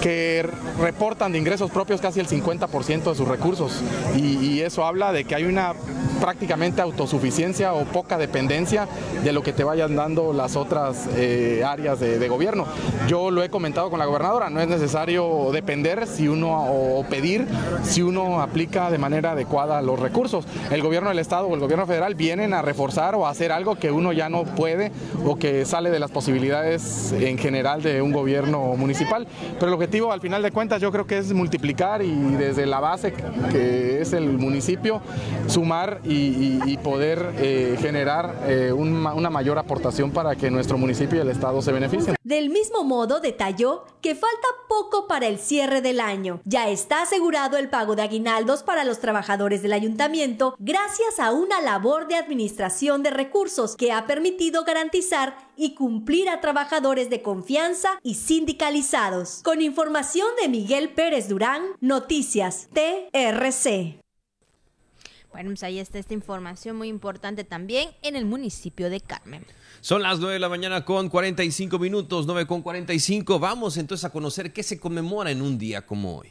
que 0.02 0.48
reportan 0.78 1.32
de 1.32 1.38
ingresos 1.38 1.70
propios 1.70 2.00
casi 2.00 2.20
el 2.20 2.28
50% 2.28 3.10
de 3.10 3.14
sus 3.14 3.28
recursos 3.28 3.82
y, 4.16 4.36
y 4.36 4.60
eso 4.60 4.84
habla 4.84 5.12
de 5.12 5.24
que 5.24 5.34
hay 5.34 5.44
una 5.44 5.74
prácticamente 6.20 6.80
autosuficiencia 6.80 7.74
o 7.74 7.84
poca 7.84 8.18
dependencia 8.18 8.88
de 9.22 9.32
lo 9.34 9.42
que 9.42 9.52
te 9.52 9.64
vayan 9.64 9.96
dando 9.96 10.32
las 10.32 10.56
otras 10.56 11.08
eh, 11.16 11.62
áreas 11.66 12.00
de, 12.00 12.24
gobierno. 12.28 12.66
Yo 13.06 13.30
lo 13.30 13.42
he 13.42 13.50
comentado 13.50 13.90
con 13.90 13.98
la 13.98 14.06
gobernadora, 14.06 14.48
no 14.48 14.60
es 14.60 14.68
necesario 14.68 15.50
depender 15.52 16.06
si 16.06 16.26
uno 16.26 16.64
o 16.64 17.04
pedir 17.04 17.46
si 17.82 18.00
uno 18.00 18.40
aplica 18.40 18.90
de 18.90 18.96
manera 18.96 19.32
adecuada 19.32 19.82
los 19.82 19.98
recursos. 19.98 20.46
El 20.70 20.80
gobierno 20.82 21.10
del 21.10 21.18
estado 21.18 21.48
o 21.48 21.54
el 21.54 21.60
gobierno 21.60 21.86
federal 21.86 22.14
vienen 22.14 22.54
a 22.54 22.62
reforzar 22.62 23.14
o 23.14 23.26
hacer 23.26 23.52
algo 23.52 23.74
que 23.74 23.90
uno 23.90 24.12
ya 24.12 24.28
no 24.28 24.44
puede 24.44 24.90
o 25.26 25.36
que 25.36 25.64
sale 25.66 25.90
de 25.90 25.98
las 25.98 26.10
posibilidades 26.10 27.12
en 27.12 27.36
general 27.36 27.82
de 27.82 28.00
un 28.00 28.12
gobierno 28.12 28.74
municipal. 28.76 29.26
Pero 29.54 29.66
el 29.66 29.74
objetivo 29.74 30.12
al 30.12 30.20
final 30.20 30.42
de 30.42 30.50
cuentas 30.50 30.80
yo 30.80 30.90
creo 30.90 31.06
que 31.06 31.18
es 31.18 31.32
multiplicar 31.32 32.02
y 32.02 32.14
desde 32.36 32.66
la 32.66 32.80
base 32.80 33.12
que 33.50 34.00
es 34.00 34.12
el 34.12 34.38
municipio 34.38 35.02
sumar 35.46 36.00
y, 36.04 36.76
poder 36.84 37.32
eh, 37.38 37.78
generar 37.80 38.34
eh, 38.46 38.72
una 38.72 39.23
una 39.24 39.30
mayor 39.30 39.58
aportación 39.58 40.10
para 40.10 40.36
que 40.36 40.50
nuestro 40.50 40.76
municipio 40.76 41.16
y 41.16 41.22
el 41.22 41.30
Estado 41.30 41.62
se 41.62 41.72
beneficien. 41.72 42.14
Del 42.22 42.50
mismo 42.50 42.84
modo, 42.84 43.20
detalló 43.20 43.84
que 44.02 44.14
falta 44.14 44.48
poco 44.68 45.06
para 45.06 45.26
el 45.26 45.38
cierre 45.38 45.80
del 45.80 45.98
año. 45.98 46.42
Ya 46.44 46.68
está 46.68 47.00
asegurado 47.00 47.56
el 47.56 47.70
pago 47.70 47.96
de 47.96 48.02
aguinaldos 48.02 48.62
para 48.62 48.84
los 48.84 48.98
trabajadores 48.98 49.62
del 49.62 49.72
ayuntamiento 49.72 50.56
gracias 50.58 51.18
a 51.18 51.32
una 51.32 51.62
labor 51.62 52.06
de 52.06 52.16
administración 52.16 53.02
de 53.02 53.10
recursos 53.10 53.76
que 53.76 53.92
ha 53.92 54.06
permitido 54.06 54.64
garantizar 54.64 55.38
y 55.56 55.74
cumplir 55.74 56.28
a 56.28 56.42
trabajadores 56.42 57.08
de 57.08 57.22
confianza 57.22 57.98
y 58.02 58.16
sindicalizados. 58.16 59.40
Con 59.42 59.62
información 59.62 60.28
de 60.42 60.50
Miguel 60.50 60.90
Pérez 60.90 61.28
Durán, 61.28 61.62
Noticias 61.80 62.68
TRC. 62.74 64.03
Bueno, 65.34 65.50
pues 65.50 65.64
ahí 65.64 65.80
está 65.80 65.98
esta 65.98 66.14
información 66.14 66.76
muy 66.76 66.86
importante 66.86 67.42
también 67.42 67.88
en 68.02 68.14
el 68.14 68.24
municipio 68.24 68.88
de 68.88 69.00
Carmen. 69.00 69.44
Son 69.80 70.00
las 70.00 70.20
9 70.20 70.34
de 70.34 70.38
la 70.38 70.48
mañana 70.48 70.84
con 70.84 71.08
45 71.08 71.76
minutos, 71.80 72.24
9 72.28 72.46
con 72.46 72.62
45. 72.62 73.40
Vamos 73.40 73.76
entonces 73.76 74.04
a 74.04 74.10
conocer 74.10 74.52
qué 74.52 74.62
se 74.62 74.78
conmemora 74.78 75.32
en 75.32 75.42
un 75.42 75.58
día 75.58 75.84
como 75.84 76.18
hoy. 76.18 76.28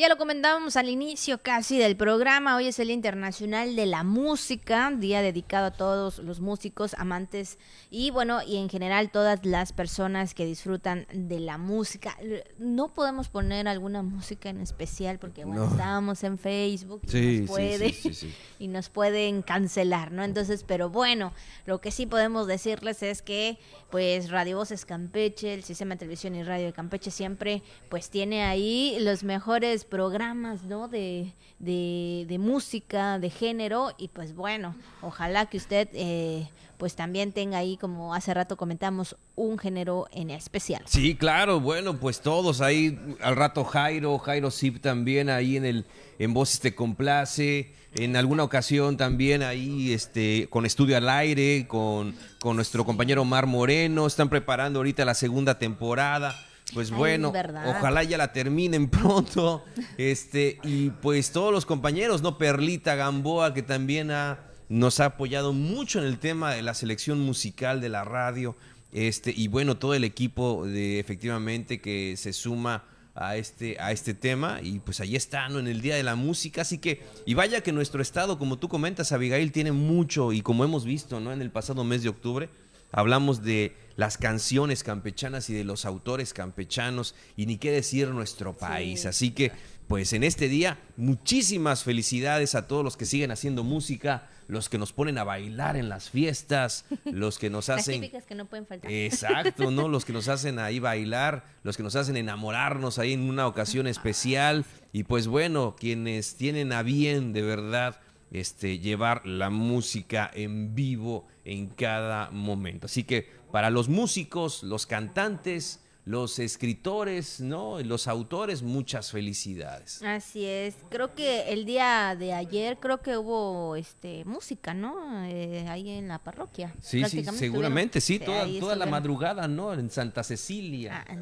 Ya 0.00 0.08
lo 0.08 0.16
comentábamos 0.16 0.76
al 0.76 0.88
inicio 0.88 1.42
casi 1.42 1.76
del 1.76 1.94
programa, 1.94 2.56
hoy 2.56 2.68
es 2.68 2.78
el 2.78 2.86
Día 2.86 2.94
Internacional 2.94 3.76
de 3.76 3.84
la 3.84 4.02
Música, 4.02 4.90
día 4.96 5.20
dedicado 5.20 5.66
a 5.66 5.70
todos 5.72 6.20
los 6.20 6.40
músicos, 6.40 6.94
amantes 6.94 7.58
y 7.90 8.10
bueno, 8.10 8.42
y 8.42 8.56
en 8.56 8.70
general 8.70 9.10
todas 9.10 9.44
las 9.44 9.74
personas 9.74 10.32
que 10.32 10.46
disfrutan 10.46 11.06
de 11.12 11.38
la 11.38 11.58
música. 11.58 12.16
No 12.58 12.94
podemos 12.94 13.28
poner 13.28 13.68
alguna 13.68 14.00
música 14.00 14.48
en 14.48 14.62
especial 14.62 15.18
porque 15.18 15.44
bueno, 15.44 15.66
estábamos 15.66 16.24
en 16.24 16.38
Facebook 16.38 17.02
y, 17.12 17.40
nos 17.40 17.50
puede, 17.50 17.94
y 18.58 18.68
nos 18.68 18.88
pueden 18.88 19.42
cancelar, 19.42 20.12
¿no? 20.12 20.24
Entonces, 20.24 20.64
pero 20.66 20.88
bueno, 20.88 21.34
lo 21.66 21.82
que 21.82 21.90
sí 21.90 22.06
podemos 22.06 22.46
decirles 22.46 23.02
es 23.02 23.20
que 23.20 23.58
pues 23.90 24.30
Radio 24.30 24.56
Voces 24.56 24.86
Campeche, 24.86 25.52
el 25.52 25.62
sistema 25.62 25.96
de 25.96 25.98
televisión 25.98 26.36
y 26.36 26.42
radio 26.42 26.64
de 26.64 26.72
Campeche 26.72 27.10
siempre 27.10 27.62
pues 27.90 28.08
tiene 28.08 28.44
ahí 28.44 28.96
los 29.00 29.24
mejores 29.24 29.84
programas, 29.90 30.62
¿no? 30.62 30.88
De, 30.88 31.34
de, 31.58 32.38
música, 32.38 33.18
de 33.18 33.28
género 33.28 33.92
y 33.98 34.08
pues 34.08 34.34
bueno, 34.34 34.74
ojalá 35.02 35.46
que 35.46 35.58
usted 35.58 35.88
eh, 35.92 36.48
pues 36.78 36.94
también 36.94 37.32
tenga 37.32 37.58
ahí, 37.58 37.76
como 37.76 38.14
hace 38.14 38.32
rato 38.32 38.56
comentamos, 38.56 39.16
un 39.36 39.58
género 39.58 40.06
en 40.12 40.30
especial. 40.30 40.82
Sí, 40.86 41.14
claro, 41.14 41.60
bueno, 41.60 41.98
pues 41.98 42.22
todos 42.22 42.62
ahí, 42.62 42.98
al 43.20 43.36
rato 43.36 43.64
Jairo, 43.64 44.16
Jairo 44.18 44.50
Zip 44.50 44.80
también 44.80 45.28
ahí 45.28 45.58
en 45.58 45.66
el 45.66 45.84
en 46.18 46.32
Voces 46.34 46.60
Te 46.60 46.74
Complace, 46.74 47.72
en 47.94 48.16
alguna 48.16 48.44
ocasión 48.44 48.96
también 48.96 49.42
ahí 49.42 49.92
este 49.92 50.46
con 50.50 50.64
Estudio 50.64 50.96
al 50.96 51.08
Aire, 51.08 51.66
con, 51.66 52.14
con 52.40 52.56
nuestro 52.56 52.84
compañero 52.84 53.22
Omar 53.22 53.46
Moreno, 53.46 54.06
están 54.06 54.28
preparando 54.28 54.78
ahorita 54.78 55.04
la 55.04 55.14
segunda 55.14 55.58
temporada 55.58 56.34
pues 56.72 56.90
bueno, 56.90 57.32
ojalá 57.66 58.02
ya 58.02 58.18
la 58.18 58.32
terminen 58.32 58.88
pronto. 58.90 59.64
Este, 59.96 60.58
y 60.62 60.90
pues 60.90 61.32
todos 61.32 61.52
los 61.52 61.66
compañeros, 61.66 62.22
¿no? 62.22 62.38
Perlita 62.38 62.94
Gamboa, 62.94 63.54
que 63.54 63.62
también 63.62 64.10
ha, 64.10 64.40
nos 64.68 65.00
ha 65.00 65.06
apoyado 65.06 65.52
mucho 65.52 65.98
en 65.98 66.06
el 66.06 66.18
tema 66.18 66.54
de 66.54 66.62
la 66.62 66.74
selección 66.74 67.20
musical 67.20 67.80
de 67.80 67.88
la 67.88 68.04
radio. 68.04 68.56
Este, 68.92 69.32
y 69.36 69.48
bueno, 69.48 69.76
todo 69.76 69.94
el 69.94 70.04
equipo 70.04 70.66
de 70.66 70.98
efectivamente 70.98 71.80
que 71.80 72.16
se 72.16 72.32
suma 72.32 72.84
a 73.14 73.36
este, 73.36 73.76
a 73.80 73.92
este 73.92 74.14
tema. 74.14 74.60
Y 74.62 74.80
pues 74.80 75.00
ahí 75.00 75.16
está, 75.16 75.48
¿no? 75.48 75.58
En 75.58 75.68
el 75.68 75.80
Día 75.80 75.96
de 75.96 76.02
la 76.02 76.16
Música. 76.16 76.62
Así 76.62 76.78
que, 76.78 77.02
y 77.26 77.34
vaya 77.34 77.62
que 77.62 77.72
nuestro 77.72 78.02
estado, 78.02 78.38
como 78.38 78.58
tú 78.58 78.68
comentas, 78.68 79.12
Abigail, 79.12 79.52
tiene 79.52 79.72
mucho, 79.72 80.32
y 80.32 80.42
como 80.42 80.64
hemos 80.64 80.84
visto, 80.84 81.20
¿no? 81.20 81.32
En 81.32 81.42
el 81.42 81.50
pasado 81.50 81.84
mes 81.84 82.02
de 82.02 82.08
octubre, 82.08 82.48
hablamos 82.92 83.42
de 83.42 83.76
las 83.96 84.16
canciones 84.16 84.82
campechanas 84.82 85.50
y 85.50 85.54
de 85.54 85.64
los 85.64 85.84
autores 85.84 86.32
campechanos 86.32 87.14
y 87.36 87.46
ni 87.46 87.58
qué 87.58 87.70
decir 87.70 88.08
nuestro 88.08 88.56
país. 88.56 89.04
Así 89.04 89.32
que, 89.32 89.52
pues 89.88 90.12
en 90.12 90.24
este 90.24 90.48
día, 90.48 90.78
muchísimas 90.96 91.84
felicidades 91.84 92.54
a 92.54 92.66
todos 92.66 92.82
los 92.82 92.96
que 92.96 93.04
siguen 93.04 93.30
haciendo 93.30 93.62
música, 93.62 94.28
los 94.48 94.68
que 94.68 94.78
nos 94.78 94.92
ponen 94.92 95.18
a 95.18 95.24
bailar 95.24 95.76
en 95.76 95.88
las 95.88 96.08
fiestas, 96.08 96.86
los 97.04 97.38
que 97.38 97.50
nos 97.50 97.68
hacen... 97.68 98.10
Las 98.12 98.24
que 98.24 98.34
no 98.34 98.46
pueden 98.46 98.66
faltar. 98.66 98.90
Exacto, 98.90 99.70
¿no? 99.70 99.88
Los 99.90 100.04
que 100.04 100.12
nos 100.12 100.28
hacen 100.28 100.58
ahí 100.58 100.78
bailar, 100.78 101.44
los 101.62 101.76
que 101.76 101.82
nos 101.82 101.96
hacen 101.96 102.16
enamorarnos 102.16 102.98
ahí 102.98 103.12
en 103.12 103.28
una 103.28 103.46
ocasión 103.46 103.86
especial 103.86 104.64
y 104.92 105.04
pues 105.04 105.26
bueno, 105.26 105.76
quienes 105.78 106.36
tienen 106.36 106.72
a 106.72 106.82
bien 106.82 107.32
de 107.32 107.42
verdad 107.42 108.00
este, 108.30 108.78
llevar 108.78 109.26
la 109.26 109.50
música 109.50 110.30
en 110.32 110.74
vivo 110.74 111.26
en 111.44 111.68
cada 111.68 112.30
momento. 112.30 112.86
Así 112.86 113.04
que 113.04 113.28
para 113.50 113.70
los 113.70 113.88
músicos, 113.88 114.62
los 114.62 114.86
cantantes, 114.86 115.80
los 116.04 116.38
escritores, 116.38 117.40
¿no? 117.40 117.80
Los 117.80 118.08
autores, 118.08 118.62
muchas 118.62 119.10
felicidades. 119.10 120.02
Así 120.02 120.44
es. 120.44 120.74
Creo 120.88 121.14
que 121.14 121.52
el 121.52 121.64
día 121.64 122.16
de 122.18 122.32
ayer 122.32 122.78
creo 122.78 123.00
que 123.00 123.16
hubo 123.16 123.76
este 123.76 124.24
música, 124.24 124.74
¿no? 124.74 125.24
Eh, 125.26 125.66
ahí 125.68 125.90
en 125.90 126.08
la 126.08 126.18
parroquia. 126.18 126.74
Sí, 126.80 127.04
sí, 127.04 127.24
seguramente, 127.24 128.00
sí, 128.00 128.18
toda, 128.18 128.46
toda 128.58 128.76
la 128.76 128.86
madrugada, 128.86 129.46
¿no? 129.46 129.72
En 129.74 129.90
Santa 129.90 130.22
Cecilia. 130.22 131.04
Ah, 131.08 131.16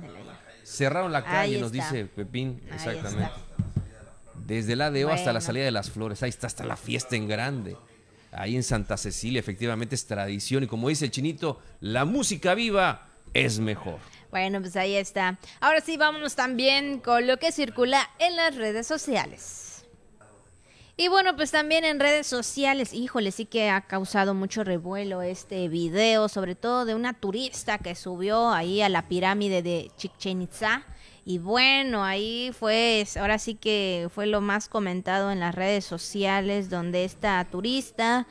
Cerraron 0.63 1.13
la 1.13 1.25
calle, 1.25 1.61
nos 1.61 1.73
dice 1.73 2.05
Pepín, 2.07 2.63
exactamente. 2.73 3.33
Desde 4.49 4.75
la 4.75 4.87
ADO 4.87 5.13
hasta 5.13 5.33
la 5.33 5.41
salida 5.41 5.65
de 5.67 5.71
las 5.71 5.91
flores, 5.91 6.23
ahí 6.23 6.31
está 6.31 6.47
hasta 6.49 6.65
la 6.65 6.77
fiesta 6.77 7.15
en 7.15 7.29
grande 7.29 7.77
ahí 8.33 8.57
en 8.57 8.63
Santa 8.63 8.97
Cecilia, 8.97 9.41
efectivamente 9.41 9.95
es 9.95 10.07
tradición 10.07 10.65
y 10.65 10.67
como 10.67 10.89
dice 10.89 11.07
el 11.07 11.11
chinito, 11.11 11.61
la 11.81 12.05
música 12.05 12.55
viva 12.55 13.09
es 13.35 13.59
mejor. 13.59 13.99
Bueno, 14.31 14.61
pues 14.61 14.77
ahí 14.77 14.95
está. 14.95 15.39
Ahora 15.61 15.81
sí, 15.81 15.97
vámonos 15.97 16.35
también 16.35 17.01
con 17.01 17.27
lo 17.27 17.39
que 17.39 17.53
circula 17.53 18.11
en 18.19 18.37
las 18.37 18.57
redes 18.57 18.87
sociales. 18.87 19.87
Y 20.97 21.09
bueno, 21.09 21.37
pues 21.37 21.53
también 21.53 21.85
en 21.85 22.01
redes 22.01 22.27
sociales, 22.27 22.93
híjole, 22.93 23.31
sí 23.31 23.45
que 23.47 23.71
ha 23.71 23.83
causado 23.83 24.35
mucho 24.35 24.65
revuelo 24.65 25.23
este 25.23 25.69
video, 25.69 26.29
sobre 26.29 26.57
todo 26.57 26.85
de 26.85 26.97
una 26.97 27.15
turista 27.15 27.79
que 27.79 27.95
subió 27.95 28.51
ahí 28.51 28.83
a 28.83 28.89
la 28.89 29.09
pirámide 29.09 29.63
de 29.63 29.93
Chichen 29.97 30.43
Itza 30.43 30.85
y 31.25 31.39
bueno, 31.39 32.05
ahí 32.05 32.51
fue, 32.59 33.07
ahora 33.21 33.39
sí 33.39 33.55
que 33.55 34.09
fue 34.15 34.27
lo 34.27 34.41
más 34.41 34.69
comentado 34.69 35.31
en 35.31 35.41
las 35.41 35.55
redes 35.55 35.85
sociales, 35.85 36.71
donde 36.71 37.05
esta 37.05 37.45
turista 37.51 38.27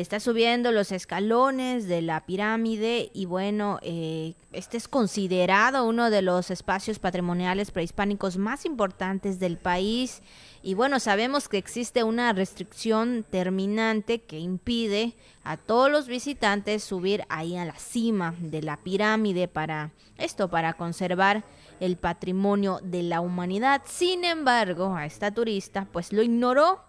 está 0.00 0.20
subiendo 0.20 0.70
los 0.70 0.92
escalones 0.92 1.88
de 1.88 2.02
la 2.02 2.24
pirámide 2.24 3.10
y 3.12 3.26
bueno, 3.26 3.80
eh, 3.82 4.34
este 4.52 4.76
es 4.76 4.86
considerado 4.86 5.84
uno 5.84 6.08
de 6.10 6.22
los 6.22 6.52
espacios 6.52 7.00
patrimoniales 7.00 7.72
prehispánicos 7.72 8.36
más 8.36 8.64
importantes 8.64 9.40
del 9.40 9.58
país. 9.58 10.22
Y 10.62 10.74
bueno, 10.74 11.00
sabemos 11.00 11.48
que 11.48 11.58
existe 11.58 12.04
una 12.04 12.32
restricción 12.32 13.26
terminante 13.28 14.20
que 14.20 14.38
impide 14.38 15.14
a 15.42 15.56
todos 15.56 15.90
los 15.90 16.06
visitantes 16.06 16.84
subir 16.84 17.24
ahí 17.28 17.56
a 17.56 17.64
la 17.64 17.76
cima 17.76 18.34
de 18.38 18.62
la 18.62 18.76
pirámide 18.76 19.48
para 19.48 19.90
esto, 20.16 20.48
para 20.48 20.74
conservar 20.74 21.44
el 21.80 21.96
patrimonio 21.96 22.80
de 22.82 23.02
la 23.02 23.20
humanidad. 23.20 23.82
Sin 23.86 24.24
embargo, 24.24 24.94
a 24.94 25.06
esta 25.06 25.32
turista 25.32 25.86
pues 25.92 26.12
lo 26.12 26.22
ignoró, 26.22 26.82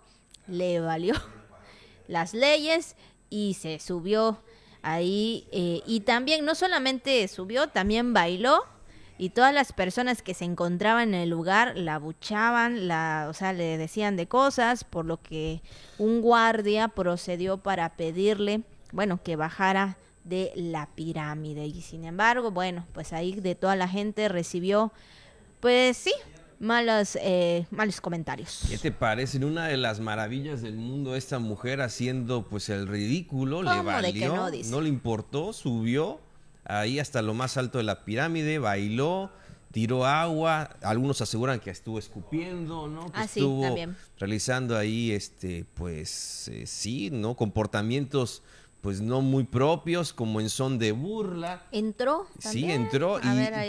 le 0.48 0.80
valió 0.80 1.16
las 2.08 2.34
leyes 2.34 2.96
y 3.30 3.56
se 3.56 3.80
subió 3.80 4.42
ahí 4.82 5.48
eh, 5.52 5.82
y 5.86 6.02
también 6.02 6.46
no 6.46 6.56
solamente 6.56 7.28
subió, 7.28 7.68
también 7.68 8.14
bailó 8.14 8.64
y 9.20 9.32
todas 9.32 9.54
las 9.54 9.74
personas 9.74 10.22
que 10.22 10.34
se 10.34 10.46
encontraban 10.46 11.10
en 11.10 11.22
el 11.22 11.30
lugar 11.30 11.78
la 11.78 12.00
buchaban, 12.00 12.88
la, 12.88 13.28
o 13.30 13.34
sea, 13.34 13.52
le 13.52 13.78
decían 13.78 14.16
de 14.16 14.28
cosas, 14.28 14.86
por 14.86 15.04
lo 15.04 15.22
que 15.22 15.62
un 15.98 16.22
guardia 16.22 16.88
procedió 16.88 17.58
para 17.58 17.90
pedirle, 17.98 18.62
bueno, 18.94 19.22
que 19.22 19.36
bajara 19.36 19.98
de 20.30 20.52
la 20.56 20.88
pirámide. 20.96 21.66
Y 21.66 21.82
sin 21.82 22.06
embargo, 22.06 22.52
bueno, 22.52 22.86
pues 22.94 23.12
ahí 23.14 23.34
de 23.34 23.56
toda 23.56 23.76
la 23.76 23.88
gente 23.88 24.30
recibió, 24.30 24.94
pues 25.60 25.98
sí, 25.98 26.14
malos, 26.60 27.18
eh, 27.22 27.66
malos 27.72 28.00
comentarios. 28.02 28.62
¿Qué 28.70 28.78
te 28.78 28.92
parece? 28.92 29.44
Una 29.44 29.68
de 29.68 29.78
las 29.78 30.00
maravillas 30.00 30.62
del 30.62 30.76
mundo, 30.76 31.16
esta 31.16 31.40
mujer 31.40 31.82
haciendo 31.82 32.48
pues 32.48 32.70
el 32.70 32.88
ridículo, 32.88 33.64
le 33.64 33.82
valió, 33.82 34.36
no, 34.36 34.50
no, 34.50 34.82
le 34.82 34.90
importó, 34.90 35.54
subió 35.54 36.20
ahí 36.66 37.00
hasta 37.00 37.22
lo 37.22 37.34
más 37.34 37.58
alto 37.58 37.80
de 37.80 37.84
la 37.84 38.06
pirámide, 38.06 38.60
bailó, 38.60 39.32
tiró 39.72 40.06
agua, 40.06 40.76
algunos 40.82 41.22
aseguran 41.22 41.60
que 41.60 41.70
estuvo 41.70 41.98
escupiendo, 42.00 42.88
¿no? 42.88 43.12
Que 43.12 43.20
ah, 43.20 43.24
estuvo 43.24 43.76
realizando 44.18 44.78
ahí, 44.78 45.12
este, 45.12 45.66
pues 45.74 46.48
eh, 46.50 46.66
sí, 46.66 47.10
¿no? 47.12 47.36
Comportamientos 47.36 48.44
pues 48.82 49.02
no 49.02 49.22
muy 49.22 49.44
propios, 49.44 50.14
como 50.14 50.40
en 50.40 50.50
son 50.50 50.80
de 50.80 50.92
burla. 50.92 51.64
¿Entró? 51.72 52.28
Sí, 52.40 52.72
entró, 52.72 53.20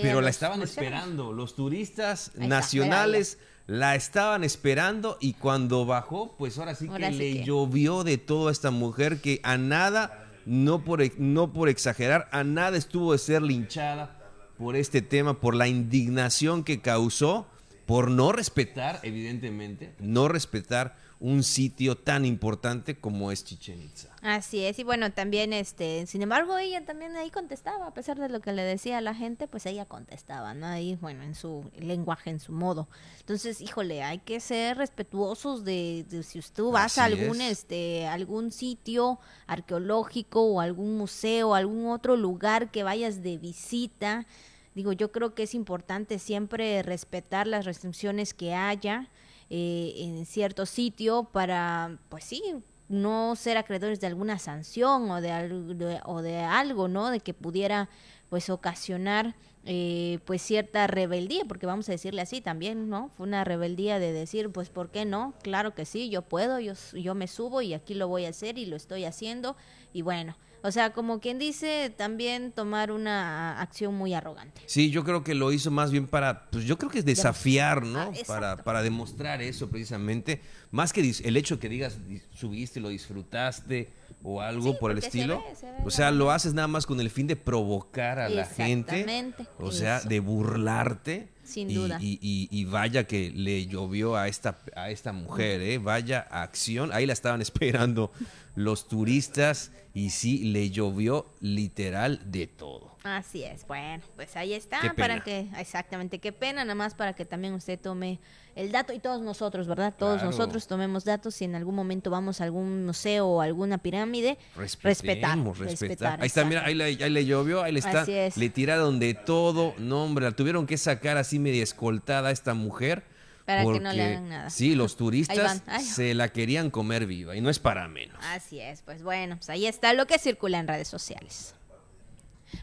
pero 0.02 0.20
la 0.20 0.30
estaban 0.30 0.62
esperando. 0.62 1.32
Los 1.32 1.56
turistas 1.56 2.32
nacionales 2.36 3.38
la 3.66 3.94
estaban 3.94 4.44
esperando 4.44 5.16
y 5.20 5.34
cuando 5.34 5.84
bajó, 5.86 6.36
pues 6.36 6.58
ahora 6.58 6.74
sí 6.74 6.88
que 6.88 7.10
le 7.10 7.44
llovió 7.44 8.04
de 8.04 8.18
toda 8.18 8.52
esta 8.52 8.70
mujer 8.70 9.20
que 9.20 9.40
a 9.42 9.58
nada, 9.58 10.28
no 10.44 10.84
por, 10.84 11.02
no 11.20 11.52
por 11.52 11.68
exagerar, 11.68 12.28
a 12.32 12.44
nada 12.44 12.76
estuvo 12.76 13.12
de 13.12 13.18
ser 13.18 13.42
linchada 13.42 14.16
por 14.58 14.76
este 14.76 15.02
tema, 15.02 15.40
por 15.40 15.54
la 15.54 15.68
indignación 15.68 16.64
que 16.64 16.80
causó, 16.80 17.46
por 17.86 18.10
no 18.10 18.32
respetar, 18.32 19.00
evidentemente, 19.02 19.94
no 19.98 20.28
respetar 20.28 20.96
un 21.20 21.42
sitio 21.42 21.98
tan 21.98 22.24
importante 22.24 22.98
como 22.98 23.30
es 23.30 23.44
Chichen 23.44 23.80
Itza. 23.82 24.08
Así 24.22 24.64
es, 24.64 24.78
y 24.78 24.84
bueno, 24.84 25.12
también, 25.12 25.52
este, 25.52 26.06
sin 26.06 26.22
embargo, 26.22 26.56
ella 26.56 26.84
también 26.86 27.14
ahí 27.14 27.30
contestaba, 27.30 27.86
a 27.86 27.94
pesar 27.94 28.18
de 28.18 28.30
lo 28.30 28.40
que 28.40 28.52
le 28.52 28.62
decía 28.62 28.98
a 28.98 29.00
la 29.02 29.14
gente, 29.14 29.46
pues 29.46 29.66
ella 29.66 29.84
contestaba, 29.84 30.54
¿no? 30.54 30.66
Ahí, 30.66 30.96
bueno, 31.00 31.22
en 31.22 31.34
su 31.34 31.70
lenguaje, 31.78 32.30
en 32.30 32.40
su 32.40 32.52
modo. 32.52 32.88
Entonces, 33.20 33.60
híjole, 33.60 34.02
hay 34.02 34.18
que 34.18 34.40
ser 34.40 34.78
respetuosos 34.78 35.62
de, 35.62 36.06
si 36.22 36.40
tú 36.54 36.70
vas 36.70 36.96
a 36.96 37.04
algún, 37.04 37.42
este, 37.42 38.06
algún 38.06 38.50
sitio 38.50 39.20
arqueológico 39.46 40.42
o 40.42 40.60
algún 40.60 40.96
museo, 40.96 41.54
algún 41.54 41.88
otro 41.88 42.16
lugar 42.16 42.70
que 42.70 42.82
vayas 42.82 43.22
de 43.22 43.36
visita. 43.36 44.26
Digo, 44.74 44.92
yo 44.92 45.12
creo 45.12 45.34
que 45.34 45.42
es 45.42 45.54
importante 45.54 46.18
siempre 46.18 46.82
respetar 46.82 47.46
las 47.46 47.66
restricciones 47.66 48.32
que 48.32 48.54
haya 48.54 49.10
eh, 49.50 49.94
en 49.98 50.24
cierto 50.26 50.64
sitio 50.64 51.24
para, 51.24 51.98
pues 52.08 52.24
sí, 52.24 52.42
no 52.88 53.36
ser 53.36 53.56
acreedores 53.56 54.00
de 54.00 54.06
alguna 54.06 54.38
sanción 54.38 55.10
o 55.10 55.20
de, 55.20 56.00
o 56.04 56.22
de 56.22 56.38
algo, 56.38 56.88
¿no? 56.88 57.10
De 57.10 57.20
que 57.20 57.34
pudiera 57.34 57.88
pues 58.28 58.48
ocasionar 58.48 59.34
eh, 59.64 60.20
pues 60.24 60.40
cierta 60.40 60.86
rebeldía, 60.86 61.44
porque 61.44 61.66
vamos 61.66 61.88
a 61.88 61.92
decirle 61.92 62.22
así 62.22 62.40
también, 62.40 62.88
¿no? 62.88 63.10
Fue 63.16 63.26
una 63.26 63.44
rebeldía 63.44 63.98
de 63.98 64.12
decir, 64.12 64.50
pues 64.50 64.70
¿por 64.70 64.90
qué 64.90 65.04
no? 65.04 65.34
Claro 65.42 65.74
que 65.74 65.84
sí, 65.84 66.08
yo 66.08 66.22
puedo, 66.22 66.60
yo, 66.60 66.72
yo 66.94 67.14
me 67.14 67.26
subo 67.26 67.60
y 67.60 67.74
aquí 67.74 67.94
lo 67.94 68.08
voy 68.08 68.24
a 68.24 68.30
hacer 68.30 68.56
y 68.56 68.66
lo 68.66 68.76
estoy 68.76 69.04
haciendo 69.04 69.56
y 69.92 70.02
bueno, 70.02 70.36
o 70.62 70.70
sea, 70.70 70.92
como 70.92 71.20
quien 71.20 71.38
dice, 71.38 71.92
también 71.96 72.52
tomar 72.52 72.92
una 72.92 73.60
acción 73.60 73.94
muy 73.94 74.14
arrogante. 74.14 74.60
Sí, 74.66 74.90
yo 74.90 75.04
creo 75.04 75.24
que 75.24 75.34
lo 75.34 75.52
hizo 75.52 75.70
más 75.70 75.90
bien 75.90 76.06
para, 76.06 76.50
pues 76.50 76.64
yo 76.64 76.78
creo 76.78 76.90
que 76.90 76.98
es 76.98 77.04
desafiar, 77.04 77.82
¿no? 77.84 78.00
Ah, 78.00 78.12
para, 78.26 78.56
para 78.62 78.82
demostrar 78.82 79.42
eso 79.42 79.68
precisamente. 79.70 80.40
Más 80.70 80.92
que 80.92 81.00
el 81.00 81.36
hecho 81.36 81.58
que 81.58 81.68
digas, 81.68 81.98
subiste, 82.34 82.80
lo 82.80 82.90
disfrutaste 82.90 83.90
o 84.22 84.40
algo 84.40 84.78
por 84.78 84.90
el 84.90 84.98
estilo. 84.98 85.42
o 85.84 85.90
sea, 85.90 86.10
lo 86.10 86.30
haces 86.30 86.54
nada 86.54 86.68
más 86.68 86.86
con 86.86 87.00
el 87.00 87.10
fin 87.10 87.26
de 87.26 87.36
provocar 87.36 88.18
a 88.18 88.28
la 88.28 88.44
gente. 88.44 89.34
O 89.58 89.72
sea, 89.72 90.00
de 90.00 90.20
burlarte. 90.20 91.28
Sin 91.50 91.74
duda. 91.74 91.98
Y, 92.00 92.64
vaya 92.66 93.04
que 93.04 93.30
le 93.34 93.66
llovió 93.66 94.16
a 94.16 94.28
esta, 94.28 94.58
a 94.76 94.90
esta 94.90 95.12
mujer, 95.12 95.60
¿eh? 95.60 95.78
Vaya 95.78 96.20
acción. 96.30 96.90
Ahí 96.92 97.06
la 97.06 97.12
estaban 97.12 97.40
esperando 97.42 98.12
los 98.54 98.88
turistas 98.88 99.72
y 99.92 100.10
sí, 100.10 100.44
le 100.44 100.70
llovió 100.70 101.26
literal 101.40 102.20
de 102.30 102.46
todo. 102.46 102.96
Así 103.02 103.42
es. 103.42 103.66
Bueno, 103.66 104.04
pues 104.14 104.36
ahí 104.36 104.52
está. 104.52 104.94
Para 104.96 105.24
que, 105.24 105.48
exactamente, 105.58 106.18
qué 106.18 106.32
pena, 106.32 106.64
nada 106.64 106.74
más 106.74 106.94
para 106.94 107.14
que 107.14 107.24
también 107.24 107.54
usted 107.54 107.78
tome 107.80 108.20
el 108.60 108.72
dato 108.72 108.92
y 108.92 108.98
todos 108.98 109.22
nosotros, 109.22 109.66
¿verdad? 109.66 109.94
Todos 109.96 110.22
nosotros 110.22 110.66
tomemos 110.66 111.04
datos 111.04 111.34
si 111.34 111.44
en 111.44 111.54
algún 111.54 111.74
momento 111.74 112.10
vamos 112.10 112.40
a 112.40 112.44
algún 112.44 112.84
museo 112.84 113.26
o 113.26 113.40
alguna 113.40 113.78
pirámide, 113.78 114.38
respetar, 114.56 115.38
respetar. 115.58 116.20
Ahí 116.20 116.26
está, 116.26 116.44
mira, 116.44 116.64
ahí 116.64 116.74
le, 116.74 117.24
llovió, 117.24 117.62
ahí 117.62 117.72
le 117.72 117.78
está, 117.78 118.04
le 118.04 118.50
tiraron 118.50 118.98
de 118.98 119.14
todo, 119.14 119.74
no 119.78 120.04
hombre, 120.04 120.26
la 120.26 120.32
tuvieron 120.32 120.66
que 120.66 120.76
sacar 120.76 121.16
así 121.16 121.38
media 121.38 121.62
escoltada 121.62 122.28
a 122.28 122.32
esta 122.32 122.54
mujer. 122.54 123.04
Para 123.46 123.64
que 123.64 123.80
no 123.80 123.92
le 123.92 124.02
hagan 124.02 124.28
nada. 124.28 124.50
Sí, 124.50 124.74
los 124.74 124.96
turistas 124.98 125.62
se 125.82 126.14
la 126.14 126.28
querían 126.28 126.70
comer 126.70 127.06
viva 127.06 127.34
y 127.34 127.40
no 127.40 127.50
es 127.50 127.58
para 127.58 127.88
menos. 127.88 128.18
Así 128.26 128.60
es, 128.60 128.82
pues 128.82 129.02
bueno, 129.02 129.36
pues 129.36 129.48
ahí 129.50 129.66
está 129.66 129.92
lo 129.94 130.06
que 130.06 130.18
circula 130.18 130.58
en 130.58 130.68
redes 130.68 130.88
sociales. 130.88 131.54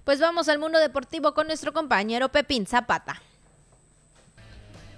Pues 0.03 0.19
vamos 0.19 0.47
al 0.47 0.59
mundo 0.59 0.79
deportivo 0.79 1.33
con 1.33 1.47
nuestro 1.47 1.73
compañero 1.73 2.29
Pepín 2.29 2.65
Zapata. 2.65 3.21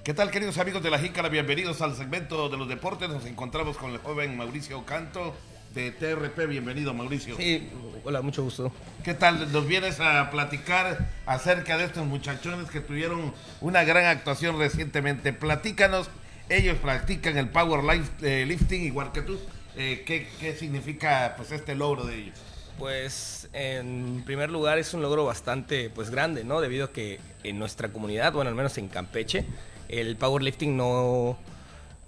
¿Qué 0.03 0.13
tal, 0.13 0.31
queridos 0.31 0.57
amigos 0.57 0.81
de 0.81 0.89
la 0.89 0.97
Jícara? 0.97 1.27
Bienvenidos 1.27 1.81
al 1.81 1.93
segmento 1.93 2.47
de 2.47 2.57
los 2.57 2.69
deportes. 2.69 3.09
Nos 3.09 3.25
encontramos 3.25 3.77
con 3.77 3.91
el 3.91 3.97
joven 3.97 4.37
Mauricio 4.37 4.85
Canto 4.85 5.35
de 5.73 5.91
TRP. 5.91 6.47
Bienvenido, 6.47 6.93
Mauricio. 6.93 7.35
Sí, 7.35 7.69
hola, 8.05 8.21
mucho 8.21 8.41
gusto. 8.41 8.71
¿Qué 9.03 9.13
tal? 9.13 9.51
Nos 9.51 9.67
vienes 9.67 9.99
a 9.99 10.31
platicar 10.31 11.09
acerca 11.25 11.77
de 11.77 11.83
estos 11.83 12.07
muchachones 12.07 12.71
que 12.71 12.79
tuvieron 12.79 13.33
una 13.59 13.83
gran 13.83 14.05
actuación 14.05 14.57
recientemente. 14.57 15.33
Platícanos, 15.33 16.09
ellos 16.47 16.77
practican 16.77 17.37
el 17.37 17.49
Power 17.49 17.83
Life, 17.83 18.09
eh, 18.21 18.45
Lifting 18.45 18.83
igual 18.83 19.11
que 19.11 19.21
tú. 19.21 19.37
Eh, 19.75 20.03
¿qué, 20.05 20.29
¿Qué 20.39 20.55
significa 20.55 21.33
pues 21.35 21.51
este 21.51 21.75
logro 21.75 22.05
de 22.05 22.15
ellos? 22.15 22.39
Pues 22.79 23.49
en 23.51 24.23
primer 24.25 24.49
lugar 24.49 24.79
es 24.79 24.93
un 24.93 25.01
logro 25.01 25.25
bastante 25.25 25.89
pues 25.89 26.09
grande, 26.09 26.45
¿no? 26.45 26.61
Debido 26.61 26.85
a 26.85 26.91
que 26.93 27.19
en 27.43 27.59
nuestra 27.59 27.89
comunidad, 27.89 28.31
bueno, 28.31 28.49
al 28.49 28.55
menos 28.55 28.77
en 28.77 28.87
Campeche, 28.87 29.45
el 29.89 30.15
powerlifting 30.15 30.77
no, 30.77 31.37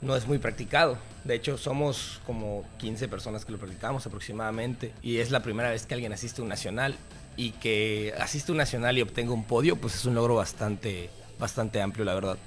no 0.02 0.16
es 0.16 0.28
muy 0.28 0.38
practicado. 0.38 0.98
De 1.24 1.36
hecho, 1.36 1.58
somos 1.58 2.22
como 2.26 2.66
15 2.80 3.08
personas 3.08 3.46
que 3.46 3.52
lo 3.52 3.58
practicamos 3.58 4.06
aproximadamente 4.06 4.94
y 5.02 5.18
es 5.18 5.30
la 5.32 5.42
primera 5.42 5.70
vez 5.70 5.86
que 5.86 5.94
alguien 5.94 6.14
asiste 6.14 6.42
a 6.42 6.44
un 6.44 6.50
nacional 6.50 6.96
y 7.38 7.52
que 7.52 8.14
asiste 8.20 8.52
a 8.52 8.54
un 8.54 8.58
nacional 8.58 8.98
y 8.98 9.02
obtenga 9.02 9.34
un 9.34 9.44
podio, 9.44 9.76
pues 9.76 9.96
es 9.96 10.06
un 10.06 10.16
logro 10.16 10.36
bastante, 10.36 11.10
bastante 11.40 11.82
amplio, 11.82 12.06
la 12.06 12.16
verdad. 12.16 12.38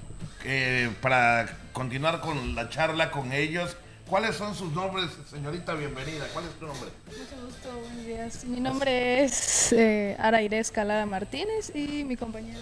Eh, 0.44 0.90
para 1.00 1.56
continuar 1.72 2.20
con 2.20 2.54
la 2.54 2.68
charla 2.68 3.10
con 3.10 3.32
ellos, 3.32 3.76
¿cuáles 4.08 4.36
son 4.36 4.54
sus 4.54 4.72
nombres, 4.72 5.10
señorita? 5.30 5.74
Bienvenida. 5.74 6.26
¿Cuál 6.32 6.46
es 6.46 6.52
tu 6.58 6.66
nombre? 6.66 6.90
Mucho 7.06 7.46
gusto, 7.46 7.80
buenos 7.80 8.04
días. 8.04 8.44
Mi 8.44 8.60
nombre 8.60 9.24
es 9.24 9.72
eh, 9.72 10.16
Araire 10.18 10.58
Escalada 10.58 11.06
Martínez 11.06 11.70
y 11.74 12.04
mi 12.04 12.16
compañero 12.16 12.60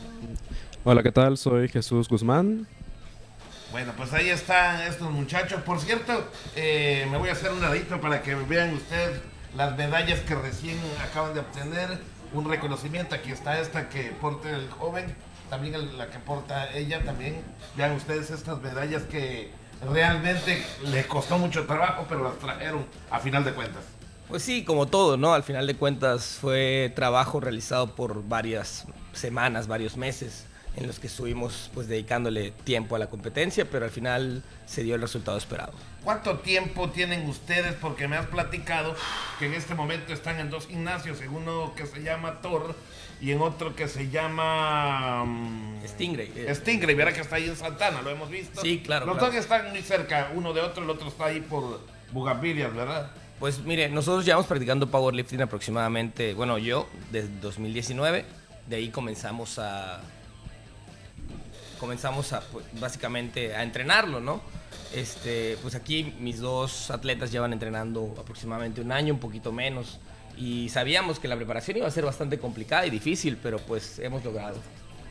Hola, 0.85 1.05
¿qué 1.05 1.13
tal? 1.13 1.39
Soy 1.39 1.69
Jesús 1.69 2.09
Guzmán. 2.09 2.67
Bueno, 3.71 3.93
pues 3.97 4.13
ahí 4.15 4.31
están 4.31 4.81
estos 4.81 5.13
muchachos. 5.13 5.63
Por 5.63 5.79
cierto, 5.79 6.13
eh, 6.57 7.07
me 7.09 7.19
voy 7.19 7.29
a 7.29 7.33
hacer 7.33 7.53
un 7.53 7.61
ladito 7.61 8.01
para 8.01 8.21
que 8.21 8.35
vean 8.35 8.75
ustedes 8.75 9.21
las 9.57 9.77
medallas 9.77 10.19
que 10.23 10.35
recién 10.35 10.77
acaban 11.09 11.35
de 11.35 11.41
obtener. 11.41 11.99
Un 12.33 12.51
reconocimiento, 12.51 13.15
aquí 13.15 13.31
está 13.31 13.61
esta 13.61 13.89
que 13.89 14.11
porta 14.21 14.51
el 14.51 14.69
joven, 14.71 15.15
también 15.49 15.97
la 15.97 16.11
que 16.11 16.19
porta 16.19 16.73
ella, 16.73 17.05
también. 17.05 17.37
Vean 17.77 17.93
ustedes 17.93 18.33
estas 18.33 18.61
medallas 18.61 19.05
que 19.05 19.53
realmente 19.89 20.65
le 20.87 21.07
costó 21.07 21.39
mucho 21.39 21.65
trabajo, 21.65 22.07
pero 22.09 22.25
las 22.25 22.41
trajeron 22.41 22.85
a 23.09 23.21
final 23.21 23.45
de 23.45 23.53
cuentas. 23.53 23.85
Pues 24.27 24.43
sí, 24.43 24.65
como 24.65 24.87
todo, 24.87 25.17
¿no? 25.17 25.33
Al 25.33 25.45
final 25.45 25.65
de 25.69 25.77
cuentas 25.77 26.39
fue 26.41 26.93
trabajo 26.97 27.39
realizado 27.39 27.95
por 27.95 28.27
varias 28.27 28.85
semanas, 29.13 29.69
varios 29.69 29.97
meses 29.97 30.47
en 30.77 30.87
los 30.87 30.99
que 30.99 31.07
estuvimos 31.07 31.71
pues 31.75 31.89
dedicándole 31.89 32.53
tiempo 32.65 32.97
a 32.97 32.99
la 32.99 33.09
competencia, 33.09 33.65
pero 33.71 33.85
al 33.85 33.91
final 33.91 34.43
se 34.67 34.83
dio 34.83 34.95
el 34.95 35.01
resultado 35.01 35.37
esperado. 35.37 35.73
¿Cuánto 36.03 36.39
tiempo 36.39 36.91
tienen 36.91 37.29
ustedes? 37.29 37.75
Porque 37.75 38.09
me 38.09 38.17
has 38.17 38.27
platicado 38.27 38.95
que 39.39 39.47
en 39.47 39.55
este 39.55 39.75
momento 39.75 40.13
están 40.13 40.41
en 40.41 40.51
dos 40.51 40.67
gimnasios, 40.67 41.21
en 41.21 41.31
uno 41.31 41.75
que 41.77 41.87
se 41.87 42.03
llama 42.03 42.41
Thor 42.41 42.75
y 43.21 43.31
en 43.31 43.41
otro 43.41 43.77
que 43.77 43.87
se 43.87 44.11
llama 44.11 45.23
um, 45.23 45.81
Stingray. 45.87 46.33
Stingray, 46.55 46.95
verá 46.95 47.13
que 47.13 47.21
está 47.21 47.37
ahí 47.37 47.49
en 47.49 47.57
Santana, 47.57 48.03
lo 48.03 48.11
hemos 48.11 48.31
visto. 48.31 48.61
Sí, 48.61 48.81
claro. 48.85 49.07
Los 49.07 49.19
dos 49.19 49.35
están 49.35 49.71
muy 49.71 49.83
cerca 49.83 50.33
uno 50.35 50.53
de 50.53 50.61
otro, 50.61 50.83
el 50.83 50.91
otro 50.91 51.09
está 51.09 51.27
ahí 51.27 51.41
por 51.41 51.81
Bugambilias, 52.11 52.75
¿verdad? 52.75 53.11
Pues 53.39 53.61
mire, 53.61 53.89
nosotros 53.89 54.25
llevamos 54.25 54.47
practicando 54.47 54.89
powerlifting 54.89 55.43
aproximadamente, 55.43 56.35
bueno, 56.35 56.59
yo 56.59 56.89
desde 57.11 57.29
2019, 57.41 58.25
de 58.69 58.77
ahí 58.77 58.89
comenzamos 58.89 59.59
a 59.59 60.01
comenzamos 61.83 62.33
a, 62.33 62.43
pues, 62.43 62.65
básicamente 62.75 63.57
a 63.57 63.65
entrenarlo, 63.65 64.21
¿no? 64.21 64.41
Este, 64.95 65.59
pues 65.63 65.75
aquí 65.75 66.15
mis 66.21 66.39
dos 66.39 66.93
atletas 66.93 67.33
llevan 67.33 67.53
entrenando 67.53 68.15
aproximadamente 68.21 68.81
un 68.81 68.93
año, 68.93 69.13
un 69.13 69.19
poquito 69.19 69.51
menos, 69.51 69.99
y 70.37 70.69
sabíamos 70.69 71.19
que 71.19 71.27
la 71.27 71.35
preparación 71.35 71.79
iba 71.79 71.89
a 71.89 71.91
ser 71.91 72.05
bastante 72.05 72.39
complicada 72.39 72.87
y 72.87 72.91
difícil, 72.91 73.37
pero 73.37 73.59
pues 73.59 73.99
hemos 73.99 74.25
logrado 74.25 74.59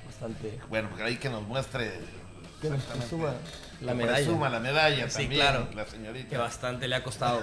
bastante. 0.06 0.60
Bueno, 0.70 0.88
porque 0.88 1.04
ahí 1.04 1.18
que 1.18 1.30
nos 1.30 1.44
muestre 1.44 1.92
que 2.62 2.70
nos 2.70 2.82
suma 3.10 3.34
la 3.82 3.94
medalla. 3.94 4.26
Suma 4.26 4.50
la 4.50 4.60
medalla 4.62 5.10
sí, 5.10 5.24
también, 5.24 5.42
claro, 5.42 5.68
la 5.76 5.86
señorita. 5.86 6.30
Que 6.30 6.38
bastante 6.38 6.88
le 6.88 6.96
ha 6.96 7.04
costado. 7.04 7.42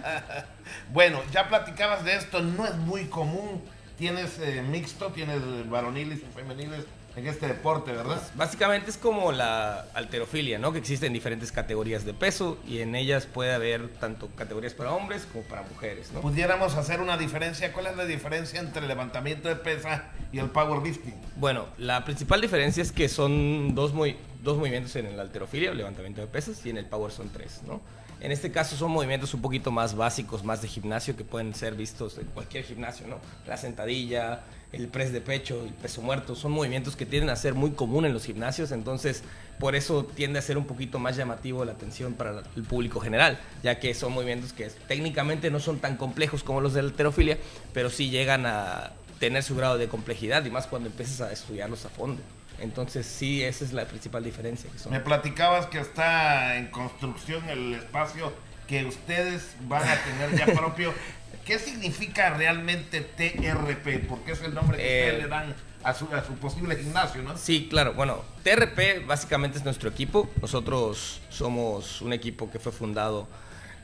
bueno, 0.92 1.20
ya 1.30 1.48
platicabas 1.48 2.04
de 2.04 2.16
esto, 2.16 2.42
no 2.42 2.66
es 2.66 2.74
muy 2.74 3.04
común. 3.04 3.62
Tienes 3.96 4.40
eh, 4.40 4.60
mixto, 4.62 5.12
tienes 5.12 5.40
varoniles 5.70 6.18
y 6.18 6.34
femeniles 6.34 6.84
en 7.20 7.28
este 7.28 7.46
deporte, 7.46 7.92
¿verdad? 7.92 8.20
básicamente 8.34 8.90
es 8.90 8.96
como 8.96 9.32
la 9.32 9.86
alterofilia, 9.94 10.58
¿no? 10.58 10.72
Que 10.72 10.78
existen 10.78 11.12
diferentes 11.12 11.52
categorías 11.52 12.04
de 12.04 12.14
peso 12.14 12.58
y 12.66 12.78
en 12.78 12.94
ellas 12.94 13.26
puede 13.26 13.52
haber 13.52 13.88
tanto 13.88 14.28
categorías 14.34 14.74
para 14.74 14.92
hombres 14.92 15.26
como 15.30 15.44
para 15.44 15.62
mujeres, 15.62 16.10
¿no? 16.12 16.20
Pudiéramos 16.20 16.74
hacer 16.76 17.00
una 17.00 17.16
diferencia. 17.16 17.72
¿Cuál 17.72 17.86
es 17.86 17.96
la 17.96 18.06
diferencia 18.06 18.58
entre 18.60 18.82
el 18.82 18.88
levantamiento 18.88 19.48
de 19.48 19.56
pesa 19.56 20.04
y 20.32 20.38
el 20.38 20.48
powerlifting? 20.50 21.14
Bueno, 21.36 21.66
la 21.78 22.04
principal 22.04 22.40
diferencia 22.40 22.82
es 22.82 22.90
que 22.90 23.08
son 23.08 23.74
dos, 23.74 23.92
muy, 23.92 24.16
dos 24.42 24.56
movimientos 24.56 24.96
en 24.96 25.06
el 25.06 25.20
alterofilia, 25.20 25.70
el 25.70 25.76
levantamiento 25.76 26.20
de 26.20 26.26
pesas, 26.26 26.64
y 26.64 26.70
en 26.70 26.78
el 26.78 26.86
power 26.86 27.12
son 27.12 27.28
tres, 27.28 27.60
¿no? 27.66 27.80
En 28.20 28.32
este 28.32 28.50
caso 28.52 28.76
son 28.76 28.90
movimientos 28.90 29.32
un 29.32 29.40
poquito 29.40 29.70
más 29.70 29.94
básicos, 29.94 30.44
más 30.44 30.60
de 30.60 30.68
gimnasio, 30.68 31.16
que 31.16 31.24
pueden 31.24 31.54
ser 31.54 31.74
vistos 31.74 32.18
en 32.18 32.26
cualquier 32.26 32.64
gimnasio, 32.64 33.06
¿no? 33.06 33.18
La 33.46 33.56
sentadilla, 33.56 34.40
el 34.72 34.88
press 34.88 35.12
de 35.12 35.20
pecho, 35.20 35.64
el 35.64 35.72
peso 35.72 36.02
muerto, 36.02 36.36
son 36.36 36.52
movimientos 36.52 36.96
que 36.96 37.06
tienden 37.06 37.30
a 37.30 37.36
ser 37.36 37.54
muy 37.54 37.72
común 37.72 38.04
en 38.04 38.12
los 38.12 38.24
gimnasios, 38.24 38.72
entonces 38.72 39.22
por 39.58 39.74
eso 39.74 40.04
tiende 40.04 40.38
a 40.38 40.42
ser 40.42 40.56
un 40.56 40.64
poquito 40.64 40.98
más 40.98 41.16
llamativo 41.16 41.64
la 41.64 41.72
atención 41.72 42.14
para 42.14 42.42
el 42.56 42.62
público 42.62 43.00
general, 43.00 43.38
ya 43.62 43.78
que 43.78 43.94
son 43.94 44.12
movimientos 44.12 44.52
que 44.52 44.68
técnicamente 44.88 45.50
no 45.50 45.60
son 45.60 45.78
tan 45.78 45.96
complejos 45.96 46.42
como 46.42 46.60
los 46.60 46.72
de 46.72 46.82
la 46.82 46.88
alterofilia, 46.88 47.38
pero 47.72 47.90
sí 47.90 48.10
llegan 48.10 48.46
a 48.46 48.92
tener 49.18 49.42
su 49.42 49.54
grado 49.54 49.76
de 49.76 49.88
complejidad 49.88 50.44
y 50.44 50.50
más 50.50 50.66
cuando 50.66 50.88
empiezas 50.88 51.20
a 51.20 51.32
estudiarlos 51.32 51.84
a 51.84 51.90
fondo. 51.90 52.22
Entonces 52.58 53.06
sí, 53.06 53.42
esa 53.42 53.64
es 53.64 53.72
la 53.72 53.86
principal 53.86 54.24
diferencia. 54.24 54.70
Me 54.90 55.00
platicabas 55.00 55.66
que 55.66 55.78
está 55.78 56.56
en 56.56 56.68
construcción 56.68 57.48
el 57.48 57.74
espacio 57.74 58.32
que 58.66 58.84
ustedes 58.84 59.56
van 59.62 59.82
a 59.86 59.96
tener 59.96 60.38
ya 60.38 60.46
propio. 60.46 60.94
¿Qué 61.50 61.58
significa 61.58 62.30
realmente 62.30 63.00
TRP? 63.00 64.06
Porque 64.08 64.30
es 64.30 64.42
el 64.42 64.54
nombre 64.54 64.78
que 64.78 64.84
ustedes 64.84 65.14
Eh, 65.14 65.18
le 65.22 65.26
dan 65.26 65.52
a 65.82 65.92
su, 65.92 66.04
a 66.14 66.24
su 66.24 66.34
posible 66.34 66.76
gimnasio, 66.76 67.24
¿no? 67.24 67.36
Sí, 67.36 67.66
claro. 67.68 67.92
Bueno, 67.94 68.22
TRP 68.44 69.04
básicamente 69.04 69.58
es 69.58 69.64
nuestro 69.64 69.90
equipo. 69.90 70.30
Nosotros 70.40 71.20
somos 71.28 72.02
un 72.02 72.12
equipo 72.12 72.48
que 72.52 72.60
fue 72.60 72.70
fundado 72.70 73.26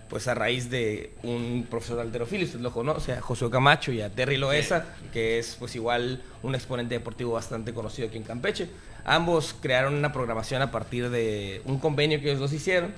pues 0.09 0.29
a 0.29 0.35
raíz 0.37 0.71
de 0.71 1.13
un 1.25 1.67
profesor 1.69 1.97
de 1.97 2.03
alterofilia, 2.03 2.47
usted 2.47 2.61
lo 2.61 2.71
conoce, 2.71 3.15
a 3.15 3.21
José 3.21 3.51
Camacho 3.51 3.91
y 3.91 4.01
a 4.01 4.11
Terry 4.11 4.37
Loesa, 4.37 4.87
que 5.13 5.41
es 5.41 5.57
pues 5.59 5.75
igual 5.75 6.23
un 6.45 6.55
exponente 6.55 6.95
deportivo 6.95 7.33
bastante 7.33 7.75
conocido 7.75 8.07
aquí 8.07 8.17
en 8.17 8.23
Campeche. 8.23 8.69
Ambos 9.05 9.57
crearon 9.61 9.95
una 9.97 10.13
programación 10.13 10.63
a 10.63 10.71
partir 10.71 11.11
de 11.11 11.63
un 11.65 11.81
convenio 11.81 12.21
que 12.21 12.27
ellos 12.29 12.39
dos 12.39 12.53
hicieron 12.53 12.95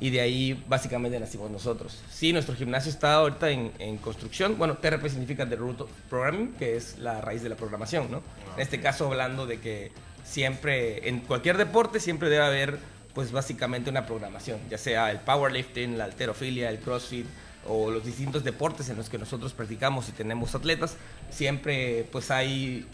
y 0.00 0.10
de 0.10 0.20
ahí 0.20 0.64
básicamente 0.68 1.18
nacimos 1.18 1.50
nosotros. 1.50 2.02
Sí, 2.10 2.32
nuestro 2.32 2.54
gimnasio 2.54 2.90
está 2.90 3.14
ahorita 3.14 3.50
en, 3.50 3.72
en 3.78 3.96
construcción. 3.98 4.58
Bueno, 4.58 4.76
TRP 4.76 5.08
significa 5.08 5.48
The 5.48 5.56
Root 5.56 5.82
of 5.82 5.90
Programming, 6.10 6.52
que 6.54 6.76
es 6.76 6.98
la 6.98 7.20
raíz 7.20 7.42
de 7.42 7.48
la 7.48 7.56
programación, 7.56 8.10
¿no? 8.10 8.22
En 8.56 8.62
este 8.62 8.80
caso 8.80 9.06
hablando 9.06 9.46
de 9.46 9.60
que 9.60 9.92
siempre, 10.24 11.08
en 11.08 11.20
cualquier 11.20 11.56
deporte, 11.56 12.00
siempre 12.00 12.28
debe 12.28 12.44
haber, 12.44 12.78
pues 13.14 13.32
básicamente 13.32 13.88
una 13.88 14.06
programación, 14.06 14.60
ya 14.68 14.78
sea 14.78 15.10
el 15.10 15.20
powerlifting, 15.20 15.96
la 15.96 16.04
alterofilia, 16.04 16.68
el 16.68 16.78
crossfit 16.78 17.26
o 17.68 17.90
los 17.90 18.04
distintos 18.04 18.44
deportes 18.44 18.88
en 18.90 18.96
los 18.96 19.08
que 19.08 19.18
nosotros 19.18 19.52
practicamos 19.52 20.08
y 20.08 20.12
tenemos 20.12 20.54
atletas, 20.54 20.96
siempre 21.30 22.06
pues 22.12 22.30
hay 22.30 22.86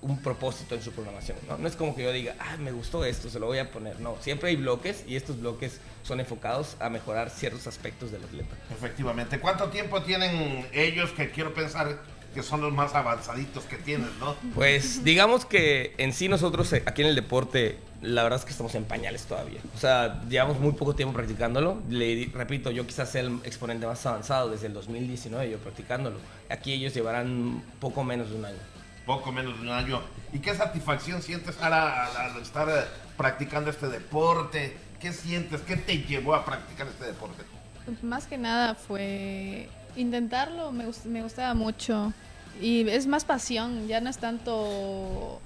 un 0.00 0.22
propósito 0.22 0.74
en 0.74 0.82
su 0.82 0.92
programación, 0.92 1.38
¿no? 1.48 1.58
No 1.58 1.66
es 1.68 1.76
como 1.76 1.94
que 1.94 2.04
yo 2.04 2.12
diga, 2.12 2.34
ah, 2.38 2.56
me 2.58 2.72
gustó 2.72 3.04
esto, 3.04 3.28
se 3.28 3.38
lo 3.38 3.46
voy 3.46 3.58
a 3.58 3.70
poner. 3.70 4.00
No, 4.00 4.16
siempre 4.20 4.50
hay 4.50 4.56
bloques 4.56 5.04
y 5.06 5.16
estos 5.16 5.40
bloques 5.40 5.80
son 6.02 6.20
enfocados 6.20 6.76
a 6.80 6.88
mejorar 6.88 7.30
ciertos 7.30 7.66
aspectos 7.66 8.12
del 8.12 8.22
atleta. 8.24 8.56
Efectivamente. 8.70 9.40
¿Cuánto 9.40 9.68
tiempo 9.68 10.02
tienen 10.02 10.66
ellos 10.72 11.10
que 11.10 11.30
quiero 11.30 11.52
pensar 11.52 12.00
que 12.34 12.42
son 12.42 12.60
los 12.60 12.72
más 12.72 12.94
avanzaditos 12.94 13.64
que 13.64 13.76
tienen, 13.76 14.08
no? 14.20 14.36
Pues 14.54 15.02
digamos 15.02 15.44
que 15.44 15.94
en 15.98 16.12
sí 16.12 16.28
nosotros 16.28 16.72
eh, 16.72 16.82
aquí 16.86 17.02
en 17.02 17.08
el 17.08 17.14
deporte, 17.14 17.78
la 18.02 18.22
verdad 18.22 18.38
es 18.38 18.44
que 18.44 18.52
estamos 18.52 18.74
en 18.74 18.84
pañales 18.84 19.24
todavía. 19.24 19.60
O 19.74 19.78
sea, 19.78 20.22
llevamos 20.28 20.60
muy 20.60 20.72
poco 20.72 20.94
tiempo 20.94 21.14
practicándolo. 21.14 21.82
Le 21.88 22.30
repito, 22.32 22.70
yo 22.70 22.86
quizás 22.86 23.10
sea 23.10 23.22
el 23.22 23.40
exponente 23.44 23.86
más 23.86 24.04
avanzado 24.06 24.50
desde 24.50 24.66
el 24.66 24.74
2019 24.74 25.50
yo 25.50 25.58
practicándolo. 25.58 26.18
Aquí 26.48 26.72
ellos 26.72 26.94
llevarán 26.94 27.62
poco 27.80 28.04
menos 28.04 28.30
de 28.30 28.36
un 28.36 28.44
año. 28.44 28.77
Poco 29.08 29.32
menos 29.32 29.56
de 29.56 29.62
un 29.62 29.70
año. 29.70 30.02
¿Y 30.34 30.38
qué 30.40 30.54
satisfacción 30.54 31.22
sientes 31.22 31.56
al, 31.62 32.42
estar 32.42 32.68
eh, 32.68 32.84
practicando 33.16 33.70
este 33.70 33.88
deporte? 33.88 34.76
¿Qué 35.00 35.14
sientes? 35.14 35.62
¿Qué 35.62 35.76
te 35.78 35.96
llevó 36.02 36.34
a 36.34 36.44
practicar 36.44 36.86
este 36.86 37.06
deporte? 37.06 37.42
Más 38.02 38.26
que 38.26 38.36
nada 38.36 38.74
fue 38.74 39.70
intentarlo, 39.96 40.72
me, 40.72 40.84
gust- 40.86 41.06
me 41.06 41.22
gustaba 41.22 41.54
mucho. 41.54 42.12
Y 42.60 42.86
es 42.90 43.06
más 43.06 43.24
pasión, 43.24 43.88
ya 43.88 44.02
no 44.02 44.10
es 44.10 44.18
tanto 44.18 45.40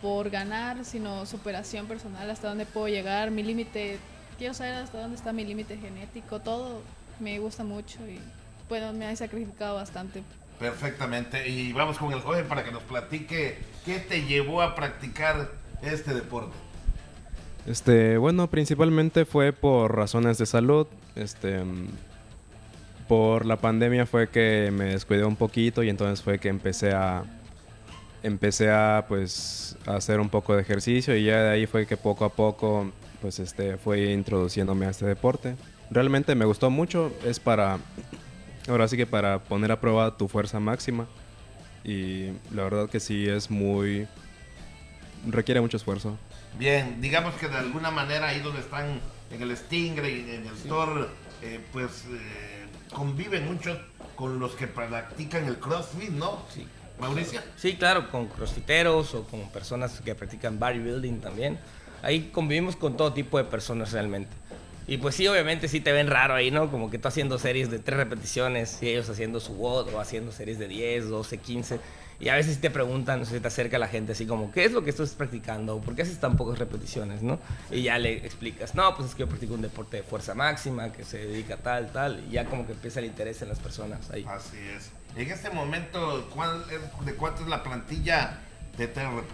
por 0.00 0.30
ganar, 0.30 0.84
sino 0.84 1.26
superación 1.26 1.86
personal, 1.86 2.30
hasta 2.30 2.46
dónde 2.48 2.64
puedo 2.64 2.86
llegar, 2.86 3.32
mi 3.32 3.42
límite, 3.42 3.98
quiero 4.38 4.54
saber 4.54 4.74
hasta 4.74 5.00
dónde 5.00 5.16
está 5.16 5.32
mi 5.32 5.44
límite 5.44 5.76
genético, 5.78 6.38
todo 6.38 6.82
me 7.18 7.40
gusta 7.40 7.64
mucho 7.64 7.98
y 8.06 8.20
bueno, 8.68 8.92
me 8.92 9.06
ha 9.08 9.16
sacrificado 9.16 9.74
bastante. 9.74 10.22
Perfectamente. 10.58 11.48
Y 11.48 11.72
vamos 11.72 11.98
con 11.98 12.12
el 12.12 12.20
joven 12.20 12.46
para 12.46 12.64
que 12.64 12.72
nos 12.72 12.82
platique 12.82 13.58
qué 13.84 13.98
te 13.98 14.24
llevó 14.24 14.62
a 14.62 14.74
practicar 14.74 15.50
este 15.82 16.14
deporte. 16.14 16.56
Este, 17.66 18.16
bueno, 18.16 18.48
principalmente 18.48 19.24
fue 19.24 19.52
por 19.52 19.94
razones 19.94 20.38
de 20.38 20.46
salud. 20.46 20.86
Este, 21.14 21.62
por 23.08 23.46
la 23.46 23.56
pandemia 23.56 24.06
fue 24.06 24.28
que 24.28 24.70
me 24.72 24.86
descuidé 24.86 25.24
un 25.24 25.36
poquito 25.36 25.82
y 25.82 25.88
entonces 25.88 26.22
fue 26.22 26.38
que 26.38 26.48
empecé 26.48 26.92
a 26.92 27.24
empecé 28.22 28.70
a 28.70 29.06
pues 29.08 29.76
a 29.86 29.94
hacer 29.96 30.18
un 30.18 30.28
poco 30.28 30.54
de 30.54 30.62
ejercicio 30.62 31.16
y 31.16 31.24
ya 31.24 31.42
de 31.42 31.50
ahí 31.50 31.66
fue 31.66 31.86
que 31.86 31.96
poco 31.96 32.24
a 32.24 32.30
poco 32.30 32.90
pues 33.22 33.38
este 33.38 33.76
fue 33.76 34.12
introduciéndome 34.12 34.86
a 34.86 34.90
este 34.90 35.06
deporte. 35.06 35.56
Realmente 35.90 36.34
me 36.34 36.44
gustó 36.44 36.70
mucho, 36.70 37.12
es 37.24 37.40
para 37.40 37.78
ahora 38.68 38.88
sí 38.88 38.96
que 38.96 39.06
para 39.06 39.40
poner 39.40 39.72
a 39.72 39.80
prueba 39.80 40.16
tu 40.16 40.28
fuerza 40.28 40.60
máxima 40.60 41.06
y 41.84 42.28
la 42.52 42.64
verdad 42.64 42.88
que 42.88 43.00
sí 43.00 43.28
es 43.28 43.50
muy 43.50 44.06
requiere 45.26 45.60
mucho 45.60 45.76
esfuerzo. 45.76 46.16
Bien, 46.58 47.00
digamos 47.00 47.34
que 47.34 47.48
de 47.48 47.56
alguna 47.56 47.90
manera 47.90 48.28
ahí 48.28 48.40
donde 48.40 48.60
están 48.60 49.00
en 49.30 49.42
el 49.42 49.56
Stingray, 49.56 50.34
en 50.34 50.46
el 50.46 50.54
Thor, 50.68 51.08
eh, 51.42 51.60
pues 51.72 52.04
eh, 52.10 52.66
conviven 52.92 53.46
mucho 53.46 53.78
con 54.14 54.38
los 54.38 54.54
que 54.54 54.66
practican 54.66 55.44
el 55.44 55.58
CrossFit, 55.58 56.10
¿no? 56.10 56.42
Sí. 56.52 56.66
Mauricio. 56.98 57.40
Sí, 57.56 57.76
claro, 57.76 58.10
con 58.10 58.26
crossfiteros 58.26 59.14
o 59.14 59.24
con 59.24 59.48
personas 59.50 60.00
que 60.00 60.14
practican 60.14 60.58
bodybuilding 60.58 61.20
también. 61.20 61.58
Ahí 62.02 62.30
convivimos 62.32 62.76
con 62.76 62.96
todo 62.96 63.12
tipo 63.12 63.38
de 63.38 63.44
personas 63.44 63.92
realmente. 63.92 64.30
Y 64.88 64.96
pues 64.96 65.14
sí, 65.14 65.26
obviamente 65.28 65.68
sí 65.68 65.80
te 65.80 65.92
ven 65.92 66.08
raro 66.08 66.34
ahí, 66.34 66.50
¿no? 66.50 66.70
Como 66.70 66.90
que 66.90 66.98
tú 66.98 67.08
haciendo 67.08 67.38
series 67.38 67.70
de 67.70 67.78
tres 67.78 67.98
repeticiones 67.98 68.82
y 68.82 68.88
ellos 68.88 69.08
haciendo 69.10 69.38
su 69.38 69.52
WOD 69.52 69.94
o 69.94 70.00
haciendo 70.00 70.32
series 70.32 70.58
de 70.58 70.66
10, 70.66 71.08
12, 71.10 71.38
15. 71.38 71.80
Y 72.20 72.30
a 72.30 72.34
veces 72.34 72.58
te 72.60 72.70
preguntan, 72.70 73.24
se 73.26 73.38
te 73.38 73.46
acerca 73.46 73.78
la 73.78 73.86
gente 73.86 74.12
así 74.12 74.26
como, 74.26 74.50
¿qué 74.50 74.64
es 74.64 74.72
lo 74.72 74.82
que 74.82 74.90
estás 74.90 75.10
practicando? 75.10 75.78
¿Por 75.80 75.94
qué 75.94 76.02
haces 76.02 76.18
tan 76.18 76.36
pocas 76.36 76.58
repeticiones, 76.58 77.22
no? 77.22 77.38
Y 77.70 77.82
ya 77.82 77.98
le 77.98 78.14
explicas, 78.26 78.74
no, 78.74 78.96
pues 78.96 79.10
es 79.10 79.14
que 79.14 79.20
yo 79.20 79.28
practico 79.28 79.54
un 79.54 79.62
deporte 79.62 79.98
de 79.98 80.02
fuerza 80.02 80.34
máxima, 80.34 80.90
que 80.90 81.04
se 81.04 81.18
dedica 81.18 81.54
a 81.54 81.58
tal, 81.58 81.92
tal. 81.92 82.24
Y 82.28 82.32
ya 82.32 82.46
como 82.46 82.66
que 82.66 82.72
empieza 82.72 82.98
el 83.00 83.06
interés 83.06 83.42
en 83.42 83.50
las 83.50 83.58
personas 83.60 84.10
ahí. 84.10 84.24
Así 84.26 84.56
es. 84.74 84.90
En 85.16 85.30
este 85.30 85.50
momento, 85.50 86.28
¿cuál 86.34 86.64
es- 86.72 87.04
¿de 87.06 87.14
cuánto 87.14 87.42
es 87.42 87.48
la 87.48 87.62
plantilla 87.62 88.40
de 88.78 88.88
TRP? 88.88 89.30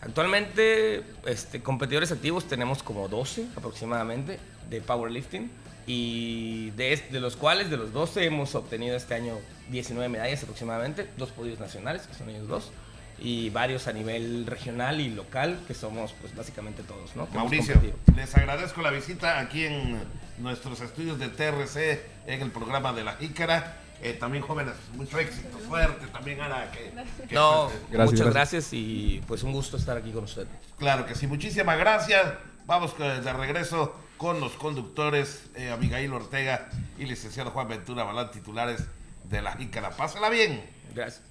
Actualmente, 0.00 1.02
este, 1.26 1.62
competidores 1.62 2.12
activos 2.12 2.46
tenemos 2.46 2.82
como 2.82 3.08
12 3.08 3.46
aproximadamente 3.56 4.38
de 4.70 4.80
powerlifting 4.80 5.50
y 5.86 6.70
de, 6.70 6.96
de 7.10 7.20
los 7.20 7.36
cuales, 7.36 7.70
de 7.70 7.76
los 7.76 7.92
12, 7.92 8.24
hemos 8.24 8.54
obtenido 8.54 8.96
este 8.96 9.14
año 9.14 9.34
19 9.70 10.08
medallas 10.08 10.42
aproximadamente, 10.42 11.08
dos 11.16 11.30
podios 11.30 11.58
nacionales, 11.58 12.06
que 12.06 12.14
son 12.14 12.30
ellos 12.30 12.48
dos, 12.48 12.70
y 13.18 13.50
varios 13.50 13.86
a 13.86 13.92
nivel 13.92 14.46
regional 14.46 15.00
y 15.00 15.10
local, 15.10 15.60
que 15.66 15.74
somos 15.74 16.14
pues 16.20 16.34
básicamente 16.34 16.82
todos, 16.82 17.14
¿no? 17.16 17.28
Que 17.30 17.36
Mauricio, 17.36 17.80
les 18.16 18.34
agradezco 18.34 18.82
la 18.82 18.90
visita 18.90 19.38
aquí 19.38 19.64
en 19.64 20.00
nuestros 20.38 20.80
estudios 20.80 21.18
de 21.18 21.28
TRC 21.28 22.02
en 22.26 22.42
el 22.42 22.50
programa 22.50 22.92
de 22.92 23.04
La 23.04 23.14
Jícara. 23.14 23.78
Eh, 24.02 24.12
también 24.12 24.42
jóvenes, 24.42 24.74
mucho 24.94 25.18
éxito, 25.18 25.56
suerte 25.66 26.06
también 26.08 26.40
Ana. 26.40 26.70
Que, 26.72 26.92
que, 27.26 27.34
No, 27.34 27.70
Gracias, 27.90 27.90
muchas 27.90 28.10
gracias. 28.10 28.34
gracias 28.34 28.72
y 28.72 29.22
pues 29.26 29.42
un 29.44 29.52
gusto 29.52 29.76
estar 29.76 29.96
aquí 29.96 30.10
con 30.10 30.24
usted. 30.24 30.46
Claro 30.78 31.06
que 31.06 31.14
sí, 31.14 31.26
muchísimas 31.26 31.78
gracias. 31.78 32.34
Vamos 32.66 32.98
de 32.98 33.32
regreso 33.32 33.94
con 34.16 34.40
los 34.40 34.52
conductores 34.52 35.44
eh, 35.54 35.70
Abigail 35.70 36.12
Ortega 36.12 36.70
y 36.98 37.04
licenciado 37.04 37.50
Juan 37.50 37.68
Ventura 37.68 38.04
Balán, 38.04 38.30
titulares 38.30 38.82
de 39.24 39.42
La 39.42 39.52
Jícara. 39.56 39.90
Pásala 39.90 40.28
bien. 40.30 40.64
Gracias. 40.94 41.22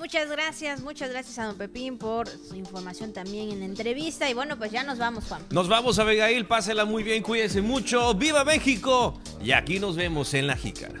Muchas 0.00 0.30
gracias, 0.30 0.80
muchas 0.80 1.10
gracias 1.10 1.38
a 1.38 1.44
don 1.44 1.58
Pepín 1.58 1.98
por 1.98 2.26
su 2.26 2.56
información 2.56 3.12
también 3.12 3.50
en 3.50 3.60
la 3.60 3.66
entrevista. 3.66 4.30
Y 4.30 4.34
bueno, 4.34 4.56
pues 4.56 4.72
ya 4.72 4.82
nos 4.82 4.96
vamos, 4.96 5.24
Juan. 5.28 5.42
Nos 5.50 5.68
vamos, 5.68 5.98
Abigail. 5.98 6.46
Pásela 6.46 6.86
muy 6.86 7.02
bien, 7.02 7.22
cuídense 7.22 7.60
mucho. 7.60 8.14
¡Viva 8.14 8.42
México! 8.42 9.20
Y 9.44 9.52
aquí 9.52 9.78
nos 9.78 9.96
vemos 9.96 10.32
en 10.32 10.46
la 10.46 10.56
Jícara. 10.56 10.98